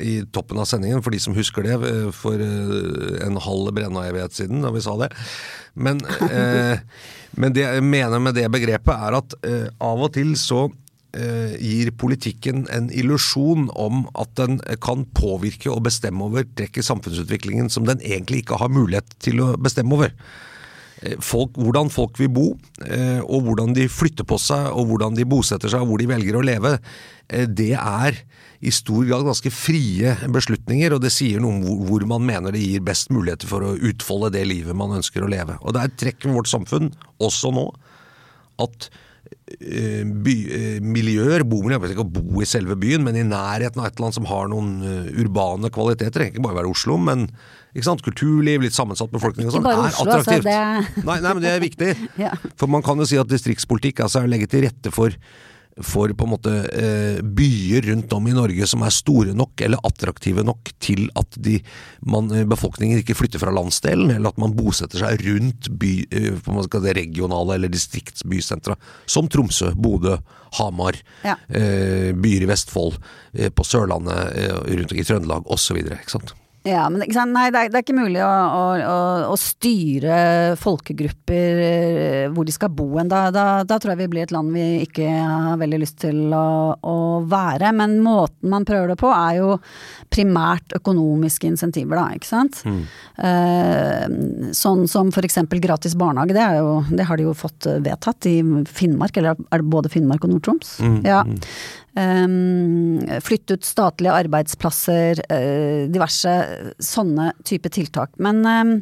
i, 0.04 0.12
toppen 0.30 0.60
av 0.60 0.68
sendingen, 0.68 1.00
for 1.02 1.14
de 1.14 1.20
som 1.22 1.34
husker 1.34 1.64
det, 1.66 1.78
for 2.14 2.38
en 2.38 3.40
halv 3.42 3.72
brennevighet 3.74 4.36
siden 4.36 4.62
da 4.62 4.70
vi 4.74 4.84
sa 4.84 4.94
det. 5.00 5.10
Men, 5.78 6.02
eh, 6.30 6.78
men 7.40 7.54
det 7.54 7.64
jeg 7.64 7.86
mener 7.86 8.22
med 8.22 8.36
det 8.38 8.48
begrepet, 8.52 8.94
er 8.94 9.18
at 9.20 9.38
eh, 9.46 9.66
av 9.80 10.04
og 10.04 10.12
til 10.16 10.34
så 10.38 10.66
gir 11.08 11.88
politikken 11.96 12.66
en 12.68 12.90
illusjon 12.92 13.70
om 13.80 14.02
at 14.20 14.34
den 14.36 14.58
kan 14.84 15.06
påvirke 15.16 15.70
og 15.72 15.86
bestemme 15.86 16.26
over 16.26 16.44
trekk 16.58 16.76
i 16.78 16.84
samfunnsutviklingen 16.84 17.70
som 17.72 17.86
den 17.88 18.02
egentlig 18.04 18.42
ikke 18.42 18.58
har 18.60 18.68
mulighet 18.68 19.16
til 19.24 19.40
å 19.40 19.54
bestemme 19.56 19.96
over. 19.96 20.12
Eh, 21.02 21.14
folk, 21.22 21.54
hvordan 21.54 21.90
folk 21.94 22.18
vil 22.18 22.30
bo, 22.32 22.46
eh, 22.82 23.20
og 23.22 23.46
hvordan 23.46 23.74
de 23.76 23.86
flytter 23.90 24.26
på 24.26 24.38
seg, 24.42 24.66
og 24.72 24.88
hvordan 24.90 25.14
de 25.14 25.26
bosetter 25.28 25.70
seg, 25.70 25.84
og 25.84 25.92
hvor 25.92 26.02
de 26.02 26.08
velger 26.10 26.38
å 26.38 26.42
leve, 26.42 26.78
eh, 27.28 27.46
det 27.46 27.74
er 27.78 28.18
i 28.58 28.72
stor 28.74 29.04
grad 29.06 29.22
ganske 29.22 29.52
frie 29.54 30.16
beslutninger, 30.26 30.94
og 30.94 31.02
det 31.04 31.12
sier 31.14 31.38
noe 31.38 31.54
om 31.54 31.84
hvor 31.86 32.02
man 32.10 32.24
mener 32.26 32.50
det 32.50 32.64
gir 32.64 32.82
best 32.82 33.12
muligheter 33.14 33.46
for 33.46 33.62
å 33.62 33.76
utfolde 33.78 34.32
det 34.34 34.46
livet 34.48 34.74
man 34.74 34.96
ønsker 34.98 35.22
å 35.22 35.30
leve. 35.30 35.60
Og 35.62 35.74
det 35.74 35.82
er 35.82 35.92
et 35.92 36.00
trekk 36.02 36.26
ved 36.26 36.40
vårt 36.40 36.50
samfunn, 36.50 36.90
også 37.22 37.54
nå, 37.54 37.68
at 38.58 38.90
by, 39.48 40.34
miljøer, 40.84 41.44
bomiljøer, 41.48 41.94
ikke 41.94 42.04
å 42.04 42.08
bo 42.08 42.42
i 42.42 42.48
selve 42.48 42.76
byen, 42.78 43.04
men 43.06 43.16
i 43.16 43.24
nærheten 43.26 43.80
av 43.80 43.88
et 43.88 43.96
eller 43.96 44.08
annet 44.08 44.18
som 44.18 44.28
har 44.28 44.50
noen 44.52 44.74
urbane 45.18 45.70
kvaliteter. 45.72 46.08
Det 46.08 46.16
trenger 46.16 46.36
ikke 46.36 46.44
bare 46.44 46.60
være 46.60 46.72
Oslo, 46.72 46.98
men 47.00 47.26
kulturliv, 48.04 48.62
litt 48.64 48.76
sammensatt 48.76 49.12
befolkning 49.12 49.48
og 49.48 49.56
sånn, 49.56 49.68
er 49.68 49.84
Oslo, 49.86 50.08
attraktivt. 50.08 50.48
Altså, 50.48 50.96
det... 50.96 51.04
nei, 51.06 51.18
nei, 51.24 51.34
men 51.34 51.44
det 51.44 51.52
er 51.52 51.62
viktig. 51.64 51.92
ja. 52.24 52.32
For 52.58 52.70
man 52.70 52.84
kan 52.84 52.98
jo 52.98 53.08
si 53.08 53.20
at 53.20 53.30
distriktspolitikk 53.30 54.04
altså, 54.04 54.22
er 54.22 54.28
å 54.28 54.32
legge 54.32 54.50
til 54.50 54.66
rette 54.66 54.92
for 54.94 55.14
for 55.84 56.12
på 56.14 56.26
en 56.26 56.32
måte 56.32 56.52
eh, 56.74 57.20
byer 57.22 57.88
rundt 57.90 58.12
om 58.12 58.26
i 58.28 58.34
Norge 58.36 58.66
som 58.68 58.82
er 58.86 58.94
store 58.94 59.34
nok 59.36 59.60
eller 59.64 59.82
attraktive 59.86 60.44
nok 60.46 60.72
til 60.82 61.06
at 61.18 61.38
de, 61.44 61.58
man, 62.06 62.30
eh, 62.34 62.46
befolkningen 62.48 63.02
ikke 63.02 63.16
flytter 63.18 63.42
fra 63.42 63.52
landsdelen, 63.54 64.12
eller 64.14 64.32
at 64.32 64.40
man 64.40 64.56
bosetter 64.58 65.02
seg 65.02 65.22
rundt 65.26 65.70
by, 65.78 65.92
eh, 66.10 66.90
regionale 66.98 67.54
eller 67.54 67.72
distriktsbysentra, 67.72 68.76
som 69.06 69.28
Tromsø, 69.28 69.72
Bodø, 69.74 70.16
Hamar, 70.58 70.96
ja. 71.24 71.36
eh, 71.48 72.12
byer 72.16 72.46
i 72.46 72.50
Vestfold, 72.50 72.98
på 73.54 73.64
Sørlandet, 73.64 74.62
rundt 74.66 74.92
i 74.96 75.04
Trøndelag 75.04 75.46
osv. 75.52 75.76
Ikke 75.84 76.10
sant. 76.16 76.32
Ja, 76.66 76.88
men 76.90 77.00
Nei, 77.00 77.48
det 77.54 77.60
er, 77.60 77.70
det 77.70 77.78
er, 77.78 77.84
ikke 77.84 77.96
mulig 77.96 78.20
å, 78.24 78.28
å, 78.28 78.94
å, 79.30 79.36
styre 79.38 80.56
folkegrupper 80.58 81.60
eh, 81.62 82.24
hvor 82.34 82.46
de 82.48 82.54
skal 82.54 82.72
bo 82.74 82.88
hen. 82.96 83.10
Da, 83.10 83.28
da, 83.34 83.62
da, 83.68 83.78
tror 83.78 83.94
jeg 83.94 84.02
vi 84.02 84.08
blir 84.14 84.26
et 84.26 84.34
land 84.34 84.52
vi 84.54 84.64
ikke 84.84 85.06
har 85.06 85.60
veldig 85.60 85.80
lyst 85.80 86.00
til 86.02 86.34
å, 86.34 86.74
å, 86.74 86.96
være. 87.28 87.70
Men 87.78 87.98
måten 88.04 88.50
man 88.52 88.66
prøver 88.68 88.92
det 88.92 88.98
på 89.00 89.12
er 89.14 89.38
jo 89.38 89.54
primært 90.12 90.74
økonomiske 90.78 91.48
insentiver, 91.52 91.98
da, 92.00 92.08
ikke 92.18 92.30
sant. 92.30 92.62
Mm. 92.66 92.80
Eh, 93.28 94.52
sånn 94.56 94.86
som 94.90 95.12
eksempel 95.28 95.62
gratis 95.62 95.96
barnehage, 95.98 96.36
det, 96.36 96.46
jo, 96.58 96.78
det, 96.90 97.06
har 97.08 97.20
de 97.20 97.28
jo 97.28 97.36
fått 97.36 97.68
vedtatt 97.84 98.28
i 98.30 98.38
Finnmark, 98.66 99.16
eller 99.20 99.38
er 99.38 99.62
det 99.62 99.70
både 99.70 99.92
Finnmark 99.92 100.26
og 100.26 100.34
Nord-Troms? 100.34 100.78
Mm. 100.82 100.98
Ja. 101.06 101.22
Mm. 101.26 101.38
Um, 101.98 103.00
flytte 103.24 103.56
ut 103.58 103.66
statlige 103.66 104.14
arbeidsplasser, 104.14 105.18
uh, 105.32 105.88
diverse 105.90 106.34
sånne 106.84 107.32
type 107.48 107.72
tiltak. 107.74 108.12
Men 108.22 108.44
um, 108.46 108.72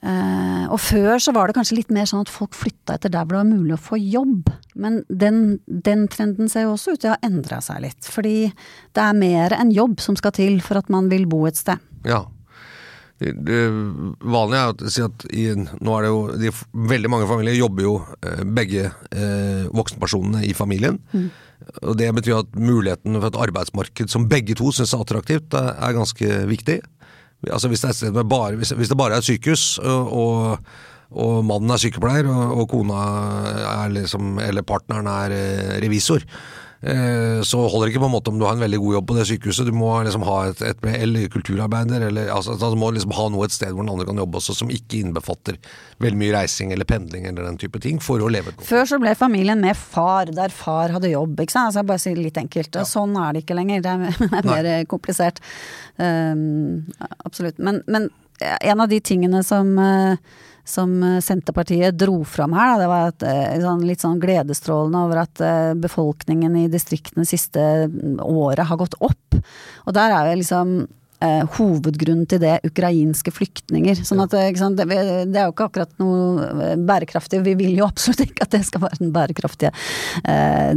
uh, 0.00 0.64
Og 0.72 0.78
før 0.80 1.20
så 1.20 1.34
var 1.36 1.50
det 1.50 1.58
kanskje 1.58 1.76
litt 1.82 1.92
mer 1.92 2.08
sånn 2.08 2.24
at 2.24 2.32
folk 2.32 2.56
flytta 2.56 2.96
etter 2.96 3.12
der 3.12 3.26
hvor 3.26 3.36
det 3.36 3.42
var 3.42 3.50
mulig 3.50 3.76
å 3.76 3.82
få 3.90 4.00
jobb. 4.00 4.48
Men 4.72 5.02
den, 5.08 5.58
den 5.66 6.06
trenden 6.08 6.48
ser 6.48 6.64
jo 6.64 6.76
også 6.78 6.96
ut 6.96 7.02
til 7.04 7.12
å 7.12 7.16
ha 7.18 7.26
endra 7.28 7.60
seg 7.60 7.82
litt. 7.84 8.08
Fordi 8.08 8.36
det 8.48 9.04
er 9.04 9.18
mer 9.18 9.58
enn 9.58 9.74
jobb 9.74 10.00
som 10.00 10.16
skal 10.16 10.32
til 10.38 10.62
for 10.64 10.80
at 10.80 10.88
man 10.92 11.12
vil 11.12 11.28
bo 11.28 11.44
et 11.50 11.60
sted. 11.60 11.82
Ja. 12.08 12.24
Det, 13.22 13.36
det 13.46 13.60
vanlige 14.24 14.62
er 14.62 14.72
å 14.72 14.90
si 14.90 15.02
at 15.04 15.24
i, 15.30 15.44
nå 15.54 15.92
er 15.94 16.02
det 16.02 16.08
jo 16.10 16.22
de, 16.40 16.50
Veldig 16.90 17.10
mange 17.12 17.28
familier 17.30 17.54
jobber 17.54 17.84
jo 17.84 17.92
eh, 18.24 18.40
begge 18.42 18.88
eh, 18.88 19.68
voksenpersonene 19.70 20.42
i 20.48 20.54
familien. 20.56 20.98
Mm. 21.12 21.28
Og 21.82 21.98
Det 21.98 22.08
betyr 22.14 22.40
at 22.42 22.56
muligheten 22.56 23.18
for 23.18 23.28
et 23.28 23.42
arbeidsmarked 23.48 24.10
som 24.12 24.28
begge 24.30 24.56
to 24.58 24.72
syns 24.72 24.94
er 24.94 25.04
attraktivt, 25.04 25.54
er 25.54 25.96
ganske 25.96 26.40
viktig. 26.50 26.80
Altså 27.50 27.68
Hvis 27.68 27.82
det, 27.82 27.92
er 28.08 28.22
bare, 28.22 28.56
hvis, 28.56 28.70
det 28.70 28.98
bare 28.98 29.18
er 29.18 29.22
et 29.22 29.26
sykehus, 29.26 29.78
og, 29.82 30.58
og 31.10 31.44
mannen 31.44 31.70
er 31.74 31.82
sykepleier, 31.82 32.28
og, 32.30 32.58
og 32.62 32.68
kona 32.70 33.00
er 33.62 33.94
liksom, 33.98 34.38
eller 34.42 34.62
partneren 34.66 35.10
er 35.10 35.34
eh, 35.36 35.72
revisor, 35.82 36.22
så 36.82 37.60
holder 37.70 37.86
det 37.86 37.92
ikke 37.92 38.00
på 38.02 38.08
en 38.08 38.14
måte 38.16 38.32
om 38.32 38.38
du 38.40 38.44
har 38.46 38.56
en 38.56 38.62
veldig 38.64 38.78
god 38.82 38.94
jobb 38.96 39.06
på 39.06 39.14
det 39.14 39.26
sykehuset. 39.28 39.68
Du 39.68 39.76
må 39.76 39.90
liksom 40.02 40.24
ha 40.26 40.38
et, 40.48 40.62
et 40.66 40.86
eller 40.96 41.28
kulturarbeider, 41.30 42.08
eller 42.08 42.32
altså, 42.34 42.56
du 42.58 42.78
må 42.80 42.90
liksom 42.90 43.14
ha 43.14 43.26
noe 43.30 43.46
et 43.46 43.54
sted 43.54 43.70
hvor 43.70 43.86
den 43.86 43.92
andre 43.92 44.08
kan 44.08 44.18
jobbe 44.18 44.40
også, 44.40 44.56
som 44.58 44.72
ikke 44.74 44.98
innbefatter 45.04 45.60
veldig 46.02 46.18
mye 46.18 46.32
reising 46.34 46.72
eller 46.74 46.88
pendling 46.88 47.28
eller 47.30 47.46
den 47.46 47.60
type 47.62 47.78
ting, 47.82 48.00
for 48.02 48.22
å 48.22 48.30
leve 48.32 48.54
godt 48.56 48.66
Før 48.66 48.88
så 48.90 48.98
ble 49.02 49.14
familien 49.18 49.62
med 49.62 49.78
far, 49.78 50.32
der 50.34 50.54
far 50.54 50.94
hadde 50.96 51.12
jobb, 51.12 51.38
ikke 51.38 51.54
sant. 51.54 51.70
Altså, 51.70 51.82
jeg 51.82 51.90
bare 51.92 52.02
sier 52.02 52.18
litt 52.18 52.42
enkelt. 52.42 52.74
Ja. 52.74 52.86
Sånn 52.88 53.14
er 53.20 53.36
det 53.36 53.44
ikke 53.44 53.58
lenger. 53.58 53.84
Det 53.84 53.92
er, 53.92 54.22
er 54.40 54.48
mer 54.50 54.70
Nei. 54.72 54.78
komplisert. 54.90 55.38
Um, 56.02 56.82
absolutt. 57.22 57.62
Men, 57.62 57.82
men, 57.86 58.10
en 58.42 58.82
av 58.82 58.90
de 58.90 58.98
tingene 58.98 59.44
som 59.46 59.76
uh, 59.78 60.18
som 60.64 61.02
eh, 61.02 61.20
Senterpartiet 61.20 61.98
dro 61.98 62.22
fram 62.24 62.54
her. 62.56 62.72
Da. 62.72 62.80
Det 62.82 62.88
var 62.92 63.12
et, 63.12 63.28
eh, 63.28 63.60
sånn, 63.62 63.84
litt 63.88 64.04
sånn 64.04 64.22
gledesstrålende 64.22 65.04
over 65.08 65.22
at 65.24 65.44
eh, 65.44 65.74
befolkningen 65.78 66.56
i 66.64 66.66
distriktene 66.72 67.26
siste 67.28 67.86
mm, 67.90 68.18
året 68.22 68.66
har 68.68 68.80
gått 68.80 68.98
opp. 69.02 69.38
Og 69.86 69.96
der 69.96 70.14
er 70.14 70.30
jo 70.30 70.38
liksom 70.40 70.74
eh, 71.22 71.42
hovedgrunnen 71.56 72.28
til 72.30 72.42
det 72.44 72.60
ukrainske 72.68 73.34
flyktninger. 73.34 74.04
Sånn 74.06 74.22
at 74.24 74.36
sant, 74.60 74.78
det, 74.78 74.86
det, 74.92 75.34
er 75.34 75.48
jo 75.48 75.56
ikke 75.56 75.68
akkurat 75.72 75.98
noe 76.02 76.76
bærekraftig. 76.78 77.42
Vi 77.46 77.56
vil 77.58 77.76
jo 77.80 77.88
absolutt 77.90 78.24
ikke 78.28 78.46
at 78.46 78.54
det 78.54 78.62
skal 78.68 78.86
være 78.86 79.02
den 79.02 79.12
bærekraftige 79.14 79.74
eh, 80.22 80.72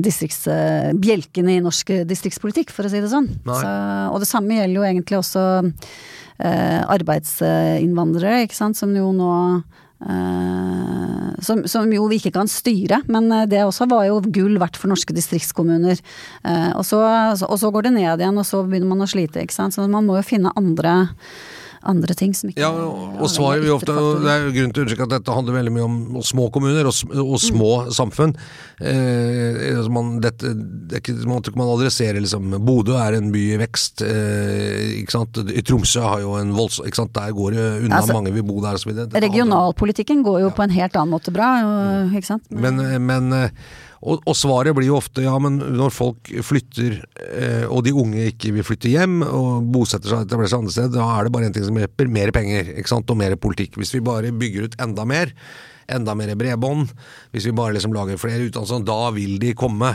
bjelken 0.97 1.53
i 1.53 1.61
norsk 1.63 1.93
distriktspolitikk, 2.09 2.73
for 2.73 2.89
å 2.89 2.93
si 2.93 3.05
det 3.05 3.13
sånn. 3.13 3.29
Så, 3.45 3.71
og 4.09 4.21
det 4.23 4.29
samme 4.29 4.57
gjelder 4.57 4.79
jo 4.81 4.89
egentlig 4.89 5.21
også 5.21 5.47
eh, 5.61 5.95
arbeidsinnvandrere, 6.39 8.41
ikke 8.43 8.57
sant, 8.57 8.75
som 8.75 8.91
jo 8.91 9.13
nå 9.15 9.31
Uh, 10.05 11.31
som, 11.41 11.63
som, 11.71 11.88
jo 11.89 12.03
vi 12.11 12.19
ikke 12.19 12.33
kan 12.36 12.49
styre, 12.51 12.99
men 13.09 13.31
eh, 13.31 13.45
det 13.49 13.63
også 13.63 13.88
var 13.89 14.03
jo 14.05 14.19
gull 14.27 14.59
verdt 14.61 14.75
for 14.77 14.91
norske 14.91 15.15
distriktskommuner. 15.15 16.01
Uh, 16.43 16.75
og, 16.75 16.83
så, 16.86 16.99
og, 17.47 17.55
så, 17.61 17.71
går 17.71 17.88
det 17.88 17.93
ned 17.95 18.21
igjen, 18.21 18.38
og 18.38 18.45
så 18.45 18.61
begynner 18.67 18.91
man 18.91 19.05
å 19.05 19.09
slite, 19.09 19.41
ikke 19.41 19.55
sant. 19.55 19.73
Så 19.73 19.88
man 19.88 20.05
må 20.05 20.19
jo 20.19 20.27
finne 20.27 20.53
andre 20.59 21.07
andre 21.89 22.15
ting 22.17 22.33
som 22.38 22.49
ikke 22.49 22.61
Ja, 22.61 22.69
og 22.71 23.27
svaret 23.31 23.63
vi 23.63 23.71
ofte, 23.73 23.93
Det 23.93 24.31
er 24.31 24.45
jo 24.47 24.53
grunn 24.55 24.73
til 24.73 24.81
å 24.81 24.86
understreke 24.86 25.07
at 25.07 25.13
dette 25.17 25.36
handler 25.36 25.57
veldig 25.59 25.73
mye 25.75 25.86
om 25.86 25.97
små 26.25 26.47
kommuner 26.53 26.89
og, 26.89 27.15
og 27.21 27.38
små 27.41 27.71
mm. 27.86 27.91
samfunn. 27.95 28.36
Eh, 28.79 29.61
altså 29.75 29.93
man, 29.93 30.11
dette, 30.23 30.51
det 30.89 31.01
ikke, 31.01 31.17
man, 31.29 31.45
man 31.59 31.73
adresserer 31.75 32.21
liksom 32.23 32.57
Bodø 32.65 32.97
er 32.99 33.19
en 33.19 33.31
by 33.33 33.45
i 33.55 33.61
vekst. 33.61 34.05
Eh, 34.05 34.99
ikke 35.01 35.17
sant? 35.17 35.41
I 35.45 35.63
Tromsø 35.65 36.03
har 36.05 36.25
jo 36.25 36.36
en 36.39 36.53
voldsom 36.57 36.89
ikke 36.89 37.03
sant? 37.03 37.15
Der 37.15 37.33
går 37.36 37.57
det 37.57 37.65
unna 37.86 38.01
altså, 38.01 38.17
mange 38.17 38.36
vil 38.36 38.45
bo 38.47 38.59
der 38.63 38.79
osv. 38.79 39.05
Regionalpolitikken 39.15 40.23
går 40.25 40.43
jo 40.45 40.51
ja. 40.51 40.55
på 40.57 40.67
en 40.67 40.75
helt 40.75 40.99
annen 40.99 41.15
måte 41.15 41.33
bra, 41.36 41.51
ikke 42.11 42.33
sant? 42.33 42.47
Men, 42.51 42.81
men 43.05 43.31
Og, 44.06 44.22
og, 44.22 44.36
svaret 44.38 44.76
blir 44.78 44.91
jo 44.91 44.99
ofte 44.99 45.24
ja, 45.26 45.34
men 45.41 45.58
når 45.58 45.93
folk 45.93 46.30
flytter, 46.45 46.99
eh, 47.26 47.64
og 47.66 47.82
de 47.88 47.93
unge 47.97 48.28
ikke 48.30 48.53
vil 48.53 48.66
flytte 48.68 48.91
hjem, 48.91 49.24
og 49.26 49.66
bosetter 49.74 50.12
seg 50.12 50.28
etablerer 50.28 50.51
seg 50.51 50.62
andre 50.62 50.76
steder, 50.76 50.93
da 50.99 51.08
er 51.16 51.26
det 51.26 51.34
bare 51.34 51.49
én 51.49 51.56
ting 51.56 51.66
som 51.66 51.80
hjelper, 51.82 52.12
mer 52.20 52.34
penger 52.36 52.76
ikke 52.76 52.91
sant? 52.91 53.10
og 53.10 53.18
mer 53.18 53.34
politikk. 53.41 53.80
Hvis 53.82 53.95
vi 53.97 54.03
bare 54.06 54.34
bygger 54.36 54.70
ut 54.70 54.78
enda 54.86 55.08
mer, 55.10 55.34
enda 55.91 56.15
mer 56.17 56.33
bredbånd, 56.38 56.93
hvis 57.33 57.49
vi 57.49 57.55
bare 57.55 57.75
liksom 57.75 57.93
lager 57.95 58.19
flere 58.21 58.47
utdannelser, 58.47 58.86
da 58.88 59.11
vil 59.15 59.38
de 59.41 59.53
komme. 59.57 59.91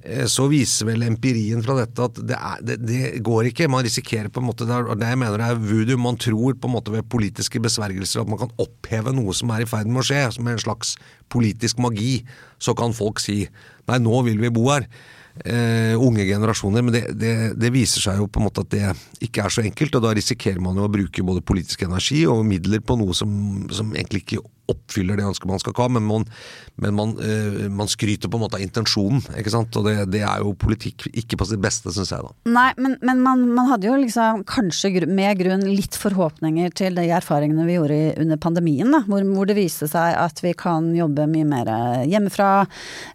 Eh, 0.00 0.24
så 0.30 0.46
viser 0.48 0.88
vel 0.88 1.04
empirien 1.04 1.60
fra 1.64 1.76
dette 1.82 2.06
at 2.08 2.20
det, 2.24 2.36
er, 2.36 2.64
det, 2.64 2.78
det, 2.88 3.02
går 3.26 3.50
ikke. 3.50 3.68
Man 3.72 3.84
risikerer 3.84 4.32
på 4.32 4.42
en 4.42 4.48
måte, 4.48 4.68
det, 4.68 4.80
det 5.00 5.12
jeg 5.12 5.20
mener 5.20 5.44
er 5.44 5.60
voodoo. 5.60 6.00
Man 6.00 6.20
tror 6.20 6.56
på 6.56 6.70
en 6.70 6.76
måte 6.76 6.94
ved 6.94 7.08
politiske 7.12 7.60
besvergelser 7.62 8.24
at 8.24 8.32
man 8.32 8.40
kan 8.40 8.52
oppheve 8.60 9.14
noe 9.16 9.36
som 9.36 9.52
er 9.54 9.64
i 9.64 9.70
ferd 9.70 9.90
med 9.90 10.02
å 10.04 10.08
skje, 10.10 10.26
som 10.36 10.48
er 10.48 10.56
en 10.56 10.66
slags 10.66 10.96
politisk 11.32 11.80
magi. 11.82 12.20
Så 12.60 12.76
kan 12.78 12.96
folk 12.96 13.22
si 13.22 13.42
nei, 13.88 13.98
nå 14.02 14.22
vil 14.28 14.40
vi 14.42 14.52
bo 14.54 14.70
her. 14.72 14.88
Uh, 15.40 15.94
unge 16.02 16.24
generasjoner, 16.26 16.82
men 16.84 16.92
det, 16.92 17.00
det, 17.16 17.30
det, 17.56 17.68
viser 17.72 18.02
seg 18.02 18.18
jo 18.18 18.26
på 18.28 18.40
en 18.40 18.48
måte 18.48 18.64
at 18.64 18.72
det 18.74 18.88
ikke 19.24 19.44
er 19.46 19.54
så 19.54 19.62
enkelt. 19.62 19.94
og 19.96 20.02
Da 20.04 20.10
risikerer 20.18 20.60
man 20.60 20.76
jo 20.76 20.84
å 20.84 20.92
bruke 20.92 21.24
både 21.24 21.44
politisk 21.46 21.86
energi 21.86 22.24
og 22.28 22.42
midler 22.48 22.82
på 22.84 22.98
noe 23.00 23.14
som, 23.16 23.30
som 23.72 23.94
egentlig 23.94 24.24
ikke 24.24 24.42
oppfyller 24.70 25.18
det 25.18 25.26
ønsket 25.28 25.50
man 25.50 25.62
skal 25.62 25.76
ha, 25.78 25.88
men 25.96 26.06
man, 26.08 26.26
men 26.80 26.96
man, 26.96 27.14
uh, 27.18 27.66
man, 27.72 27.90
skryter 27.90 28.30
på 28.30 28.38
en 28.38 28.44
måte 28.44 28.58
av 28.58 28.64
intensjonen. 28.64 29.22
ikke 29.38 29.52
sant? 29.52 29.76
Og 29.78 29.86
det, 29.88 29.96
det 30.14 30.22
er 30.26 30.44
jo 30.44 30.54
politikk 30.58 31.08
ikke 31.10 31.40
på 31.40 31.48
sitt 31.50 31.62
beste, 31.62 31.92
syns 31.94 32.12
jeg. 32.14 32.24
da. 32.26 32.34
Nei, 32.50 32.68
men, 32.80 32.96
men 33.06 33.22
man, 33.24 33.44
man, 33.56 33.70
hadde 33.70 33.90
jo 33.90 33.98
liksom 34.00 34.44
kanskje 34.48 35.06
med 35.10 35.40
grunn 35.40 35.66
litt 35.68 35.98
forhåpninger 35.98 36.72
til 36.78 36.98
de 36.98 37.06
erfaringene 37.14 37.66
vi 37.68 37.76
gjorde 37.78 38.00
under 38.22 38.40
pandemien, 38.40 38.92
da, 38.94 39.02
hvor, 39.08 39.26
hvor 39.34 39.50
det 39.50 39.58
viste 39.58 39.90
seg 39.90 40.16
at 40.20 40.42
vi 40.44 40.54
kan 40.58 40.92
jobbe 40.96 41.28
mye 41.30 41.48
mer 41.48 41.72
hjemmefra. 42.08 42.50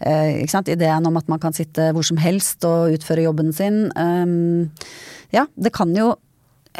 Uh, 0.02 0.44
ikke 0.44 0.54
sant? 0.58 0.72
Ideen 0.72 1.08
om 1.08 1.18
at 1.20 1.30
man 1.32 1.42
kan 1.42 1.56
sitte 1.56 1.92
hvor 1.96 2.06
som 2.06 2.20
helst 2.22 2.66
og 2.68 2.96
utføre 2.98 3.26
jobben 3.26 3.54
sin. 3.56 3.86
Um, 3.96 4.72
ja, 5.34 5.46
det 5.56 5.74
kan 5.76 5.94
jo 5.96 6.14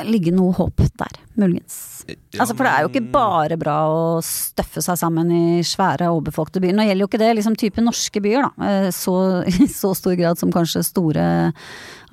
ligge 0.04 0.34
noe 0.36 0.54
håp 0.56 0.84
der, 1.00 1.20
muligens. 1.40 1.78
Ja, 2.06 2.44
altså, 2.44 2.54
for 2.54 2.68
det 2.68 2.72
er 2.72 2.84
jo 2.84 2.90
ikke 2.92 3.12
bare 3.14 3.58
bra 3.58 3.76
å 3.90 4.02
støffe 4.26 4.84
seg 4.84 4.98
sammen 5.00 5.32
i 5.34 5.64
svære 5.66 6.12
overbefolkede 6.14 6.62
byer. 6.62 6.76
Nå 6.78 6.86
gjelder 6.86 7.06
jo 7.06 7.10
ikke 7.10 7.22
det 7.22 7.30
liksom 7.40 7.56
type 7.58 7.82
norske 7.82 8.22
byer, 8.22 8.46
da. 8.46 8.68
Eh, 8.70 8.90
så, 8.94 9.16
I 9.66 9.70
så 9.72 9.94
stor 9.98 10.18
grad 10.20 10.42
som 10.42 10.54
kanskje 10.54 10.84
store 10.86 11.26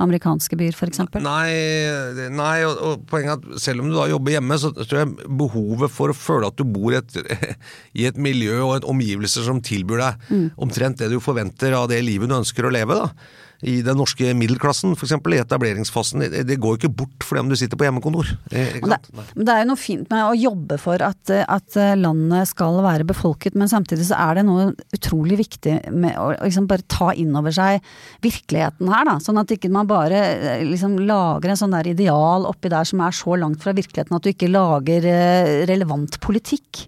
amerikanske 0.02 0.56
byer, 0.58 0.78
f.eks. 0.78 1.02
Nei, 1.22 2.30
nei 2.32 2.56
og, 2.66 2.80
og, 2.80 3.04
poenget 3.10 3.34
er 3.34 3.52
at 3.58 3.62
selv 3.66 3.84
om 3.84 3.92
du 3.92 3.98
da 3.98 4.08
jobber 4.10 4.36
hjemme, 4.38 4.58
så 4.62 4.72
tror 4.78 5.02
jeg 5.02 5.30
behovet 5.42 5.92
for 5.92 6.12
å 6.12 6.16
føle 6.16 6.48
at 6.48 6.58
du 6.58 6.64
bor 6.66 6.96
et, 6.96 7.20
i 8.00 8.08
et 8.08 8.18
miljø 8.18 8.62
og 8.62 8.76
et 8.78 8.88
omgivelser 8.88 9.46
som 9.46 9.60
tilbyr 9.62 10.06
deg 10.06 10.28
mm. 10.32 10.48
omtrent 10.64 11.02
det 11.02 11.12
du 11.12 11.20
forventer 11.22 11.76
av 11.76 11.90
det 11.92 12.00
livet 12.06 12.30
du 12.30 12.38
ønsker 12.40 12.66
å 12.66 12.74
leve, 12.74 13.02
da 13.04 13.50
i 13.62 13.76
den 13.86 13.98
norske 13.98 14.32
middelklassen, 14.34 14.96
f.eks. 14.96 15.14
i 15.14 15.38
etableringsfasen. 15.38 16.24
Det 16.48 16.58
går 16.60 16.74
jo 16.74 16.80
ikke 16.80 16.94
bort 17.02 17.26
for 17.26 17.38
dem 17.38 17.50
du 17.50 17.56
sitter 17.58 17.78
på 17.78 17.86
hjemmekontor. 17.86 18.32
Eh, 18.50 18.80
det, 18.82 18.98
men 19.36 19.46
det 19.46 19.54
er 19.54 19.62
jo 19.62 19.68
noe 19.70 19.80
fint 19.80 20.08
med 20.10 20.24
å 20.26 20.34
jobbe 20.34 20.78
for 20.82 21.04
at, 21.06 21.30
at, 21.30 21.78
landet 21.98 22.50
skal 22.50 22.80
være 22.84 23.06
befolket, 23.08 23.56
men 23.58 23.70
samtidig 23.70 24.08
så 24.08 24.18
er 24.18 24.40
det 24.40 24.46
noe 24.48 24.72
utrolig 24.96 25.38
viktig 25.44 25.76
med 25.94 26.18
å 26.18 26.32
liksom 26.34 26.66
bare 26.70 26.86
ta 26.90 27.12
inn 27.14 27.34
over 27.38 27.54
seg 27.54 27.80
virkeligheten 28.24 28.90
her, 28.90 29.06
da. 29.08 29.16
Sånn 29.22 29.40
at 29.40 29.54
ikke 29.54 29.70
man 29.72 29.90
bare 29.90 30.24
eh, 30.32 30.66
liksom 30.66 30.98
lager 31.06 31.52
en 31.52 31.62
sånn 31.62 31.76
der 31.76 31.92
ideal 31.92 32.48
oppi 32.50 32.72
der 32.72 32.88
som 32.88 33.02
er 33.04 33.14
så 33.16 33.38
langt 33.38 33.62
fra 33.62 33.76
virkeligheten 33.76 34.18
at 34.18 34.26
du 34.26 34.32
ikke 34.32 34.50
lager 34.50 35.06
eh, 35.06 35.62
relevant 35.70 36.18
politikk. 36.22 36.86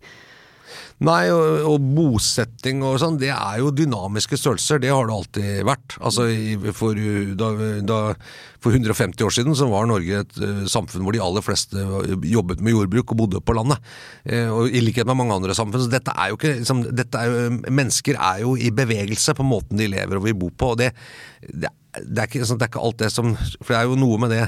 Nei, 1.04 1.28
og, 1.32 1.66
og, 1.68 1.86
bosetting 1.96 2.82
og 2.86 2.96
sånn, 3.02 3.18
det 3.20 3.30
er 3.34 3.60
jo 3.60 3.72
dynamiske 3.74 4.38
størrelser. 4.40 4.80
Det 4.82 4.92
har 4.92 5.08
det 5.08 5.14
alltid 5.14 5.48
vært. 5.68 5.96
Altså, 6.00 6.26
for, 6.76 6.98
da, 7.40 7.50
da, 7.84 7.98
for 8.64 8.76
150 8.76 9.26
år 9.26 9.34
siden 9.36 9.58
så 9.58 9.68
var 9.70 9.88
Norge 9.90 10.22
et 10.22 10.38
uh, 10.40 10.64
samfunn 10.70 11.04
hvor 11.04 11.16
de 11.16 11.22
aller 11.24 11.44
fleste 11.44 11.86
jobbet 12.30 12.62
med 12.64 12.76
jordbruk 12.76 13.14
og 13.14 13.20
bodde 13.24 13.42
på 13.44 13.56
landet. 13.58 13.82
Uh, 14.28 14.48
og 14.54 14.74
I 14.74 14.84
likhet 14.84 15.08
med 15.10 15.20
mange 15.20 15.36
andre 15.36 15.56
samfunn. 15.56 15.84
Så 15.84 15.92
dette 15.92 16.14
er 16.14 16.32
jo 16.32 16.40
ikke, 16.40 16.54
liksom, 16.62 16.84
er 17.04 17.32
jo, 17.32 17.50
mennesker 17.68 18.20
er 18.20 18.44
jo 18.46 18.54
i 18.56 18.72
bevegelse 18.74 19.36
på 19.36 19.46
måten 19.46 19.80
de 19.80 19.90
lever 19.92 20.20
og 20.20 20.28
vil 20.28 20.38
bo 20.44 20.52
på. 20.54 20.72
og 20.74 20.80
det, 20.80 20.94
det, 21.50 21.72
det, 22.00 22.16
er 22.16 22.30
ikke, 22.30 22.46
sånn, 22.48 22.62
det 22.62 22.68
er 22.68 22.72
ikke 22.72 22.86
alt 22.86 23.02
det 23.04 23.12
som 23.14 23.36
For 23.36 23.74
det 23.74 23.82
er 23.82 23.90
jo 23.90 24.00
noe 24.00 24.24
med 24.24 24.34
det 24.34 24.46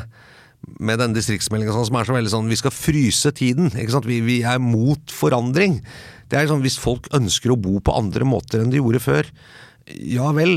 med 0.83 0.99
den 1.01 1.15
distriktsmeldinga 1.15 1.75
sånn, 1.75 1.87
som 1.91 1.99
er 2.01 2.09
så 2.09 2.15
veldig 2.17 2.33
sånn 2.33 2.51
Vi 2.51 2.59
skal 2.59 2.75
fryse 2.75 3.33
tiden. 3.37 3.71
Vi, 3.71 4.21
vi, 4.25 4.41
er 4.43 4.63
mot 4.63 5.13
forandring. 5.15 5.81
Det 6.31 6.41
er 6.41 6.51
sånn, 6.51 6.65
Hvis 6.65 6.81
folk 6.81 7.07
ønsker 7.15 7.53
å 7.53 7.61
bo 7.61 7.79
på 7.81 7.95
andre 7.95 8.27
måter 8.27 8.63
enn 8.63 8.73
de 8.73 8.81
gjorde 8.83 9.03
før, 9.05 9.31
ja 9.87 10.33
vel, 10.35 10.57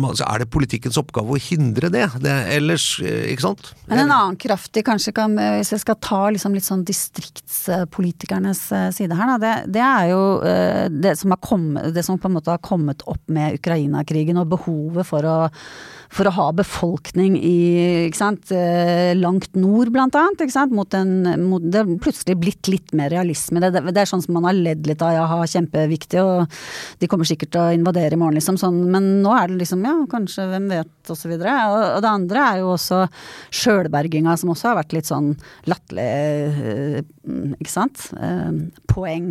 man, 0.00 0.14
er 0.24 0.40
det 0.40 0.46
politikkens 0.48 0.96
oppgave 0.96 1.34
å 1.34 1.40
hindre 1.40 1.90
det. 1.92 2.06
det 2.24 2.36
ellers, 2.54 2.86
eh, 3.04 3.26
ikke 3.28 3.44
sant? 3.44 3.66
Men 3.90 4.06
en 4.06 4.14
annen 4.14 4.38
kraftig 4.40 4.86
kanskje 4.86 5.12
kan, 5.18 5.36
hvis 5.36 5.74
jeg 5.74 5.82
skal 5.82 5.98
ta 6.00 6.22
liksom 6.32 6.56
litt 6.56 6.64
sånn 6.64 6.86
distriktspolitikernes 6.88 8.62
eh, 8.72 8.88
side 8.96 9.18
her, 9.18 9.34
det, 9.42 9.52
det, 9.76 9.84
er 9.84 10.08
jo 10.14 10.22
eh, 10.48 10.86
det 10.88 11.12
som, 11.20 11.36
kommet, 11.44 11.90
det 11.92 12.06
som, 12.08 12.16
på 12.16 12.30
en 12.30 12.38
måte 12.38 12.54
har 12.54 12.64
kommet 12.64 13.04
opp 13.04 13.20
med 13.28 13.60
Ukraina-krigen 13.60 14.40
og 14.40 14.48
behovet 14.56 15.08
for 15.12 15.28
å 15.28 15.38
for 16.10 16.26
å 16.26 16.32
ha 16.34 16.46
befolkning 16.58 17.36
i 17.38 17.56
ikke 18.08 18.18
sant, 18.18 18.50
eh, 18.54 19.12
langt 19.14 19.54
nord, 19.54 19.92
blant 19.94 20.16
annet. 20.18 20.42
Ikke 20.42 20.56
sant, 20.56 20.74
mot 20.74 20.94
en, 20.98 21.12
mot, 21.46 21.62
det 21.62 21.84
har 21.84 21.92
plutselig 22.02 22.34
blitt 22.40 22.70
litt 22.70 22.94
mer 22.98 23.12
realisme. 23.14 23.62
Det, 23.62 23.70
det, 23.76 23.84
det, 23.92 24.02
er 24.02 24.10
sånn 24.10 24.24
som 24.24 24.34
man 24.34 24.48
har 24.48 24.58
ledd 24.58 24.88
litt 24.90 25.04
av, 25.06 25.14
jaha, 25.14 25.46
kjempeviktig, 25.54 26.18
og 26.24 26.58
de 26.98 27.10
kommer 27.10 27.28
sikkert 27.28 27.54
til 27.54 27.62
å 27.62 27.76
invadere 27.76 28.18
i 28.18 28.20
morgen, 28.20 28.40
liksom. 28.40 28.58
Sånn, 28.58 28.82
men 28.90 29.10
nå 29.22 29.34
er 29.38 29.52
det 29.52 29.60
liksom, 29.62 29.86
ja, 29.86 29.94
kanskje, 30.10 30.48
hvem 30.50 30.66
vet, 30.74 30.94
og 31.06 31.20
så 31.20 31.30
videre. 31.30 31.54
Og, 31.70 31.86
og 31.94 32.02
det 32.02 32.12
andre 32.12 32.46
er 32.48 32.62
jo 32.64 32.74
også 32.74 33.02
sjølberginga, 33.62 34.34
som 34.40 34.50
også 34.50 34.72
har 34.72 34.80
vært 34.82 34.96
litt 34.98 35.10
sånn 35.10 35.32
latterlig, 35.70 36.08
eh, 36.10 37.54
ikke 37.54 37.70
sant. 37.70 38.08
Eh, 38.18 38.50
poeng 38.90 39.30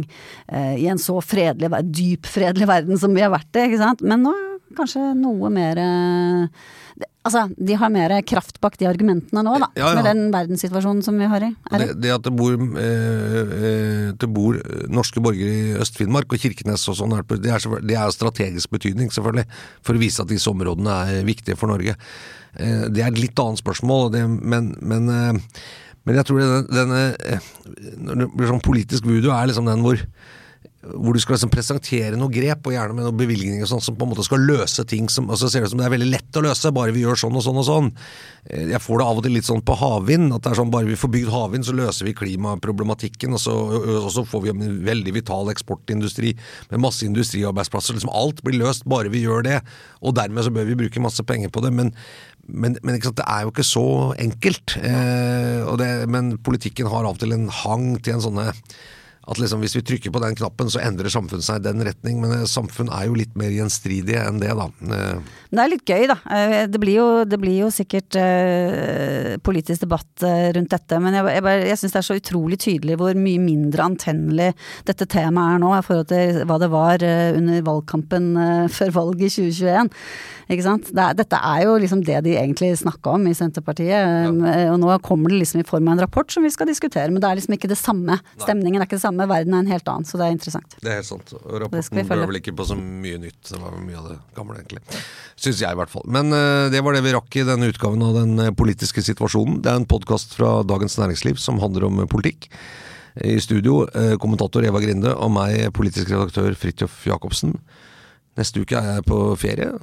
i 0.50 0.86
en 0.88 1.02
så 1.02 1.18
fredelig, 1.24 1.68
dyp 1.92 2.28
fredelig 2.30 2.70
verden 2.70 3.00
som 3.02 3.12
vi 3.16 3.26
har 3.26 3.34
vært 3.34 3.60
i, 3.60 3.68
ikke 3.68 3.84
sant. 3.84 4.06
Men 4.08 4.24
nå 4.24 4.36
kanskje 4.78 5.14
noe 5.18 5.50
mer 5.54 5.82
Altså, 7.30 7.44
de 7.60 7.76
har 7.78 7.92
mer 7.92 8.14
kraft 8.28 8.58
bak 8.64 8.78
de 8.80 8.88
argumentene 8.90 9.42
nå, 9.44 9.52
da. 9.62 9.68
Ja, 9.78 9.90
ja. 9.92 10.00
Med 10.00 10.08
den 10.08 10.32
verdenssituasjonen 10.34 11.04
som 11.06 11.20
vi 11.20 11.28
har 11.30 11.44
i. 11.46 11.50
Det, 11.76 11.88
det, 12.02 12.14
at 12.16 12.24
det 12.26 12.32
bor, 12.34 12.56
eh, 12.56 13.52
eh, 13.60 14.08
det 14.18 14.30
bor 14.34 14.58
norske 14.90 15.22
borgere 15.24 15.52
i 15.52 15.76
Øst-Finnmark 15.84 16.32
og 16.32 16.42
Kirkenes 16.42 16.88
og 16.90 16.98
sånn, 16.98 17.14
det 17.44 17.52
er, 17.52 17.68
det 17.86 18.00
er 18.00 18.16
strategisk 18.16 18.72
betydning, 18.74 19.12
selvfølgelig. 19.14 19.46
For 19.86 20.00
å 20.00 20.02
vise 20.02 20.24
at 20.24 20.32
disse 20.32 20.50
områdene 20.50 20.96
er 21.12 21.28
viktige 21.28 21.60
for 21.60 21.72
Norge. 21.72 22.00
Eh, 22.58 22.88
det 22.90 23.04
er 23.04 23.12
et 23.12 23.22
litt 23.22 23.44
annet 23.44 23.62
spørsmål, 23.62 24.10
det, 24.16 24.26
men, 24.26 24.74
men, 24.82 25.12
eh, 25.14 25.62
men, 26.08 26.18
jeg 26.18 26.28
tror 26.30 26.42
denne, 26.42 26.64
denne 26.72 27.02
eh, 27.30 27.52
sånn 28.50 28.64
politisk 28.66 29.06
voodoo, 29.06 29.36
er 29.36 29.52
liksom 29.52 29.70
den 29.70 29.86
hvor 29.86 30.02
hvor 30.80 31.12
du 31.12 31.20
skal 31.20 31.36
liksom 31.36 31.52
presentere 31.52 32.16
noe 32.16 32.32
grep, 32.32 32.64
og 32.64 32.72
gjerne 32.72 32.96
med 32.96 33.04
noen 33.04 33.18
bevilgninger 33.20 33.68
sånn, 33.68 33.82
som 33.84 33.98
på 34.00 34.06
en 34.06 34.14
måte 34.14 34.24
skal 34.24 34.46
løse 34.48 34.86
ting 34.88 35.10
som 35.12 35.28
altså 35.28 35.50
ser 35.52 35.66
ut 35.66 35.74
som 35.74 35.82
det 35.82 35.90
er 35.90 35.92
veldig 35.92 36.08
lett 36.08 36.40
å 36.40 36.44
løse, 36.46 36.72
bare 36.76 36.94
vi 36.96 37.04
gjør 37.04 37.20
sånn 37.20 37.36
og 37.36 37.44
sånn 37.44 37.60
og 37.60 37.66
sånn. 37.68 37.90
Eh, 38.48 38.70
jeg 38.72 38.80
får 38.86 39.02
det 39.02 39.08
av 39.10 39.20
og 39.20 39.26
til 39.26 39.36
litt 39.36 39.50
sånn 39.50 39.64
på 39.68 39.76
havvind, 39.82 40.32
at 40.32 40.46
det 40.46 40.54
er 40.54 40.60
sånn 40.62 40.72
bare 40.72 40.88
vi 40.88 40.96
får 41.00 41.12
bygd 41.18 41.34
havvind, 41.34 41.68
så 41.68 41.76
løser 41.76 42.08
vi 42.08 42.16
klimaproblematikken, 42.22 43.36
og 43.36 43.44
så, 43.44 43.56
og 44.00 44.10
så 44.16 44.24
får 44.24 44.46
vi 44.46 44.54
en 44.54 44.80
veldig 44.88 45.16
vital 45.20 45.52
eksportindustri 45.52 46.32
med 46.72 46.84
masse 46.86 47.04
industriarbeidsplasser. 47.08 48.00
Liksom 48.00 48.16
alt 48.16 48.40
blir 48.48 48.62
løst 48.62 48.88
bare 48.88 49.12
vi 49.12 49.26
gjør 49.26 49.44
det, 49.50 49.60
og 50.00 50.16
dermed 50.16 50.48
så 50.48 50.54
bør 50.56 50.70
vi 50.70 50.80
bruke 50.86 51.04
masse 51.04 51.26
penger 51.28 51.52
på 51.52 51.66
det. 51.66 51.76
men 51.76 51.96
men, 52.50 52.80
men 52.82 52.96
det 52.98 53.26
er 53.28 53.44
jo 53.44 53.52
ikke 53.52 53.66
så 53.68 53.84
enkelt. 54.18 54.74
Eh, 54.82 55.68
det, 55.78 55.90
men 56.10 56.32
politikken 56.42 56.90
har 56.90 57.06
av 57.06 57.14
og 57.14 57.20
til 57.22 57.36
en 57.36 57.46
hang 57.54 57.92
til 58.02 58.16
en 58.16 58.24
sånne 58.24 58.48
at 59.30 59.40
liksom 59.42 59.62
hvis 59.64 59.76
vi 59.78 59.84
trykker 59.86 60.14
på 60.14 60.22
den 60.24 60.38
knappen, 60.38 60.72
så 60.72 60.82
endrer 60.82 61.12
samfunnet 61.14 61.46
seg 61.46 61.62
i 61.62 61.68
den 61.68 61.84
retning. 61.86 62.18
Men 62.24 62.34
eh, 62.40 62.48
samfunn 62.50 62.90
er 62.94 63.06
jo 63.10 63.18
litt 63.18 63.36
mer 63.40 63.54
gjenstridige 63.54 64.24
enn 64.26 64.42
det, 64.42 64.52
da. 64.58 64.66
Eh, 64.96 65.36
det 65.50 65.62
er 65.64 65.72
litt 65.72 65.86
gøy, 65.86 66.06
da. 66.10 66.18
Eh, 66.36 66.64
det 66.72 66.82
blir 66.82 66.98
jo, 66.98 67.08
det 67.30 67.40
blir 67.42 67.60
jo 67.64 67.70
sikkert 67.74 68.18
eh, 68.20 69.36
politisk 69.46 69.86
debatt 69.86 70.26
rundt 70.58 70.74
dette. 70.74 71.02
Men 71.04 71.20
jeg, 71.20 71.38
jeg, 71.38 71.68
jeg 71.70 71.82
syns 71.82 71.96
det 71.96 72.02
er 72.02 72.10
så 72.10 72.18
utrolig 72.20 72.60
tydelig 72.62 72.98
hvor 73.00 73.18
mye 73.18 73.44
mindre 73.44 73.86
antennelig 73.92 74.50
dette 74.90 75.08
temaet 75.10 75.56
er 75.56 75.64
nå 75.64 75.76
i 75.78 75.86
forhold 75.86 76.10
til 76.10 76.42
hva 76.50 76.60
det 76.62 76.72
var 76.74 77.06
under 77.38 77.64
valgkampen 77.66 78.34
før 78.74 78.94
valget 78.96 79.30
i 79.30 79.48
2021. 79.52 79.94
Ikke 80.50 80.66
sant. 80.66 80.88
Det 80.96 81.08
dette 81.20 81.38
er 81.46 81.64
jo 81.68 81.76
liksom 81.82 82.02
det 82.06 82.24
de 82.26 82.34
egentlig 82.40 82.72
snakka 82.80 83.14
om 83.20 83.28
i 83.30 83.36
Senterpartiet. 83.38 83.94
Ja. 83.94 84.70
Og 84.74 84.80
nå 84.82 84.96
kommer 85.06 85.30
det 85.30 85.44
liksom 85.44 85.62
i 85.62 85.68
form 85.68 85.90
av 85.90 85.98
en 85.98 86.04
rapport 86.06 86.32
som 86.34 86.46
vi 86.46 86.52
skal 86.54 86.70
diskutere, 86.70 87.12
men 87.14 87.22
det 87.22 87.30
er 87.30 87.38
liksom 87.38 87.54
ikke 87.58 87.70
det 87.70 87.78
samme. 87.78 88.18
Stemningen 88.42 88.82
er 88.82 88.90
ikke 88.90 88.98
det 88.98 89.06
samme 89.06 89.19
samme, 89.20 89.30
verden 89.30 89.54
er 89.54 89.64
en 89.64 89.72
helt 89.72 89.88
annen. 89.88 90.06
Så 90.06 90.18
det 90.18 90.26
er 90.26 90.36
interessant. 90.36 90.76
Det 90.82 90.90
er 90.90 91.00
helt 91.00 91.10
sant. 91.10 91.34
Rapporten 91.34 92.08
bør 92.08 92.26
vel 92.30 92.40
ikke 92.40 92.56
på 92.56 92.66
så 92.68 92.78
mye 92.78 93.20
nytt. 93.20 93.42
Det 93.50 93.60
var 93.60 93.76
mye 93.76 94.00
av 94.00 94.10
det 94.10 94.18
gamle, 94.36 94.58
egentlig. 94.60 94.82
Syns 95.36 95.62
jeg, 95.62 95.72
i 95.72 95.80
hvert 95.80 95.92
fall. 95.92 96.06
Men 96.08 96.32
uh, 96.34 96.70
det 96.72 96.84
var 96.84 96.96
det 96.96 97.04
vi 97.06 97.16
rakk 97.16 97.40
i 97.40 97.48
denne 97.48 97.70
utgaven 97.70 98.04
av 98.06 98.16
Den 98.20 98.36
uh, 98.40 98.52
politiske 98.56 99.04
situasjonen. 99.04 99.62
Det 99.64 99.72
er 99.72 99.82
en 99.82 99.90
podkast 99.90 100.36
fra 100.38 100.60
Dagens 100.68 100.98
Næringsliv 101.00 101.40
som 101.42 101.60
handler 101.64 101.88
om 101.90 102.04
uh, 102.04 102.10
politikk. 102.10 102.50
I 103.26 103.40
studio 103.42 103.82
kommentator 104.22 104.64
Eva 104.64 104.80
Grinde 104.80 105.12
og 105.12 105.32
meg, 105.34 105.66
politisk 105.76 106.12
redaktør 106.14 106.54
Fridtjof 106.56 107.02
Jacobsen. 107.10 107.56
Neste 108.38 108.62
uke 108.62 108.78
er 108.78 109.00
jeg 109.00 109.08
på 109.10 109.18
ferie. 109.42 109.74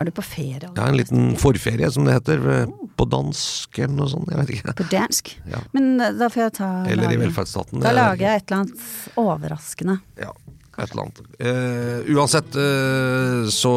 Er 0.00 0.04
du 0.04 0.10
på 0.12 0.22
ferie? 0.24 0.58
Jeg 0.60 0.76
har 0.76 0.88
en 0.92 0.96
liten 0.98 1.36
forferie, 1.40 1.88
som 1.90 2.04
det 2.04 2.14
heter. 2.18 2.42
eh, 2.52 2.66
På 2.96 3.04
dansk 3.08 3.78
eller 3.78 3.94
noe 3.96 4.08
sånt. 4.08 4.28
Jeg 4.32 4.38
vet 4.42 4.50
ikke. 4.56 4.74
På 4.76 4.84
dansk? 4.90 5.30
Ja. 5.52 5.58
Men 5.72 6.00
eh, 6.00 6.12
da 6.16 6.28
får 6.32 6.42
jeg 6.46 6.52
ta 6.58 6.68
Eller 6.88 7.12
i 7.12 7.16
velferdsstaten. 7.20 7.80
Da 7.80 7.90
er- 7.90 7.94
lager 8.00 8.26
jeg 8.28 8.42
et 8.42 8.50
eller 8.50 8.62
annet 8.62 9.16
overraskende. 9.16 9.98
Ja, 10.20 10.32
et 10.78 10.90
eller 10.90 11.02
annet. 11.06 11.22
Eh, 11.40 12.12
uansett 12.16 12.56
eh, 12.56 13.48
så 13.52 13.72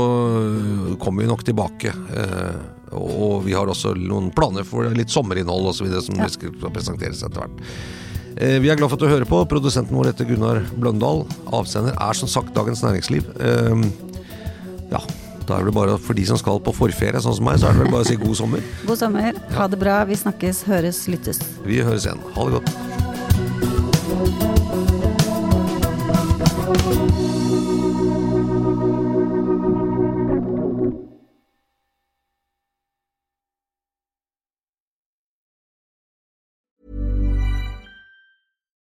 kommer 0.99 1.23
vi 1.23 1.29
nok 1.31 1.43
tilbake. 1.47 1.93
Eh, 1.93 2.59
og 2.95 3.43
vi 3.45 3.53
har 3.53 3.67
også 3.69 3.93
noen 3.95 4.31
planer 4.35 4.63
for 4.65 4.87
litt 4.95 5.11
sommerinnhold 5.13 5.67
osv. 5.71 5.87
som 6.01 6.15
Ja. 6.19 6.25
vi 6.25 6.31
skal 6.35 6.71
presenteres 6.73 7.23
etter 7.23 7.43
hvert. 7.45 7.63
Eh, 8.39 8.59
vi 8.59 8.69
er 8.69 8.75
glad 8.75 8.89
for 8.89 8.95
at 8.95 8.99
du 9.03 9.07
hører 9.07 9.25
på. 9.27 9.43
Produsenten 9.47 9.95
vår 9.95 10.11
heter 10.13 10.25
Gunnar 10.25 10.63
Bløndal. 10.79 11.25
Avsender 11.51 11.93
er 11.99 12.13
som 12.13 12.27
sagt 12.27 12.53
Dagens 12.55 12.81
Næringsliv. 12.83 13.25
Eh, 13.39 13.91
ja, 14.91 14.99
da 15.49 15.57
er 15.57 15.65
det 15.69 15.73
bare 15.73 15.97
for 16.01 16.17
de 16.17 16.25
som 16.29 16.37
skal 16.39 16.61
på 16.63 16.73
forferie, 16.77 17.21
sånn 17.23 17.37
som 17.39 17.49
meg, 17.49 17.59
så 17.61 17.69
er 17.69 17.77
det 17.77 17.85
vel 17.87 17.93
bare 17.95 18.05
å 18.05 18.09
si 18.09 18.19
god 18.21 18.37
sommer. 18.37 18.65
God 18.85 19.01
sommer, 19.01 19.41
ha 19.57 19.67
det 19.69 19.81
bra, 19.81 20.03
vi 20.09 20.19
snakkes, 20.19 20.63
høres, 20.69 21.07
lyttes. 21.09 21.41
Vi 21.65 21.81
høres 21.85 22.05
igjen. 22.07 22.21
Ha 22.37 22.47
det 22.49 22.59
godt. 22.59 22.89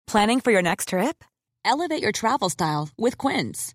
Planning 0.09 0.41
for 0.41 0.51
your 0.51 0.63
next 0.63 0.89
trip? 0.89 1.23
Elevate 1.67 2.01
your 2.01 2.13
travel 2.13 2.49
style 2.49 2.89
with 2.97 3.19
Quince. 3.19 3.75